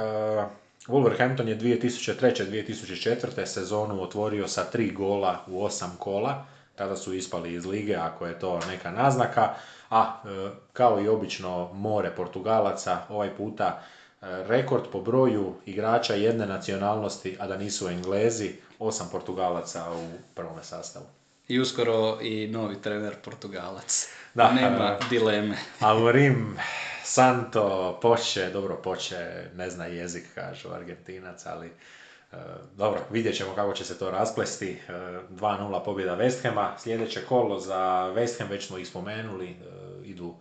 [0.87, 3.45] Wolverhampton je 2003-2004.
[3.45, 6.45] sezonu otvorio sa tri gola u osam kola,
[6.75, 9.53] tada su ispali iz lige ako je to neka naznaka,
[9.89, 13.81] a e, kao i obično more Portugalaca, ovaj puta
[14.21, 21.05] rekord po broju igrača jedne nacionalnosti, a da nisu Englezi, osam Portugalaca u prvom sastavu.
[21.49, 24.07] I uskoro i novi trener Portugalac.
[24.33, 25.57] Da, Nema dileme.
[25.79, 26.57] Alvarim
[27.03, 32.35] Santo, Poče, dobro Poče ne zna jezik, kažu Argentinac, ali e,
[32.77, 34.71] dobro, vidjet ćemo kako će se to rasplesti.
[34.87, 34.91] E,
[35.31, 39.55] 2-0 pobjeda West Hama, sljedeće kolo za West Ham, već smo ih spomenuli, e,
[40.03, 40.35] idu,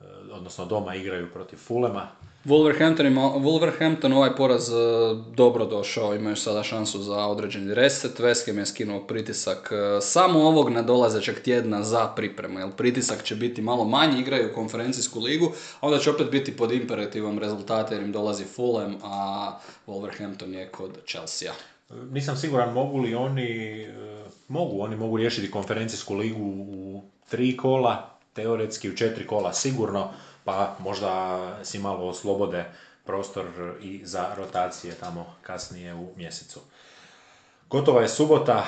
[0.00, 2.08] e, odnosno doma igraju protiv Fulema.
[2.46, 4.72] Wolverhampton, ima, Wolverhampton ovaj poraz e,
[5.34, 8.18] dobro došao, imaju sada šansu za određeni reset.
[8.20, 13.34] West Ham je skinuo pritisak e, samo ovog nadolazećeg tjedna za pripremu, jer pritisak će
[13.34, 18.02] biti malo manji, igraju konferencijsku ligu, a onda će opet biti pod imperativom rezultata jer
[18.02, 19.52] im dolazi Fulham, a
[19.86, 21.52] Wolverhampton je kod Chelsea.
[22.10, 28.10] Nisam siguran mogu li oni, e, mogu, oni mogu riješiti konferencijsku ligu u tri kola,
[28.32, 30.10] teoretski u četiri kola sigurno,
[30.46, 32.64] pa možda si malo oslobode
[33.04, 33.46] prostor
[33.80, 36.60] i za rotacije tamo kasnije u mjesecu.
[37.70, 38.64] Gotova je subota,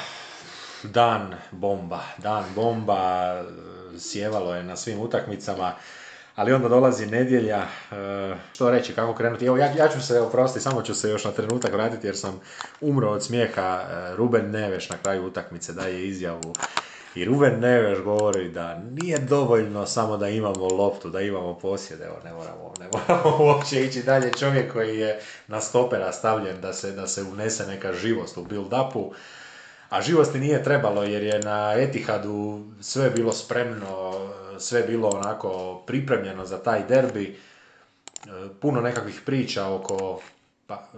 [0.82, 3.34] dan bomba, dan bomba,
[3.98, 5.72] sjevalo je na svim utakmicama,
[6.36, 7.66] ali onda dolazi nedjelja, e,
[8.52, 9.46] što reći, kako krenuti.
[9.46, 12.40] Evo, ja, ja ću se, oprosti, samo ću se još na trenutak vratiti jer sam
[12.80, 13.62] umro od smijeha.
[13.62, 16.54] E, Ruben Neveš na kraju utakmice daje izjavu
[17.18, 22.16] i Ruben Neves govori da nije dovoljno samo da imamo loptu, da imamo posjed, evo
[22.24, 24.32] ne moramo, ne moramo uopće ići dalje.
[24.32, 29.10] Čovjek koji je na stopera stavljen da se, da se unese neka živost u build-upu,
[29.88, 34.12] a živosti nije trebalo jer je na Etihadu sve bilo spremno,
[34.58, 37.38] sve bilo onako pripremljeno za taj derbi.
[38.60, 40.20] Puno nekakvih priča oko,
[40.66, 40.88] pa,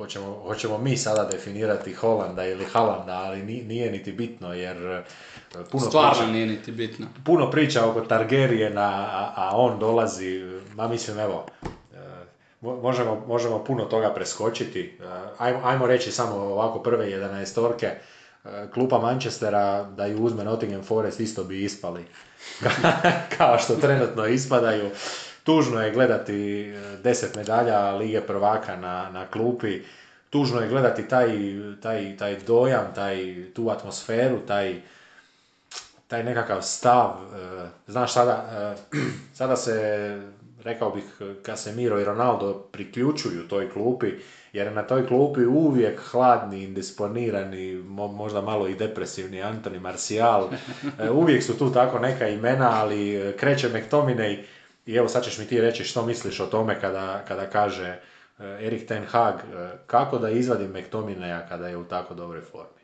[0.00, 5.02] hoćemo, hoćemo mi sada definirati Holanda ili Halanda, ali nije niti bitno jer e,
[5.70, 7.06] puno Stvarno priča, nije niti bitno.
[7.24, 11.68] Puno priča oko Targerijena, a, a on dolazi, ma mislim evo, e,
[12.60, 14.98] možemo, možemo puno toga preskočiti.
[15.00, 15.04] E,
[15.38, 17.90] ajmo, ajmo reći samo ovako prve 11 torke.
[18.74, 22.04] Klupa Manchestera da ju uzme Nottingham Forest isto bi ispali.
[23.38, 24.90] Kao što trenutno ispadaju
[25.44, 29.82] tužno je gledati e, deset medalja Lige prvaka na, na klupi,
[30.30, 31.28] tužno je gledati taj,
[31.82, 34.80] taj, taj dojam, taj, tu atmosferu, taj,
[36.08, 38.48] taj nekakav stav, e, znaš sada,
[38.92, 38.96] e,
[39.38, 40.20] sada se,
[40.64, 41.04] rekao bih,
[41.46, 44.12] Casemiro i Ronaldo priključuju toj klupi,
[44.52, 50.48] jer je na toj klupi uvijek hladni, indisponirani, možda malo i depresivni Antoni Marcial,
[51.12, 54.38] uvijek su tu tako neka imena, ali kreće McTominay
[54.90, 58.00] i evo sad ćeš mi ti reći što misliš o tome kada, kada kaže
[58.38, 59.34] Erik Ten Hag,
[59.86, 62.80] kako da izvadim McTominaya kada je u tako dobroj formi.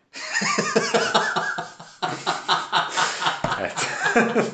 [3.67, 3.83] Eto.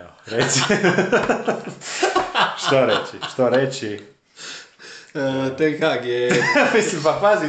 [0.00, 0.60] Evo, reci.
[2.66, 4.00] što reći, što reći?
[5.14, 6.44] Uh, Ten Hag je...
[6.74, 7.46] Mislim, pa pazi,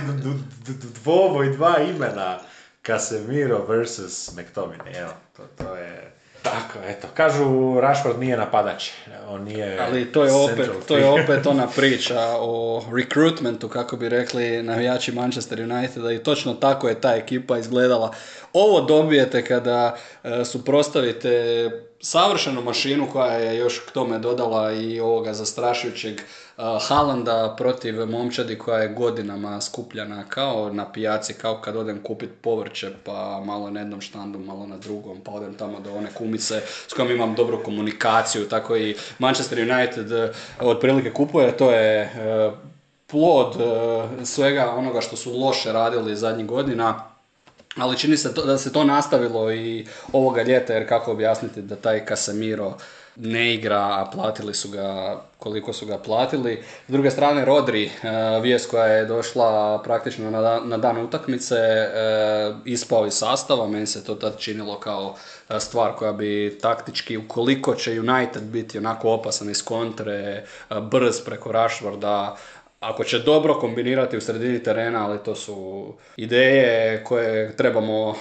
[1.03, 2.40] dvoboj dva imena.
[2.86, 6.20] Casemiro versus McTominay, evo, to, to je...
[6.43, 7.07] Tako, eto.
[7.13, 8.89] Kažu, Rashford nije napadač.
[9.30, 14.09] On nije Ali to je, opet, to je opet ona priča o recruitmentu, kako bi
[14.09, 18.13] rekli navijači Manchester Uniteda i točno tako je ta ekipa izgledala.
[18.53, 21.69] Ovo dobijete kada e, suprostavite
[21.99, 26.22] savršenu mašinu koja je još k tome dodala i ovoga zastrašujućeg
[26.61, 32.89] Halanda protiv momčadi koja je godinama skupljana kao na pijaci, kao kad odem kupit povrće
[33.03, 36.93] pa malo na jednom štandu, malo na drugom, pa odem tamo do one kumice s
[36.93, 42.51] kojom imam dobru komunikaciju, tako i Manchester United e, otprilike kupuje, to je e,
[43.07, 47.03] plod e, svega onoga što su loše radili zadnjih godina,
[47.77, 52.05] ali čini se da se to nastavilo i ovoga ljeta, jer kako objasniti da taj
[52.05, 52.77] Casemiro
[53.15, 56.63] ne igra, a platili su ga koliko su ga platili.
[56.88, 57.89] S druge strane, Rodri, e,
[58.41, 60.31] vijest koja je došla praktično
[60.65, 61.89] na dan, utakmice, e,
[62.65, 65.15] ispao iz sastava, meni se to tad činilo kao
[65.49, 71.51] e, stvar koja bi taktički, ukoliko će United biti onako opasan iz kontre, brz preko
[71.51, 72.38] Rashforda,
[72.82, 75.88] ako će dobro kombinirati u sredini terena, ali to su
[76.18, 78.16] ideje koje trebamo uh,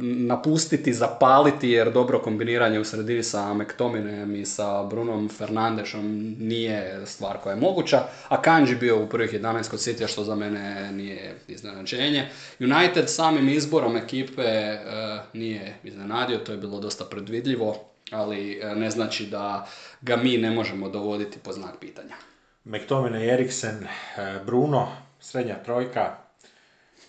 [0.00, 7.36] napustiti, zapaliti, jer dobro kombiniranje u sredini sa McTominajem i sa Brunom Fernandešom nije stvar
[7.38, 11.34] koja je moguća, a Kanji bio u prvih 11 kod City, što za mene nije
[11.48, 12.28] iznenađenje.
[12.60, 17.76] United samim izborom ekipe uh, nije iznenadio, to je bilo dosta predvidljivo,
[18.10, 19.66] ali uh, ne znači da
[20.00, 22.31] ga mi ne možemo dovoditi po znak pitanja.
[22.64, 23.86] McTominay, Eriksen,
[24.16, 24.88] e, Bruno,
[25.20, 26.16] srednja trojka,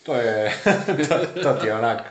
[0.06, 0.54] to je,
[1.44, 2.02] to, ti je onak,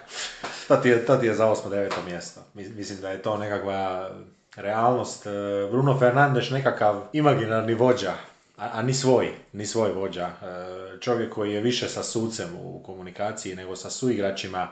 [0.69, 2.41] to ti je, to ti je za osmo deveto mjesto.
[2.55, 4.11] Mislim da je to nekakva
[4.57, 5.27] realnost.
[5.27, 5.31] E,
[5.71, 8.13] Bruno Fernandes nekakav imaginarni vođa,
[8.57, 10.27] a, a ni svoj, ni svoj vođa.
[10.27, 14.69] E, čovjek koji je više sa sucem u komunikaciji nego sa suigračima.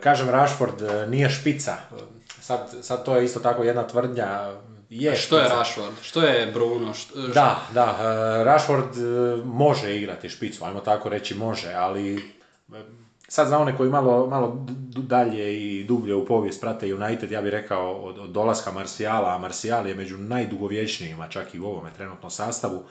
[0.00, 1.76] Kažem, Rashford nije špica.
[2.40, 4.52] Sad, sad to je isto tako jedna tvrdnja
[4.92, 5.16] je.
[5.16, 5.94] Što je Rashford?
[6.02, 6.94] Što je Bruno?
[6.94, 12.16] Što, Da, da, uh, Rashford uh, može igrati špicu, ajmo tako reći može, ali
[12.68, 12.76] uh,
[13.28, 14.66] sad za one koji malo, malo
[14.96, 19.38] dalje i dublje u povijest prate United, ja bih rekao od, od dolaska Marcijala, a
[19.38, 22.82] Marcijal je među najdugovječnijima čak i u ovome trenutnom sastavu,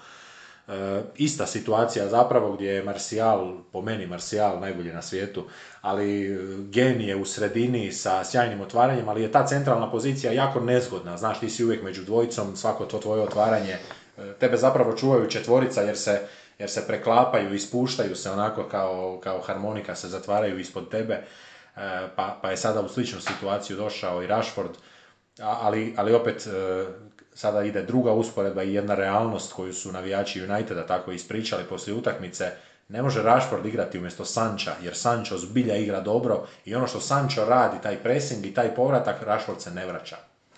[0.68, 5.46] E, ista situacija zapravo gdje je Marcial, po meni Marcial najbolji na svijetu,
[5.82, 6.38] ali e,
[6.70, 11.18] gen je u sredini sa sjajnim otvaranjem, ali je ta centralna pozicija jako nezgodna.
[11.18, 13.78] Znaš, ti si uvijek među dvojicom, svako to tvoje otvaranje,
[14.18, 16.22] e, tebe zapravo čuvaju četvorica jer se,
[16.60, 21.24] jer se preklapaju, ispuštaju se onako kao, kao harmonika, se zatvaraju ispod tebe,
[22.16, 24.72] pa, pa je sada u sličnu situaciju došao i Rashford,
[25.40, 26.48] ali, ali opet
[27.34, 32.52] sada ide druga usporedba i jedna realnost koju su navijači Uniteda tako ispričali poslije utakmice,
[32.90, 37.46] ne može Rashford igrati umjesto Sanča, jer Sancho zbilja igra dobro i ono što Sancho
[37.46, 40.18] radi, taj pressing i taj povratak, Rashford se ne vraća.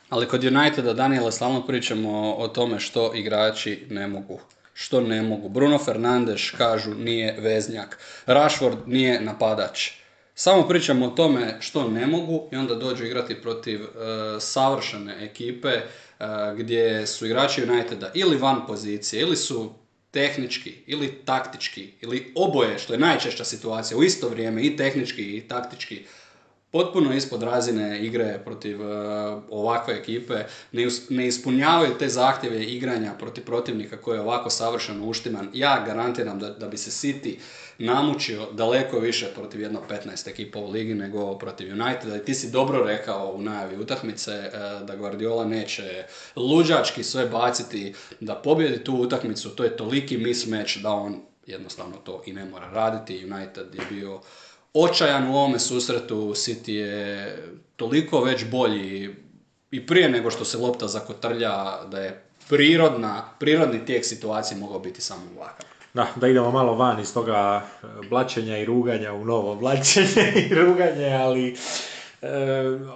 [0.10, 4.40] Ali kod Uniteda, Daniela, stalno pričamo o tome što igrači ne mogu.
[4.74, 5.50] Što ne mogu.
[5.50, 8.00] Bruno Fernandes, kažu, nije veznjak.
[8.26, 9.92] Rashford nije napadač.
[10.36, 13.90] Samo pričamo o tome što ne mogu i onda dođu igrati protiv uh,
[14.40, 15.70] savršene ekipe
[16.58, 19.74] gdje su igrači Uniteda ili van pozicije, ili su
[20.12, 25.48] tehnički, ili taktički, ili oboje, što je najčešća situacija, u isto vrijeme i tehnički i
[25.48, 26.06] taktički,
[26.74, 28.80] potpuno ispod razine igre protiv
[29.50, 30.34] ovakve ekipe,
[30.72, 35.50] ne, ne ispunjavaju te zahtjeve igranja protiv protivnika koji je ovako savršeno uštiman.
[35.54, 37.38] Ja garantiram da, da bi se City
[37.78, 42.16] namučio daleko više protiv jedno 15 ekipa u ligi nego protiv Uniteda.
[42.16, 44.50] I ti si dobro rekao u najavi utakmice e,
[44.84, 46.06] da Guardiola neće
[46.36, 49.50] luđački sve baciti da pobjedi tu utakmicu.
[49.50, 53.26] To je toliki mismatch da on jednostavno to i ne mora raditi.
[53.34, 54.20] United je bio
[54.74, 56.34] očajan u ovome susretu.
[56.36, 57.38] City je
[57.76, 59.16] toliko već bolji
[59.72, 65.02] i prije nego što se lopta zakotrlja da je prirodna, prirodni tijek situacije mogao biti
[65.02, 65.66] samo ovakav.
[65.94, 70.56] Da, da idemo malo van iz toga e, blačenja i ruganja u novo blačenje i
[70.56, 71.56] ruganje, ali
[72.22, 72.30] e,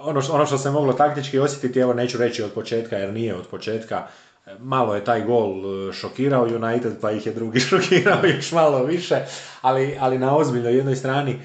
[0.02, 3.34] ono, što, ono što se moglo taktički osjetiti, evo neću reći od početka jer nije
[3.34, 4.06] od početka,
[4.46, 5.54] e, malo je taj gol
[5.92, 9.16] šokirao United pa ih je drugi šokirao još malo više,
[9.60, 11.38] ali, ali na ozbiljnoj jednoj strani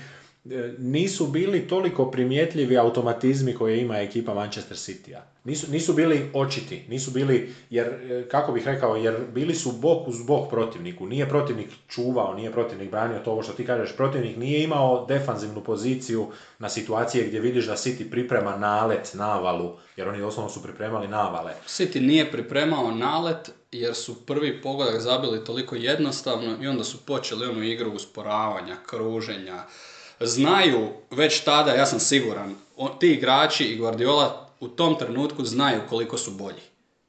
[0.78, 5.22] nisu bili toliko primjetljivi automatizmi koje ima ekipa Manchester City-a.
[5.44, 10.08] Nisu, nisu bili očiti, nisu bili, jer, e, kako bih rekao, jer bili su bok
[10.08, 11.06] uz bok protivniku.
[11.06, 13.96] Nije protivnik čuvao, nije protivnik branio to što ti kažeš.
[13.96, 16.28] Protivnik nije imao defanzivnu poziciju
[16.60, 21.54] na situacije gdje vidiš da City priprema nalet, navalu, jer oni doslovno su pripremali navale.
[21.68, 27.46] City nije pripremao nalet jer su prvi pogodak zabili toliko jednostavno i onda su počeli
[27.46, 29.64] onu igru usporavanja, kruženja,
[30.26, 32.56] znaju već tada, ja sam siguran,
[33.00, 36.62] ti igrači i Guardiola u tom trenutku znaju koliko su bolji.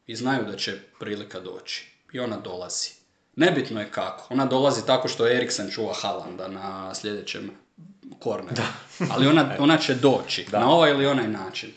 [0.07, 1.91] I znaju da će prilika doći.
[2.13, 2.91] I ona dolazi.
[3.37, 4.27] Nebitno je kako.
[4.31, 7.51] Ona dolazi tako što Eriksen čuva Halanda na sljedećem
[8.19, 8.63] korneru.
[9.11, 10.47] Ali ona, ona će doći.
[10.51, 10.61] Da.
[10.61, 11.71] Na ovaj ili onaj način.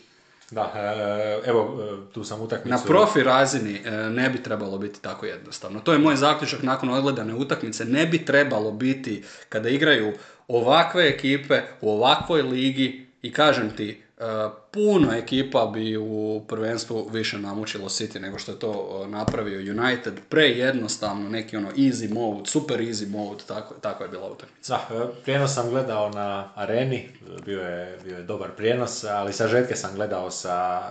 [0.50, 2.70] Da, e, evo, e, tu sam utakmicu...
[2.70, 5.80] Na profi razini e, ne bi trebalo biti tako jednostavno.
[5.80, 7.84] To je moj zaključak nakon odgledane utakmice.
[7.84, 10.12] Ne bi trebalo biti, kada igraju
[10.48, 14.22] ovakve ekipe u ovakvoj ligi i kažem ti, e,
[14.70, 20.14] puno ekipa bi u prvenstvu više namučilo City nego što je to e, napravio United.
[20.28, 24.78] Prejednostavno, neki ono easy mode, super easy mode, tako, tako je bila utakmica.
[24.90, 27.08] E, prijenos sam gledao na areni,
[27.44, 30.82] bio je, bio je dobar prijenos, ali sažetke sam gledao sa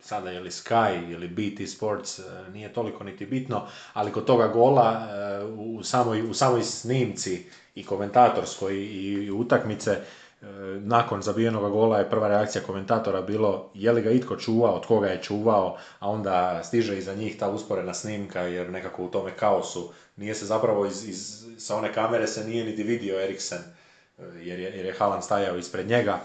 [0.00, 2.20] sada je li Sky ili BT Sports,
[2.52, 5.08] nije toliko niti bitno, ali kod toga gola
[5.56, 10.46] u samoj, u samoj snimci i komentatorskoj i, utakmice, e,
[10.80, 15.06] nakon zabijenog gola je prva reakcija komentatora bilo je li ga itko čuvao, od koga
[15.06, 19.92] je čuvao, a onda stiže iza njih ta usporena snimka jer nekako u tome kaosu
[20.16, 24.58] nije se zapravo iz, iz, sa one kamere se nije niti vidio Eriksen e, jer
[24.58, 26.20] je, jer je Haaland stajao ispred njega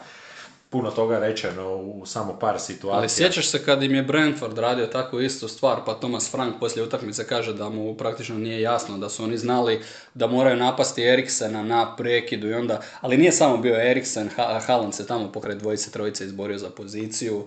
[0.78, 2.98] puno toga rečeno u samo par situacija.
[2.98, 6.84] Ali sjećaš se kad im je Brentford radio takvu istu stvar, pa Thomas Frank poslije
[6.84, 9.82] utakmice kaže da mu praktično nije jasno, da su oni znali
[10.14, 14.30] da moraju napasti Eriksena na prekidu i onda, ali nije samo bio Eriksen,
[14.68, 17.46] Haaland se tamo pokraj dvojice, trojice izborio za poziciju,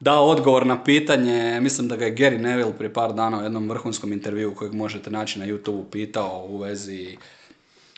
[0.00, 3.68] dao odgovor na pitanje, mislim da ga je Gary Neville prije par dana u jednom
[3.68, 7.16] vrhunskom intervju kojeg možete naći na YouTube pitao u vezi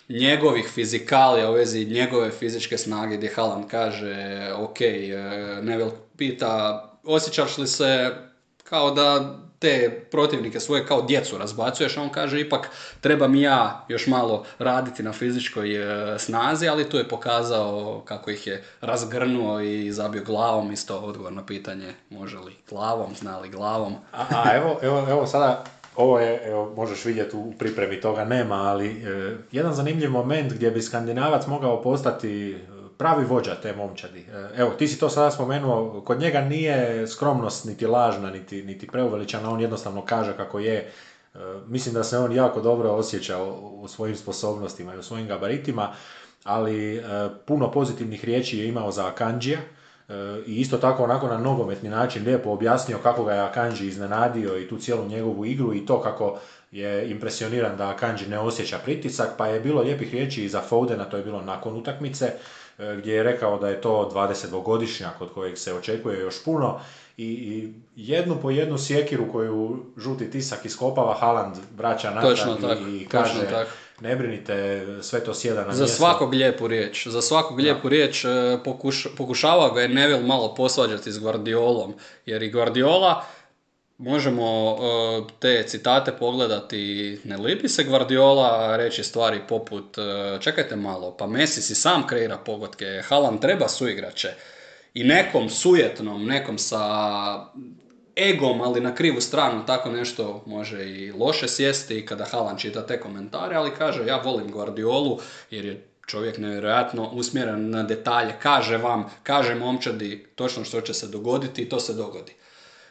[0.08, 5.16] njegovih fizikalija u vezi njegove fizičke snage gdje Haaland kaže ok, e,
[5.62, 8.10] Neville pita osjećaš li se
[8.64, 12.70] kao da te protivnike svoje kao djecu razbacuješ, on kaže ipak
[13.00, 18.30] treba mi ja još malo raditi na fizičkoj e, snazi, ali tu je pokazao kako
[18.30, 23.48] ih je razgrnuo i zabio glavom, isto odgovor na pitanje može li glavom, zna li
[23.48, 23.94] glavom.
[24.12, 25.64] a, a evo, evo, evo sada
[25.96, 30.70] ovo je, evo, možeš vidjeti u pripremi toga nema, ali e, jedan zanimljiv moment gdje
[30.70, 32.58] bi skandinavac mogao postati e,
[32.98, 34.20] pravi vođa te momčadi.
[34.20, 38.86] E, evo, ti si to sada spomenuo, kod njega nije skromnost niti lažna, niti, niti
[38.86, 40.76] preuveličana, on jednostavno kaže kako je.
[40.76, 45.92] E, mislim da se on jako dobro osjeća u, svojim sposobnostima i u svojim gabaritima,
[46.44, 47.02] ali
[47.46, 49.58] puno pozitivnih riječi je imao za Akanđija,
[50.46, 54.68] i isto tako onako na nogometni način lijepo objasnio kako ga je Akanji iznenadio i
[54.68, 56.38] tu cijelu njegovu igru i to kako
[56.72, 61.04] je impresioniran da Akanji ne osjeća pritisak, pa je bilo lijepih riječi i za Foudena,
[61.04, 62.32] to je bilo nakon utakmice,
[62.78, 66.80] e, gdje je rekao da je to 22-godišnjak od kojeg se očekuje još puno.
[67.16, 73.66] I, jednu po jednu sjekiru koju žuti tisak iskopava Haaland vraća natrag i kaže
[74.04, 78.28] ne brinite, sve to sjeda na Za svakog lijepu riječ, za svakog lijepu riječ e,
[78.64, 81.94] pokuš, pokušava ga je Neville malo posvađati s Guardiolom,
[82.26, 83.24] jer i Guardiola
[83.98, 90.02] možemo e, te citate pogledati, ne lipi se Guardiola reći stvari poput e,
[90.40, 94.34] čekajte malo, pa Messi si sam kreira pogotke, Haaland treba suigrače.
[94.94, 96.80] I nekom sujetnom, nekom sa
[98.16, 103.00] egom, ali na krivu stranu, tako nešto može i loše sjesti kada Halan čita te
[103.00, 105.18] komentare, ali kaže ja volim Guardiolu
[105.50, 111.08] jer je čovjek nevjerojatno usmjeren na detalje, kaže vam, kaže momčadi točno što će se
[111.08, 112.32] dogoditi i to se dogodi.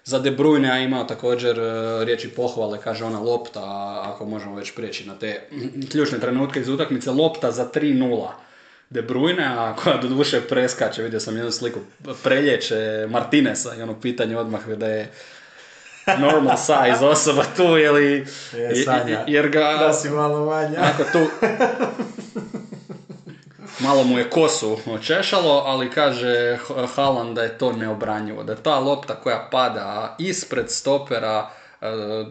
[0.06, 3.62] Za De Bruyne a imao također e, riječi pohvale, kaže ona lopta,
[4.04, 5.50] ako možemo već prijeći na te
[5.92, 8.30] ključne trenutke iz utakmice, lopta za 3-0
[8.94, 11.80] De Bruyne, a koja do duše preskače, vidio sam jednu sliku,
[12.24, 15.12] prelječe Martinesa i ono pitanje odmah da je
[16.20, 18.26] normal size osoba tu, ili...
[19.28, 19.74] jer ga...
[19.80, 20.80] Da si malo manja.
[20.80, 21.48] Ako tu...
[23.80, 26.58] Malo mu je kosu očešalo, ali kaže
[26.96, 28.44] Haaland da je to neobranjivo.
[28.44, 31.50] Da je ta lopta koja pada ispred stopera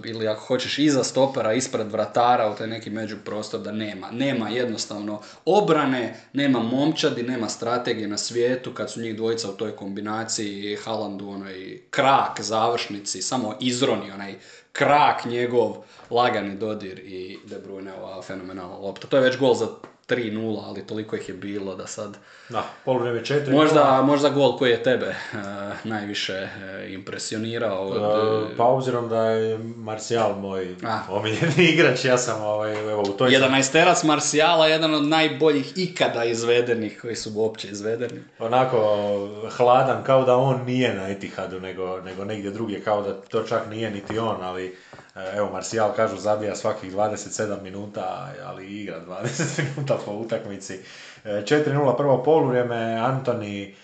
[0.05, 4.11] ili ako hoćeš iza stopera, ispred vratara u taj neki međuprostor da nema.
[4.11, 9.77] Nema jednostavno obrane, nema momčadi, nema strategije na svijetu kad su njih dvojica u toj
[9.77, 14.35] kombinaciji Haalandu onaj krak završnici, samo izroni onaj
[14.73, 15.77] krak njegov,
[16.11, 17.57] lagani dodir i De
[18.03, 19.07] ova fenomenalna lopta.
[19.07, 19.67] To je već gol za
[20.09, 22.17] 3-0, ali toliko ih je bilo da sad...
[22.49, 25.39] Da, poluvreme 4 možda, možda gol koji je tebe uh,
[25.85, 27.87] najviše uh, impresionirao.
[27.87, 28.03] Od,
[28.43, 30.77] uh, pa obzirom da je Marcial moj
[31.09, 33.33] omiljeni igrač, ja sam ovaj, evo, u toj...
[33.33, 38.21] Jedan najsterac Marcijala, jedan od najboljih ikada izvedenih koji su uopće izvedeni.
[38.39, 38.79] Onako
[39.57, 43.71] hladan, kao da on nije na Etihadu, nego, nego negdje drugdje, kao da to čak
[43.71, 44.77] nije niti on, ali
[45.15, 50.81] evo, Marcijal kažu zabija svakih 27 minuta, ali igra 20 minuta po utakmici.
[51.25, 53.75] 4-0 e, prvo poluvrijeme, Antoni,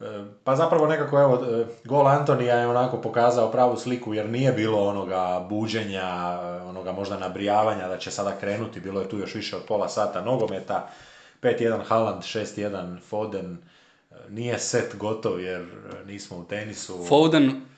[0.00, 0.04] e,
[0.44, 1.46] pa zapravo nekako evo,
[1.84, 6.38] gol Antonija je onako pokazao pravu sliku jer nije bilo onoga buđenja,
[6.68, 10.20] onoga možda nabrijavanja da će sada krenuti, bilo je tu još više od pola sata
[10.20, 10.90] nogometa.
[11.42, 13.58] 5-1 Haaland, 6-1 Foden,
[14.28, 15.66] nije set gotov jer
[16.06, 17.04] nismo u tenisu.
[17.08, 17.77] Foden E,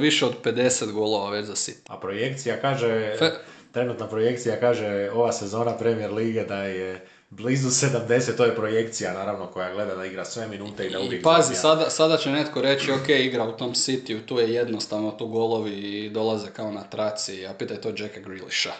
[0.00, 1.82] više od 50 golova već za City.
[1.88, 3.30] A projekcija kaže, Fe...
[3.72, 9.46] trenutna projekcija kaže ova sezona Premier Lige da je blizu 70, to je projekcija naravno
[9.46, 11.20] koja gleda da igra sve minute i da uvijek...
[11.20, 15.10] I pazi, sada, sada će netko reći, ok, igra u tom City, tu je jednostavno,
[15.10, 18.72] tu golovi dolaze kao na traci, a pitaj to Jacka Grealisha.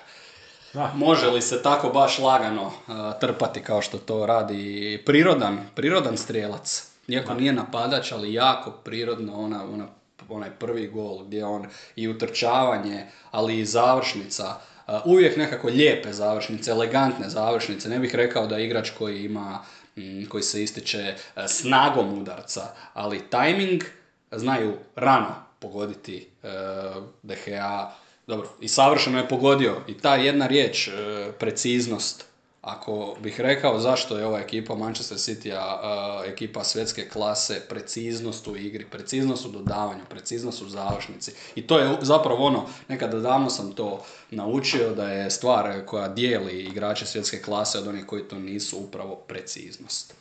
[0.72, 0.92] Da.
[0.94, 2.72] Može li se tako baš lagano uh,
[3.20, 6.86] trpati kao što to radi prirodan, prirodan strijelac?
[7.08, 9.86] Iako nije napadač, ali jako prirodno ona, ona
[10.34, 11.66] onaj prvi gol gdje on
[11.96, 14.54] i utrčavanje, ali i završnica,
[15.04, 17.88] uvijek nekako lijepe završnice, elegantne završnice.
[17.88, 19.64] Ne bih rekao da igrač koji ima
[20.28, 21.14] koji se ističe
[21.48, 22.62] snagom udarca,
[22.94, 23.82] ali timing
[24.30, 26.28] znaju rano pogoditi
[27.22, 27.92] DHA.
[28.26, 29.76] Dobro, i savršeno je pogodio.
[29.88, 30.90] I ta jedna riječ,
[31.38, 32.29] preciznost,
[32.60, 38.56] ako bih rekao zašto je ova ekipa Manchester City a, ekipa svjetske klase, preciznost u
[38.56, 41.32] igri, preciznost u dodavanju, preciznost u završnici.
[41.54, 46.60] I to je zapravo ono, nekada davno sam to naučio da je stvar koja dijeli
[46.60, 50.14] igrače svjetske klase od onih koji to nisu upravo preciznost.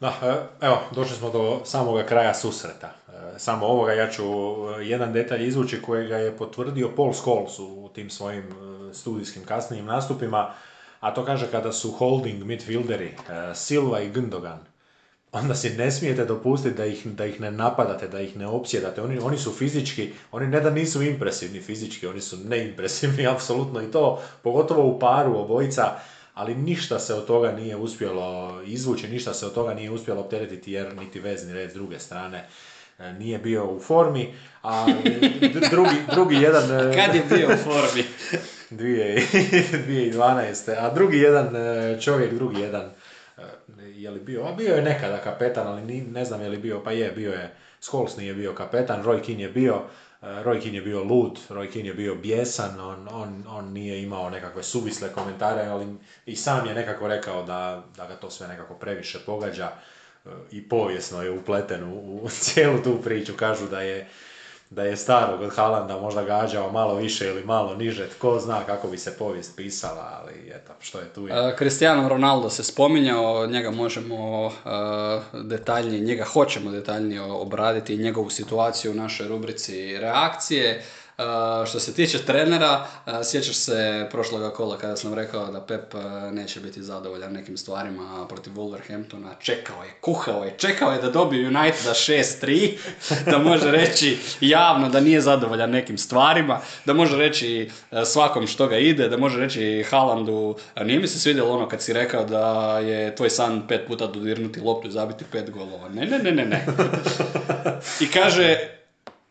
[0.00, 2.86] Da, e, evo, došli smo do samoga kraja susreta.
[3.08, 7.90] E, samo ovoga ja ću e, jedan detalj izvući kojega je potvrdio Paul Scholes u
[7.94, 8.44] tim svojim
[8.92, 10.54] studijskim kasnijim nastupima
[11.02, 14.58] a to kaže kada su holding midfielderi uh, Silva i Gundogan,
[15.32, 19.02] onda si ne smijete dopustiti da ih, da ih ne napadate, da ih ne opsjedate.
[19.02, 23.90] Oni, oni su fizički, oni ne da nisu impresivni fizički, oni su neimpresivni apsolutno i
[23.90, 25.98] to, pogotovo u paru obojica,
[26.34, 30.72] ali ništa se od toga nije uspjelo izvući, ništa se od toga nije uspjelo opteretiti
[30.72, 32.48] jer niti vezni red s druge strane
[32.98, 34.86] e, nije bio u formi, a
[35.70, 36.68] drugi, drugi jedan...
[36.98, 38.04] Kad je bio u formi?
[38.78, 40.70] 2012.
[40.82, 42.90] A drugi jedan e, čovjek, drugi jedan,
[43.38, 43.42] e,
[43.94, 46.92] je li bio, a bio je nekada kapetan, ali ne znam je li bio, pa
[46.92, 49.74] je, bio je, Scholes nije bio kapetan, Roy Keane je bio,
[50.22, 54.02] e, Roy Keane je bio lud, Roy Keane je bio bijesan, on, on, on nije
[54.02, 55.86] imao nekakve suvisle komentare, ali
[56.26, 59.72] i sam je nekako rekao da, da ga to sve nekako previše pogađa
[60.50, 64.08] i povijesno je upleten u cijelu tu priču, kažu da je
[64.74, 68.88] da je starog od Halanda možda gađao malo više ili malo niže, tko zna kako
[68.88, 71.54] bi se povijest pisala, ali eto, što je tu je.
[71.58, 74.52] Cristiano Ronaldo se spominjao, njega možemo uh,
[75.44, 80.82] detaljnije, njega hoćemo detaljnije obraditi, njegovu situaciju u našoj rubrici reakcije.
[81.66, 82.86] Što se tiče trenera,
[83.24, 85.94] sjećaš se prošloga kola kada sam rekao da Pep
[86.32, 89.34] neće biti zadovoljan nekim stvarima protiv Wolverhamptona.
[89.40, 92.76] Čekao je, kuhao je, čekao je da dobije Uniteda 6-3,
[93.30, 97.70] da može reći javno da nije zadovoljan nekim stvarima, da može reći
[98.06, 101.92] svakom što ga ide, da može reći Haalandu, nije mi se svidjelo ono kad si
[101.92, 105.88] rekao da je tvoj san pet puta dodirnuti loptu i zabiti pet golova.
[105.88, 106.66] Ne, ne, ne, ne, ne.
[108.00, 108.56] I kaže,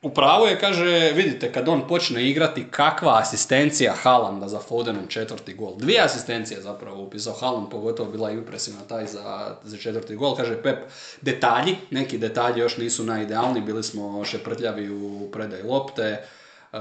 [0.02, 5.76] Upravo je, kaže, vidite, kad on počne igrati, kakva asistencija Haalanda za Fodenom četvrti gol.
[5.78, 10.36] Dvije asistencije zapravo upisao Haaland, pogotovo bila impresivna taj za, za četvrti gol.
[10.36, 10.78] Kaže Pep,
[11.22, 16.24] detalji, neki detalji još nisu najidealni, bili smo šeprtljavi u predaj lopte.
[16.74, 16.80] Uh,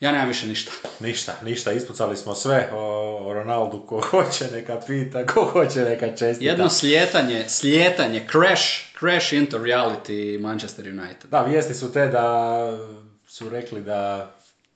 [0.00, 0.72] ja nemam više ništa.
[1.00, 6.50] Ništa, ništa, ispucali smo sve o, Ronaldu, ko hoće neka pita, ko hoće neka čestita.
[6.50, 8.62] Jedno slijetanje, slijetanje, crash,
[8.98, 11.30] crash into reality Manchester United.
[11.30, 12.78] Da, vijesti su te da
[13.26, 14.32] su rekli da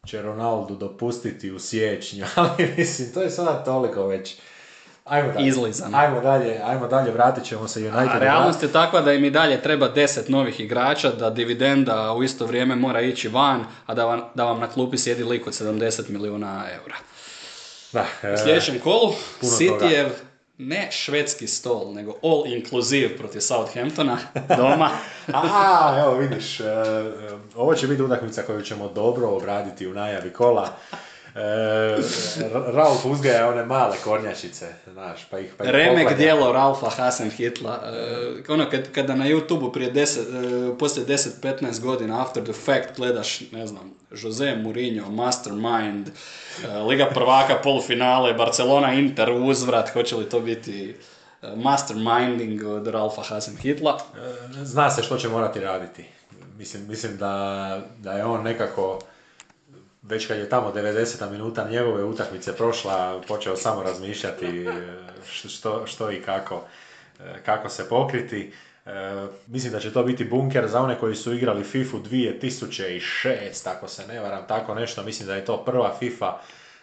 [0.07, 4.37] će Ronaldu dopustiti u siječnju, ali mislim, to je sada toliko već
[5.05, 5.49] Ajmo dalje.
[5.49, 5.99] Izlizano.
[5.99, 8.17] Ajmo dalje, ajmo dalje, vratit ćemo se United.
[8.17, 12.23] A realnost je takva da im i dalje treba deset novih igrača, da dividenda u
[12.23, 16.09] isto vrijeme mora ići van, a da, da vam na klupi sjedi lik od 70
[16.09, 16.97] milijuna eura.
[17.93, 20.09] Da, e, U sljedećem kolu puno Cityjev
[20.59, 24.19] ne švedski stol, nego all inclusive protiv Southamptona
[24.59, 24.91] doma.
[25.33, 27.11] A, evo vidiš, e, e,
[27.57, 30.69] ovo će biti utakmica koju ćemo dobro obraditi u najavi kola.
[31.35, 31.39] E,
[32.53, 37.81] Ra- Ralf uzgaja one male kornjačice, znaš, pa ih pa ih Remek dijelo Ralfa Hasenhitla.
[37.83, 42.97] Uh, ono kad, kada na youtube prije 10, uh, poslije 10-15 godina after the fact
[42.97, 50.29] gledaš, ne znam, Jose Mourinho, Mastermind, uh, Liga prvaka, polufinale, Barcelona, Inter, uzvrat, hoće li
[50.29, 50.95] to biti
[51.43, 53.99] uh, masterminding od Ralfa Hasenhitla?
[54.17, 56.05] E, Zna se što će morati raditi.
[56.59, 58.99] Mislim, mislim da, da je on nekako,
[60.03, 64.73] već kad je tamo 90 minuta njegove utakmice prošla, počeo samo razmišljati e,
[65.49, 66.65] što, što i kako,
[67.21, 68.53] e, kako se pokriti.
[68.87, 68.91] E,
[69.47, 74.07] mislim da će to biti bunker za one koji su igrali FIFA 2006, ako se
[74.07, 75.03] ne varam, tako nešto.
[75.03, 76.39] Mislim da je to prva FIFA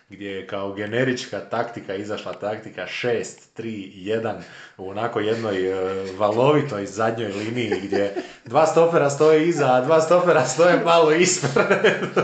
[0.10, 4.34] gdje je kao generička taktika izašla taktika 6-3-1
[4.78, 8.16] u onako jednoj e, valovitoj zadnjoj liniji gdje
[8.46, 11.68] dva stopera stoje iza, a dva stopera stoje malo ispred.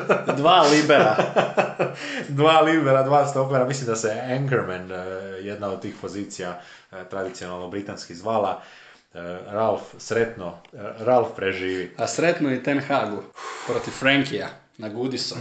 [0.38, 1.16] Dva libera.
[2.30, 3.66] dva libera, dva stopera.
[3.66, 4.95] Mislim da se Anchorman, e,
[5.41, 8.62] jedna od tih pozicija, e, tradicionalno britanski zvala.
[9.48, 10.57] Ralf, sretno,
[10.99, 11.94] Ralf preživi.
[11.98, 13.24] A sretno i Ten Hagu
[13.68, 14.48] protiv Frankija
[14.78, 15.40] na Goodison.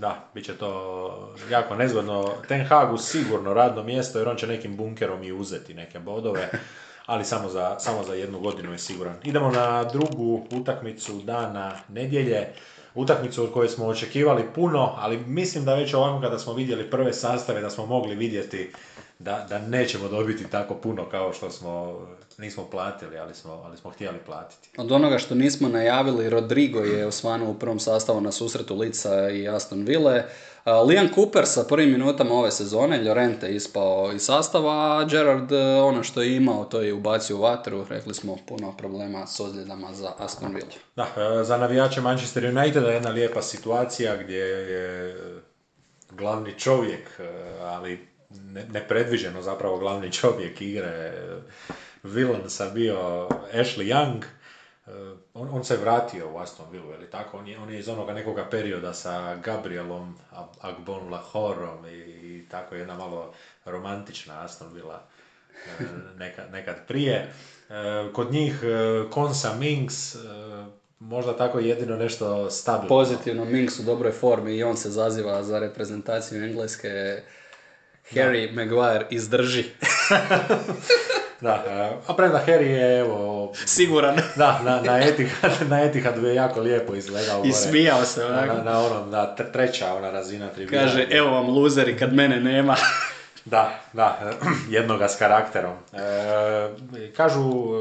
[0.00, 2.32] Da, bit će to jako nezgodno.
[2.48, 6.50] Ten Hagu sigurno radno mjesto jer on će nekim bunkerom i uzeti neke bodove,
[7.06, 9.14] ali samo za, samo za jednu godinu je siguran.
[9.24, 12.48] Idemo na drugu utakmicu dana nedjelje.
[12.94, 17.12] Utakmicu od koje smo očekivali puno, ali mislim da već ovako kada smo vidjeli prve
[17.12, 18.72] sastave da smo mogli vidjeti
[19.20, 22.00] da, da nećemo dobiti tako puno kao što smo,
[22.38, 24.68] nismo platili, ali smo, ali smo htjeli platiti.
[24.76, 29.48] Od onoga što nismo najavili, Rodrigo je osvanuo u prvom sastavu na susretu Lica i
[29.48, 30.24] Aston Ville.
[30.64, 35.52] A, Liam Cooper sa prvim minutama ove sezone, Llorente je ispao iz sastava, a Gerard
[35.52, 39.40] e, ono što je imao to je ubacio u vatru, rekli smo puno problema s
[39.40, 40.70] ozljedama za Aston Villa.
[40.96, 45.16] Da, e, za navijače Manchester Uniteda je jedna lijepa situacija gdje je
[46.10, 47.20] glavni čovjek,
[47.62, 48.09] ali
[48.72, 51.12] nepredviđeno zapravo glavni čovjek igre e,
[52.02, 54.22] Villansa bio Ashley Young.
[55.34, 57.38] On, on se vratio u Aston Villa, je li tako?
[57.38, 62.46] On je, on je iz onoga nekoga perioda sa Gabrielom Ab- Agbon Lahorom i, i
[62.50, 63.32] tako jedna malo
[63.64, 65.02] romantična Aston Villa
[65.80, 65.84] e,
[66.18, 67.32] nekad, nekad prije.
[67.68, 70.16] E, Kod njih e, Konsa Minks,
[70.98, 72.88] možda tako jedino nešto stabilno.
[72.88, 77.22] Pozitivno, Minks u dobroj formi i on se zaziva za reprezentaciju Engleske.
[78.14, 79.64] Harry Maguire izdrži.
[81.40, 81.64] Da,
[82.06, 84.16] a premda Harry je, evo, Siguran.
[84.36, 87.38] da, na, na, Etihad, na Etihadu je jako lijepo izgledao.
[87.38, 87.52] I gore.
[87.52, 88.54] smijao se Na, onako.
[88.54, 90.82] na, na onom, da, tre- treća ona razina tribina.
[90.82, 92.76] Kaže, evo vam luzeri kad mene nema.
[93.44, 94.18] Da, da,
[94.70, 95.72] jednoga s karakterom.
[95.92, 96.68] E,
[97.16, 97.72] kažu,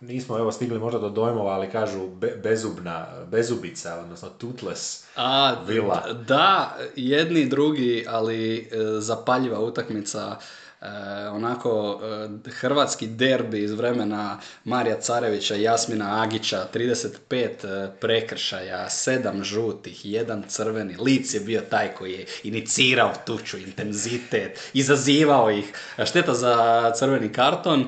[0.00, 5.04] nismo evo stigli možda do dojmova, ali kažu be- bezubna, bezubica, odnosno toothless.
[5.16, 6.02] A, Villa.
[6.28, 8.66] da, jedni drugi, ali e,
[9.00, 10.36] zapaljiva utakmica.
[10.80, 10.86] E,
[11.28, 12.00] onako
[12.46, 20.06] e, hrvatski derbi iz vremena Marija Carevića i Jasmina Agića, 35 e, prekršaja, 7 žutih,
[20.06, 20.96] jedan crveni.
[21.00, 25.72] Lic je bio taj koji je inicirao tuču, intenzitet, izazivao ih.
[26.04, 27.86] Šteta za crveni karton,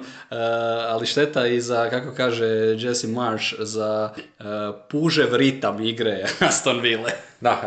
[0.88, 2.46] ali šteta i za, kako kaže
[2.78, 4.12] Jesse Marsh, za
[4.90, 7.12] pužev ritam igre Aston Ville.
[7.40, 7.60] Da,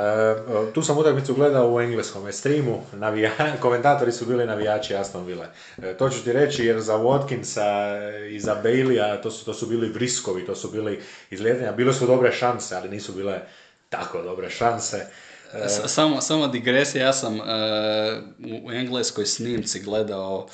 [0.69, 3.31] e, tu sam utakmicu gledao u engleskom streamu, navija,
[3.61, 5.47] komentatori su bili navijači Aston Ville.
[5.83, 7.97] E, to ću ti reći jer za Watkinsa
[8.29, 12.05] i za Baileya to su, to su bili vriskovi, to su bili izgledanja, bile su
[12.05, 13.41] dobre šanse, ali nisu bile
[13.89, 15.05] tako dobre šanse.
[15.53, 17.41] E, Samo, samo digresija, ja sam e,
[18.63, 20.47] u engleskoj snimci gledao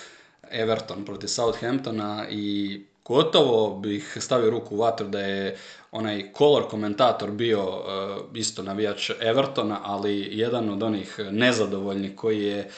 [0.52, 5.57] Everton protiv Southamptona i gotovo bih stavio ruku u vatru da je
[5.91, 12.69] onaj color komentator bio e, isto navijač Evertona, ali jedan od onih nezadovoljnih koji je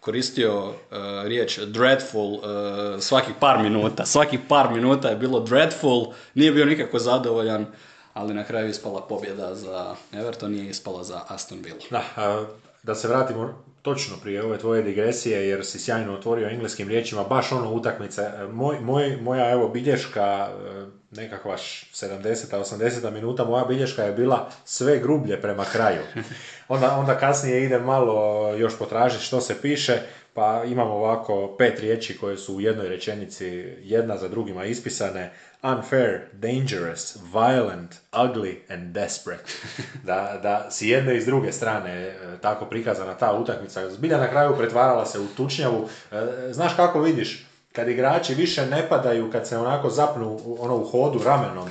[0.00, 0.96] koristio e,
[1.28, 4.06] riječ dreadful e, svakih par minuta.
[4.06, 7.66] Svakih par minuta je bilo dreadful, nije bio nikako zadovoljan,
[8.14, 11.78] ali na kraju ispala pobjeda za Everton, nije ispala za Aston Villa.
[11.90, 12.46] Da,
[12.86, 17.52] da se vratimo točno prije ove tvoje digresije, jer si sjajno otvorio engleskim riječima, baš
[17.52, 18.22] ono utakmice.
[18.22, 24.12] E, Moj, moj, moja evo bilješka, e, nekakva š- 70 80 minuta, moja bilješka je
[24.12, 26.00] bila sve grublje prema kraju.
[26.68, 28.16] onda, onda kasnije ide malo
[28.54, 29.98] još potražiti što se piše,
[30.34, 33.46] pa imamo ovako pet riječi koje su u jednoj rečenici
[33.82, 35.32] jedna za drugima ispisane.
[35.66, 39.42] Unfair, dangerous, violent, ugly and desperate.
[40.02, 43.90] Da, da si jedne i s druge strane e, tako prikazana ta utakmica.
[43.90, 45.88] Zbilja na kraju pretvarala se u tučnjavu.
[46.12, 46.16] E,
[46.52, 50.84] Znaš kako vidiš, kad igrači više ne padaju, kad se onako zapnu u- ono u
[50.84, 51.68] hodu ramenom,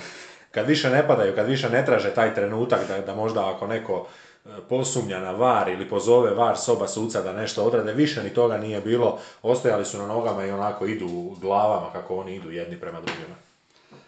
[0.52, 4.08] kad više ne padaju, kad više ne traže taj trenutak da, da možda ako neko
[4.46, 8.58] e, posumnja na var ili pozove var soba suca da nešto odrade, više ni toga
[8.58, 11.08] nije bilo, ostajali su na nogama i onako idu
[11.42, 13.36] glavama kako oni idu jedni prema drugima.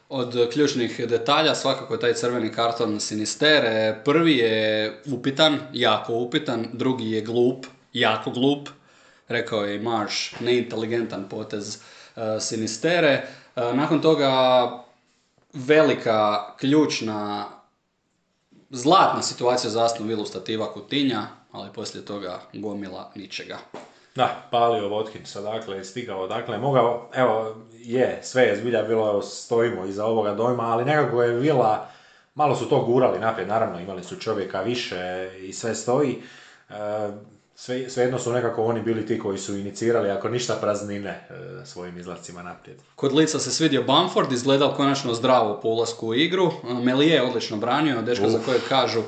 [0.10, 4.02] Od ključnih detalja svakako je taj crveni karton Sinistere.
[4.06, 8.70] Prvi je upitan, jako upitan, drugi je glup, jako glup.
[9.28, 13.28] Rekao je Marš, neinteligentan potez uh, Sinistere.
[13.56, 14.72] Uh, nakon toga
[15.54, 17.46] velika, ključna,
[18.70, 23.58] zlatna situacija za Aston Villu stativa Kutinja, ali poslije toga gomila ničega.
[24.18, 29.86] Da, palio Watkinsa, dakle, stigao, dakle, mogao, evo, je, sve je zbilja bilo, evo, stojimo
[29.86, 31.88] iza ovoga dojma, ali nekako je Vila,
[32.36, 36.22] malo su to gurali naprijed, naravno, imali su čovjeka više i sve stoji,
[36.70, 36.74] e,
[37.56, 41.98] sve, svejedno su nekako oni bili ti koji su inicirali, ako ništa praznine, e, svojim
[41.98, 42.78] izlacima naprijed.
[42.96, 46.52] Kod lica se svidio Bamford, izgledao konačno zdravo po ulasku u igru.
[46.84, 49.02] Melije je odlično branio, dečko za koje kažu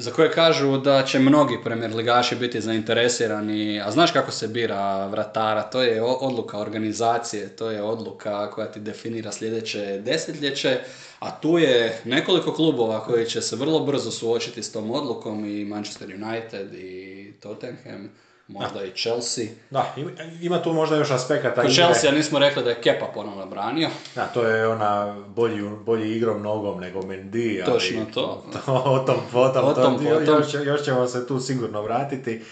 [0.00, 5.06] za koje kažu da će mnogi premier ligaši biti zainteresirani, a znaš kako se bira
[5.06, 10.78] vratara, to je odluka organizacije, to je odluka koja ti definira sljedeće desetljeće,
[11.18, 15.64] a tu je nekoliko klubova koji će se vrlo brzo suočiti s tom odlukom i
[15.64, 18.10] Manchester United i Tottenham,
[18.52, 19.44] možda i Chelsea.
[19.70, 19.94] Da,
[20.40, 21.72] ima, tu možda još aspekata Kod.
[21.74, 23.88] Chelsea nismo rekli da je Kepa ponovno branio.
[24.14, 27.72] Da, to je ona bolji, bolji igrom nogom nego Mendy, ali...
[27.72, 28.44] Točno to.
[28.66, 30.34] to o tom potom, O tom to, potom.
[30.38, 32.42] Još, još ćemo se tu sigurno vratiti.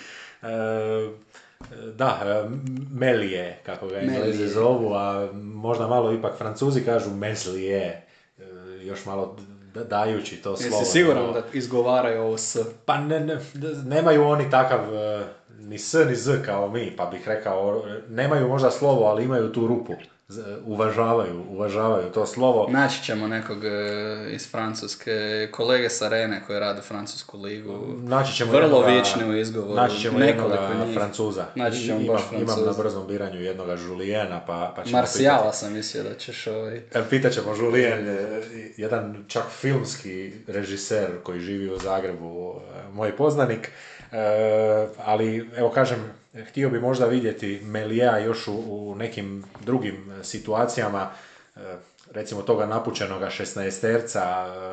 [0.43, 0.49] E,
[1.95, 2.49] da, e,
[2.93, 8.07] Melije, kako ga Englezi zovu, a možda malo ipak Francuzi kažu Meslije,
[8.39, 8.43] e,
[8.83, 9.37] još malo
[9.85, 10.81] dajući to slovo.
[10.81, 12.57] Jesi siguran da izgovaraju ovo s?
[12.85, 13.39] Pa ne, ne,
[13.85, 15.25] nemaju oni takav e,
[15.69, 19.67] ni s ni z kao mi, pa bih rekao, nemaju možda slovo, ali imaju tu
[19.67, 19.95] rupu.
[20.67, 22.67] Uvažavaju, uvažavaju to slovo.
[22.71, 23.71] Naći ćemo nekog e,
[24.31, 27.87] iz Francuske, kolege sa Rene koji rade Francusku ligu.
[27.97, 29.75] Naći ćemo Vrlo vični u izgovoru.
[29.75, 30.95] Naći ćemo nekoliko jednoga njih.
[30.95, 31.47] Francuza.
[31.55, 32.71] Naći ćemo imam, baš imam Francuza.
[32.71, 36.81] na brzom biranju jednoga Julijena, pa, pa ćemo Marsijala sam mislio da ćeš ovaj...
[36.81, 36.99] pitati.
[36.99, 38.43] E, Pitat ćemo Julien, je
[38.77, 43.71] jedan čak filmski režiser koji živi u Zagrebu, e, moj poznanik.
[44.13, 46.13] E, ali, evo kažem,
[46.49, 51.11] htio bi možda vidjeti Melija još u, u nekim drugim situacijama,
[51.57, 51.61] e,
[52.13, 54.23] recimo toga napučenoga 16-terca,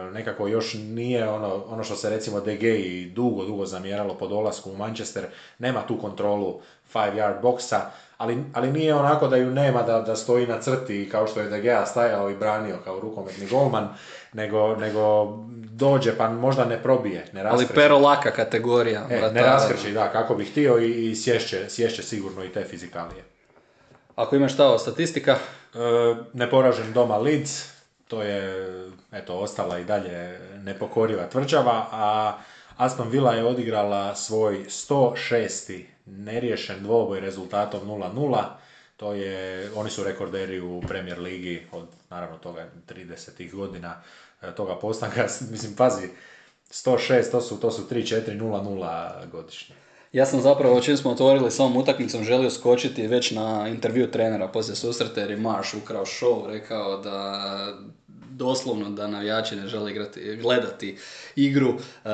[0.07, 4.27] e, nekako još nije ono, ono što se recimo DG i dugo, dugo zamjeralo po
[4.27, 5.25] dolasku u Manchester,
[5.59, 7.81] nema tu kontrolu five yard boksa,
[8.17, 11.49] ali, ali nije onako da ju nema da, da stoji na crti kao što je
[11.49, 13.87] DG stajao i branio kao rukometni golman,
[14.33, 19.07] nego, nego dođe pa možda ne probije, ne Ali pero laka kategorija.
[19.09, 23.23] E, ne raskrči, da, kako bi htio i, i sješće, sješće sigurno i te fizikalije.
[24.15, 25.35] Ako imaš šta o statistika,
[25.75, 27.69] E, neporažen doma Leeds,
[28.07, 28.65] to je
[29.11, 32.37] eto, ostala i dalje nepokoriva tvrđava, a
[32.77, 35.83] Aston Villa je odigrala svoj 106.
[36.05, 38.43] neriješen dvoboj rezultatom 0-0.
[38.97, 43.51] To je, oni su rekorderi u Premier Ligi od naravno toga 30.
[43.51, 44.01] godina
[44.41, 45.27] e, toga postanka.
[45.51, 46.09] Mislim, pazi,
[46.71, 49.75] 106, to su, to su 3-4-0-0 godišnje.
[50.11, 54.47] ja sam zapravo čim smo otvorili s ovom utakmicom želio skočiti već na intervju trenera
[54.47, 57.77] poslije susreta jer je Marš ukrao show, rekao da
[58.37, 60.97] doslovno da navijači ne žele igrati, gledati
[61.35, 62.11] igru uh,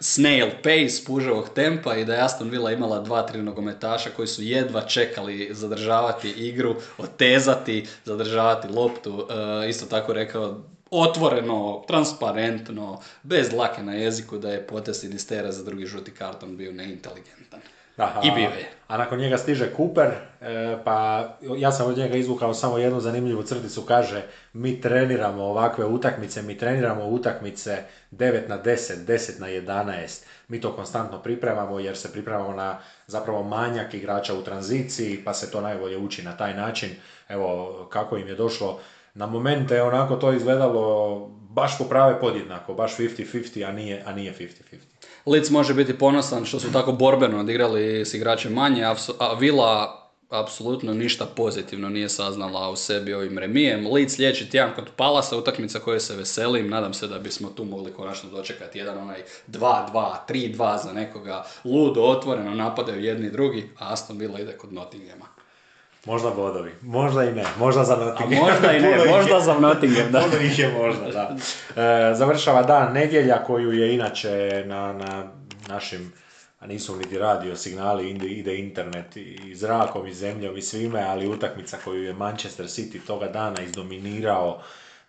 [0.00, 4.42] snail pace, puževog tempa i da je Aston Villa imala dva, tri nogometaša koji su
[4.42, 9.14] jedva čekali zadržavati igru, otezati, zadržavati loptu.
[9.14, 15.64] Uh, isto tako rekao otvoreno, transparentno, bez dlake na jeziku da je potez Sinistera za
[15.64, 17.60] drugi žuti karton bio neinteligentan.
[18.00, 18.70] Da, I bio je.
[18.88, 20.10] A nakon njega stiže Cooper,
[20.40, 24.22] e, pa ja sam od njega izvukao samo jednu zanimljivu crticu, kaže
[24.52, 27.82] mi treniramo ovakve utakmice, mi treniramo utakmice
[28.12, 30.24] 9 na 10, 10 na 11.
[30.48, 35.50] Mi to konstantno pripremamo jer se pripremamo na zapravo manjak igrača u tranziciji, pa se
[35.50, 36.90] to najbolje uči na taj način.
[37.28, 38.80] Evo, kako im je došlo
[39.14, 44.12] na momente je onako to izgledalo baš po prave podjednako, baš 50-50, a nije, a
[44.12, 44.89] nije 50-50.
[45.30, 49.34] Leeds može biti ponosan što su tako borbeno odigrali s igračem manje, a, vs- a
[49.34, 49.96] Villa
[50.28, 53.92] apsolutno ništa pozitivno nije saznala u sebi ovim remijem.
[53.92, 57.92] Leeds sljedeći tjedan kod Palasa, utakmica koje se veselim, nadam se da bismo tu mogli
[57.92, 63.92] konačno dočekati jedan onaj 2-2, 3-2 za nekoga ludo, otvoreno napadaju jedni i drugi, a
[63.92, 65.26] Aston Villa ide kod Nottinghama.
[66.06, 68.44] Možda bodovi, možda i ne, možda za Nottingham.
[68.44, 70.20] A možda i ne, možda za Nottingham, da.
[70.20, 71.36] Puno ih je možda, da.
[71.82, 75.24] E, završava dan nedjelja koju je inače na, na
[75.68, 76.12] našim,
[76.60, 81.76] a nisu niti radio signali, ide, internet i zrakom i zemljom i svime, ali utakmica
[81.84, 84.62] koju je Manchester City toga dana izdominirao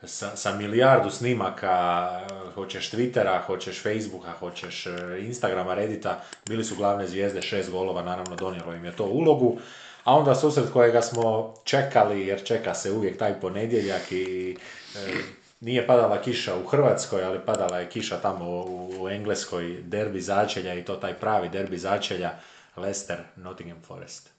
[0.04, 2.08] sa, sa milijardu snimaka,
[2.56, 8.36] hoćeš Twittera, hoćeš Facebooka, hoćeš e, Instagrama, Reddita, bili su glavne zvijezde, šest golova, naravno
[8.36, 9.58] donijelo im je to ulogu.
[10.04, 14.58] A onda susret kojega smo čekali, jer čeka se uvijek taj ponedjeljak i
[14.96, 15.12] e,
[15.60, 20.74] nije padala kiša u Hrvatskoj, ali padala je kiša tamo u, u Engleskoj, derbi začelja
[20.74, 22.32] i to taj pravi derbi začelja,
[22.76, 24.30] Leicester, Nottingham Forest.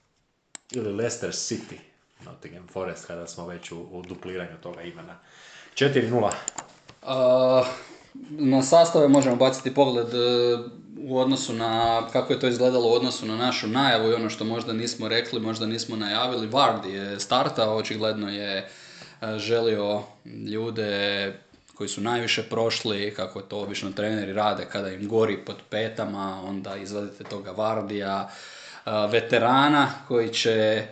[0.70, 1.78] Ili Leicester City,
[2.24, 5.18] Nottingham Forest, kada smo već u, u dupliranju toga imena.
[5.74, 6.30] 4-0.
[7.02, 7.66] Uh,
[8.30, 10.60] na sastave možemo baciti pogled uh,
[10.98, 14.44] u odnosu na kako je to izgledalo u odnosu na našu najavu i ono što
[14.44, 16.48] možda nismo rekli, možda nismo najavili.
[16.48, 18.68] Vardy je startao, očigledno je
[19.20, 20.02] uh, želio
[20.52, 21.32] ljude
[21.74, 26.76] koji su najviše prošli, kako to obično treneri rade kada im gori pod petama, onda
[26.76, 28.30] izvadite toga Vardija,
[28.86, 30.86] uh, veterana koji će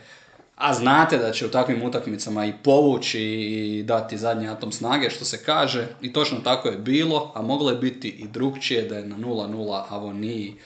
[0.60, 5.24] a znate da će u takvim utakmicama i povući i dati zadnji atom snage, što
[5.24, 5.86] se kaže.
[6.02, 9.82] I točno tako je bilo, a moglo je biti i drugčije da je na 0-0
[9.88, 10.56] Avoniji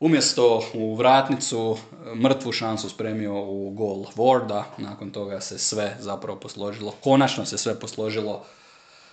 [0.00, 1.76] umjesto u vratnicu
[2.14, 4.62] mrtvu šansu spremio u gol Warda.
[4.78, 8.44] Nakon toga se sve zapravo posložilo, konačno se sve posložilo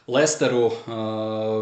[0.08, 0.74] Lesteru, uh,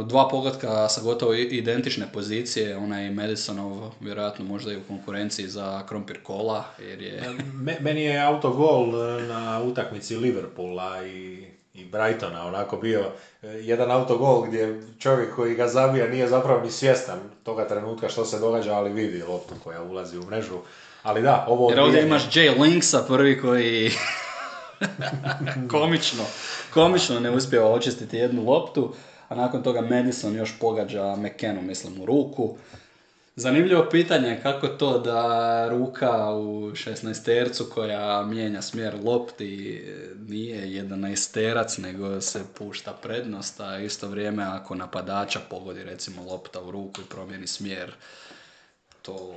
[0.08, 6.24] dva pogotka sa gotovo identične pozicije, onaj Madisonov vjerojatno možda i u konkurenciji za krompir
[6.24, 7.24] kola, jer je...
[7.54, 13.06] Me- meni je autogol e, na utakmici Liverpoola i, i Brightona onako bio
[13.44, 18.26] e, jedan autogol gdje čovjek koji ga zabija nije zapravo ni svjestan toga trenutka što
[18.26, 20.58] se događa, ali vidi loptu koja ulazi u mrežu.
[21.04, 23.92] Ali da, ovo Jer ovdje imaš Jay Linksa prvi koji
[25.72, 26.24] komično,
[26.74, 28.94] komično ne uspijeva očistiti jednu loptu,
[29.30, 32.58] a nakon toga Madison još pogađa McKennu, mislim, u ruku.
[33.36, 39.84] Zanimljivo pitanje je kako to da ruka u 16 tercu koja mijenja smjer lopti
[40.28, 46.62] nije jedan terac nego se pušta prednost, a isto vrijeme ako napadača pogodi recimo lopta
[46.62, 47.94] u ruku i promijeni smjer,
[49.02, 49.34] to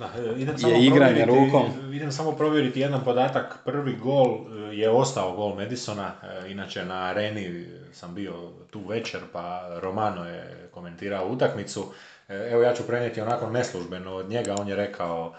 [0.00, 1.94] Da, e, idem je samo igranje provjeriti- rukom.
[1.94, 3.58] Idem samo provjeriti jedan podatak.
[3.64, 6.12] Prvi gol e, je ostao gol Madisona.
[6.44, 8.34] e, Inače na areni sam bio
[8.70, 9.44] tu večer pa
[9.80, 11.84] Romano je komentirao utakmicu.
[12.28, 14.54] Evo ja ću prenijeti onako neslužbeno od njega.
[14.60, 15.34] On je rekao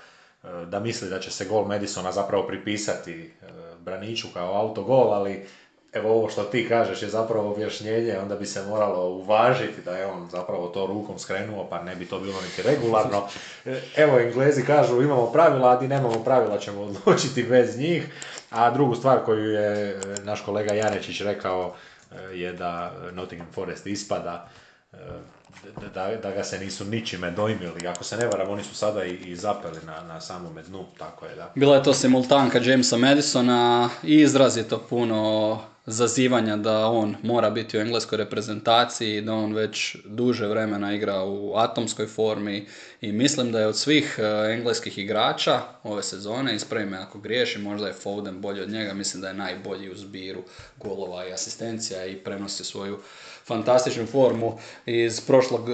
[0.67, 3.33] da misli da će se gol Madisona zapravo pripisati
[3.79, 5.45] Braniću kao autogol, ali
[5.93, 10.05] Evo ovo što ti kažeš je zapravo objašnjenje, onda bi se moralo uvažiti da je
[10.05, 13.27] on zapravo to rukom skrenuo, pa ne bi to bilo niti regularno.
[13.65, 18.07] E, Evo, Englezi kažu imamo pravila, a di nemamo pravila ćemo odlučiti bez njih.
[18.49, 21.73] A drugu stvar koju je e, naš kolega Janečić rekao
[22.11, 24.49] e, je da Nottingham Forest ispada,
[25.93, 27.87] da, da, ga se nisu ničime dojmili.
[27.87, 31.25] Ako se ne varam, oni su sada i, i zapeli na, na samome dnu, tako
[31.25, 31.51] je da.
[31.55, 37.81] Bila je to simultanka Jamesa Madisona i izrazito puno zazivanja da on mora biti u
[37.81, 42.67] engleskoj reprezentaciji, da on već duže vremena igra u atomskoj formi
[43.01, 47.61] i mislim da je od svih e, engleskih igrača ove sezone, ispravi me ako griješim,
[47.61, 50.43] možda je Foden bolji od njega, mislim da je najbolji u zbiru
[50.77, 52.99] golova i asistencija i prenosi svoju
[53.51, 55.73] fantastičnu formu iz, prošlog, e,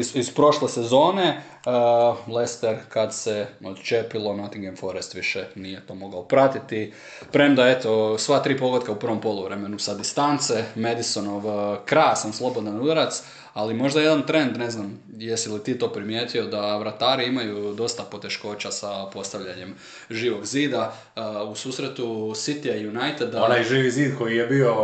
[0.00, 1.42] iz, iz prošle sezone.
[1.66, 6.92] Uh, Leicester kad se odčepilo, Nottingham Forest više nije to mogao pratiti.
[7.32, 13.22] Premda eto, sva tri pogotka u prvom poluvremenu sa distance, Madisonov uh, krasan slobodan udarac,
[13.54, 18.02] ali možda jedan trend, ne znam, jesi li ti to primijetio, da vratari imaju dosta
[18.02, 19.74] poteškoća sa postavljanjem
[20.10, 20.96] živog zida.
[21.16, 22.04] Uh, u susretu
[22.34, 23.44] City i Uniteda...
[23.44, 24.74] Onaj živi zid koji je bio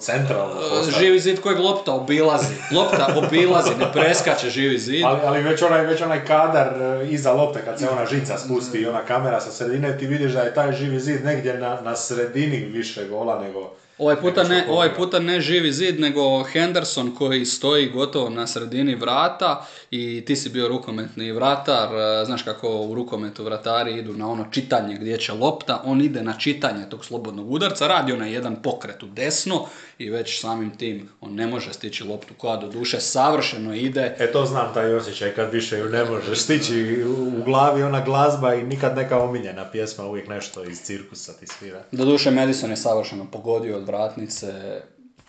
[0.00, 1.00] centralno postavljen.
[1.00, 2.54] Živi zid kojeg lopta obilazi.
[2.72, 5.02] Lopta obilazi, ne preskače živi zid.
[5.04, 8.78] Ali, ali već, onaj, već onaj kadar e, iza lopte, kad se ona žica spusti
[8.78, 11.96] i ona kamera sa sredine, ti vidiš da je taj živi zid negdje na, na
[11.96, 13.79] sredini više gola nego...
[14.00, 18.94] Ovaj puta, ne, ovaj puta ne živi zid, nego Henderson koji stoji gotovo na sredini
[18.94, 24.30] vrata i ti si bio rukometni vratar, e, znaš kako u rukometu vratari idu na
[24.30, 28.62] ono čitanje gdje će lopta, on ide na čitanje tog slobodnog udarca, radi onaj jedan
[28.62, 29.66] pokret u desno
[30.00, 34.16] i već samim tim on ne može stići loptu koja do duše savršeno ide.
[34.18, 38.54] E to znam taj osjećaj kad više ju ne možeš stići u glavi ona glazba
[38.54, 41.82] i nikad neka omiljena pjesma, uvijek nešto iz cirkusa ti svira.
[41.92, 44.80] Doduše Madison je savršeno pogodio od vratnice.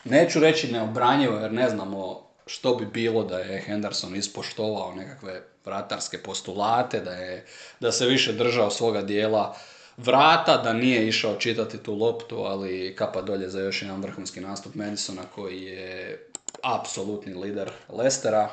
[0.04, 6.18] Neću reći neobranjivo jer ne znamo što bi bilo da je Henderson ispoštovao nekakve vratarske
[6.18, 7.46] postulate, da, je,
[7.80, 9.56] da se više držao svoga dijela
[9.98, 14.76] vrata, da nije išao čitati tu loptu, ali kapa dolje za još jedan vrhunski nastup
[14.76, 16.28] Madisona koji je
[16.64, 18.50] apsolutni lider Lestera.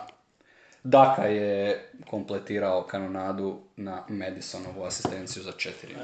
[0.82, 5.94] Daka je kompletirao kanonadu na Madisonovu asistenciju za četiri.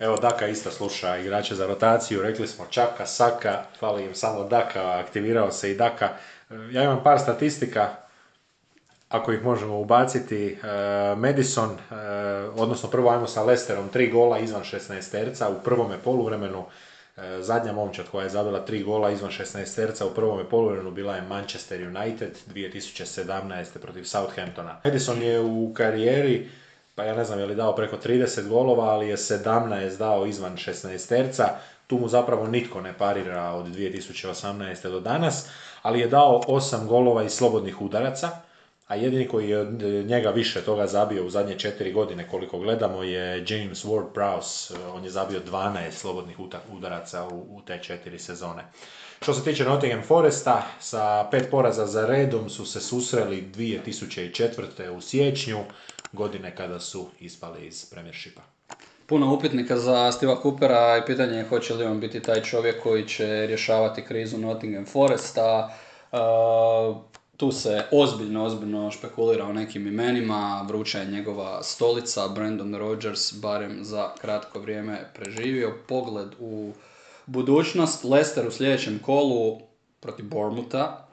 [0.00, 4.98] Evo Daka isto sluša igrače za rotaciju, rekli smo Čaka, Saka, fali im samo Daka,
[4.98, 6.08] aktivirao se i Daka.
[6.50, 8.03] E, Ja imam par statistika,
[9.08, 10.46] ako ih možemo ubaciti.
[10.46, 10.56] E,
[11.16, 11.94] Madison, e,
[12.56, 16.64] odnosno prvo ajmo sa Lesterom, tri gola izvan 16 terca u prvome poluvremenu.
[17.16, 21.16] E, Zadnja momčad koja je zabila tri gola izvan 16 terca u prvome poluvremenu bila
[21.16, 23.78] je Manchester United 2017.
[23.82, 24.80] protiv Southamptona.
[24.84, 26.48] Madison je u karijeri
[26.94, 30.56] pa ja ne znam je li dao preko 30 golova, ali je 17 dao izvan
[30.56, 31.48] 16 terca.
[31.86, 34.90] Tu mu zapravo nitko ne parira od 2018.
[34.90, 35.48] do danas,
[35.82, 38.28] ali je dao 8 golova iz slobodnih udaraca,
[38.86, 39.64] a jedini koji je
[40.04, 44.74] njega više toga zabio u zadnje 4 godine koliko gledamo je James Ward-Prowse.
[44.94, 46.36] On je zabio 12 slobodnih
[46.72, 48.64] udaraca u, te 4 sezone.
[49.22, 54.88] Što se tiče Nottingham Foresta, sa pet poraza za redom su se susreli 2004.
[54.88, 55.58] u siječnju,
[56.12, 58.40] godine kada su ispali iz Premiershipa.
[59.06, 63.08] puno upitnika za Stiva Coopera i pitanje je hoće li on biti taj čovjek koji
[63.08, 65.76] će rješavati krizu Nottingham Foresta.
[66.12, 66.16] E,
[67.36, 73.78] tu se ozbiljno, ozbiljno špekulira o nekim imenima, vruća je njegova stolica, Brandon Rodgers barem
[73.84, 75.74] za kratko vrijeme preživio.
[75.88, 76.72] Pogled u
[77.26, 79.60] budućnost, Leicester u sljedećem kolu
[80.00, 81.03] protiv Bournemoutha,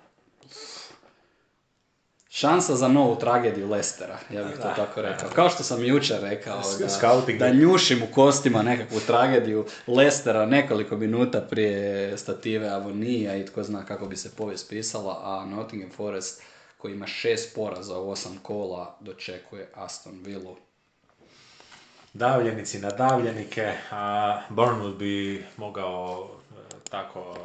[2.34, 5.10] Šansa za novu tragediju Lestera, ja bih to Da, tako da.
[5.10, 5.30] rekao.
[5.30, 6.62] Kao što sam jučer rekao,
[7.38, 13.64] da, da njušim u kostima nekakvu tragediju Lestera nekoliko minuta prije stative Avonija i tko
[13.64, 16.42] zna kako bi se povijest pisala, a Nottingham Forest
[16.78, 20.56] koji ima šest poraza u osam kola dočekuje Aston Villu.
[22.14, 27.36] Davljenici na davljenike, a Bournemouth bi mogao e, tako...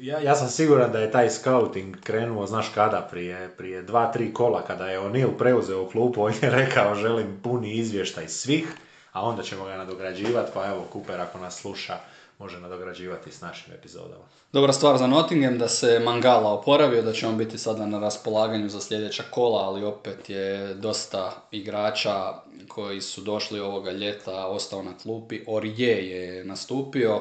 [0.00, 4.34] Ja, ja sam siguran da je taj scouting krenuo, znaš kada, prije, prije dva, tri
[4.34, 8.66] kola, kada je O'Neill preuzeo klupu, on je rekao želim puni izvještaj svih,
[9.12, 11.96] a onda ćemo ga nadograđivati, pa evo, Cooper ako nas sluša,
[12.38, 14.24] može nadograđivati s našim epizodama.
[14.52, 18.68] Dobra stvar za Nottingham da se Mangala oporavio, da će on biti sada na raspolaganju
[18.68, 22.34] za sljedeća kola, ali opet je dosta igrača
[22.68, 25.40] koji su došli ovoga ljeta ostao na klupi.
[25.46, 27.20] Orije je nastupio,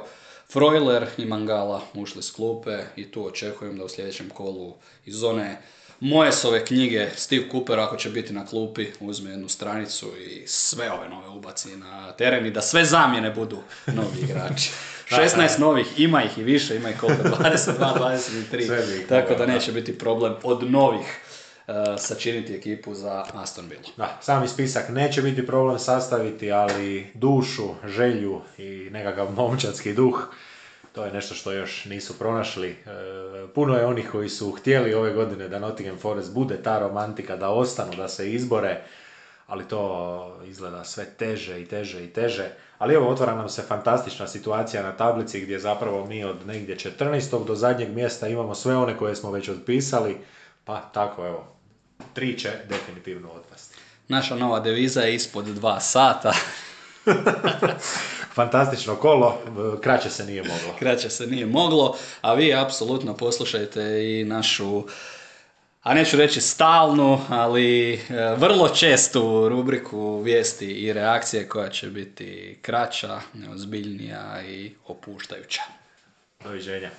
[0.53, 4.73] Freuler i Mangala ušli s klupe i tu očekujem da u sljedećem kolu
[5.05, 5.57] iz one
[5.99, 11.09] Mojesove knjige Steve Cooper ako će biti na klupi uzme jednu stranicu i sve ove
[11.09, 13.57] nove ubaci na teren i da sve zamjene budu
[13.87, 14.71] novi igrači.
[15.09, 19.35] 16 novih, ima ih i više, ima ih koliko, 22, Sve bi 23, ih tako
[19.35, 19.45] da.
[19.45, 21.19] neće biti problem od novih
[21.97, 23.89] sačiniti ekipu za Aston Villa.
[23.97, 30.27] Da, sami spisak neće biti problem sastaviti, ali dušu, želju i nekakav momčadski duh,
[30.93, 32.69] to je nešto što još nisu pronašli.
[32.69, 32.75] E,
[33.55, 37.49] puno je onih koji su htjeli ove godine da Nottingham Forest bude ta romantika, da
[37.49, 38.81] ostanu, da se izbore,
[39.47, 42.49] ali to izgleda sve teže i teže i teže.
[42.77, 47.45] Ali evo, otvara nam se fantastična situacija na tablici gdje zapravo mi od negdje 14.
[47.45, 50.17] do zadnjeg mjesta imamo sve one koje smo već otpisali,
[50.65, 51.52] pa tako evo,
[52.13, 53.75] tri će definitivno otpasti.
[54.07, 56.33] Naša nova deviza je ispod dva sata,
[58.35, 59.41] Fantastično kolo,
[59.81, 60.75] kraće se nije moglo.
[60.79, 64.83] kraće se nije moglo, a vi apsolutno poslušajte i našu
[65.83, 67.99] a neću reći stalnu, ali e,
[68.37, 75.61] vrlo čestu rubriku vijesti i reakcije koja će biti kraća, neozbiljnija i opuštajuća.
[76.43, 76.89] Doviđenja.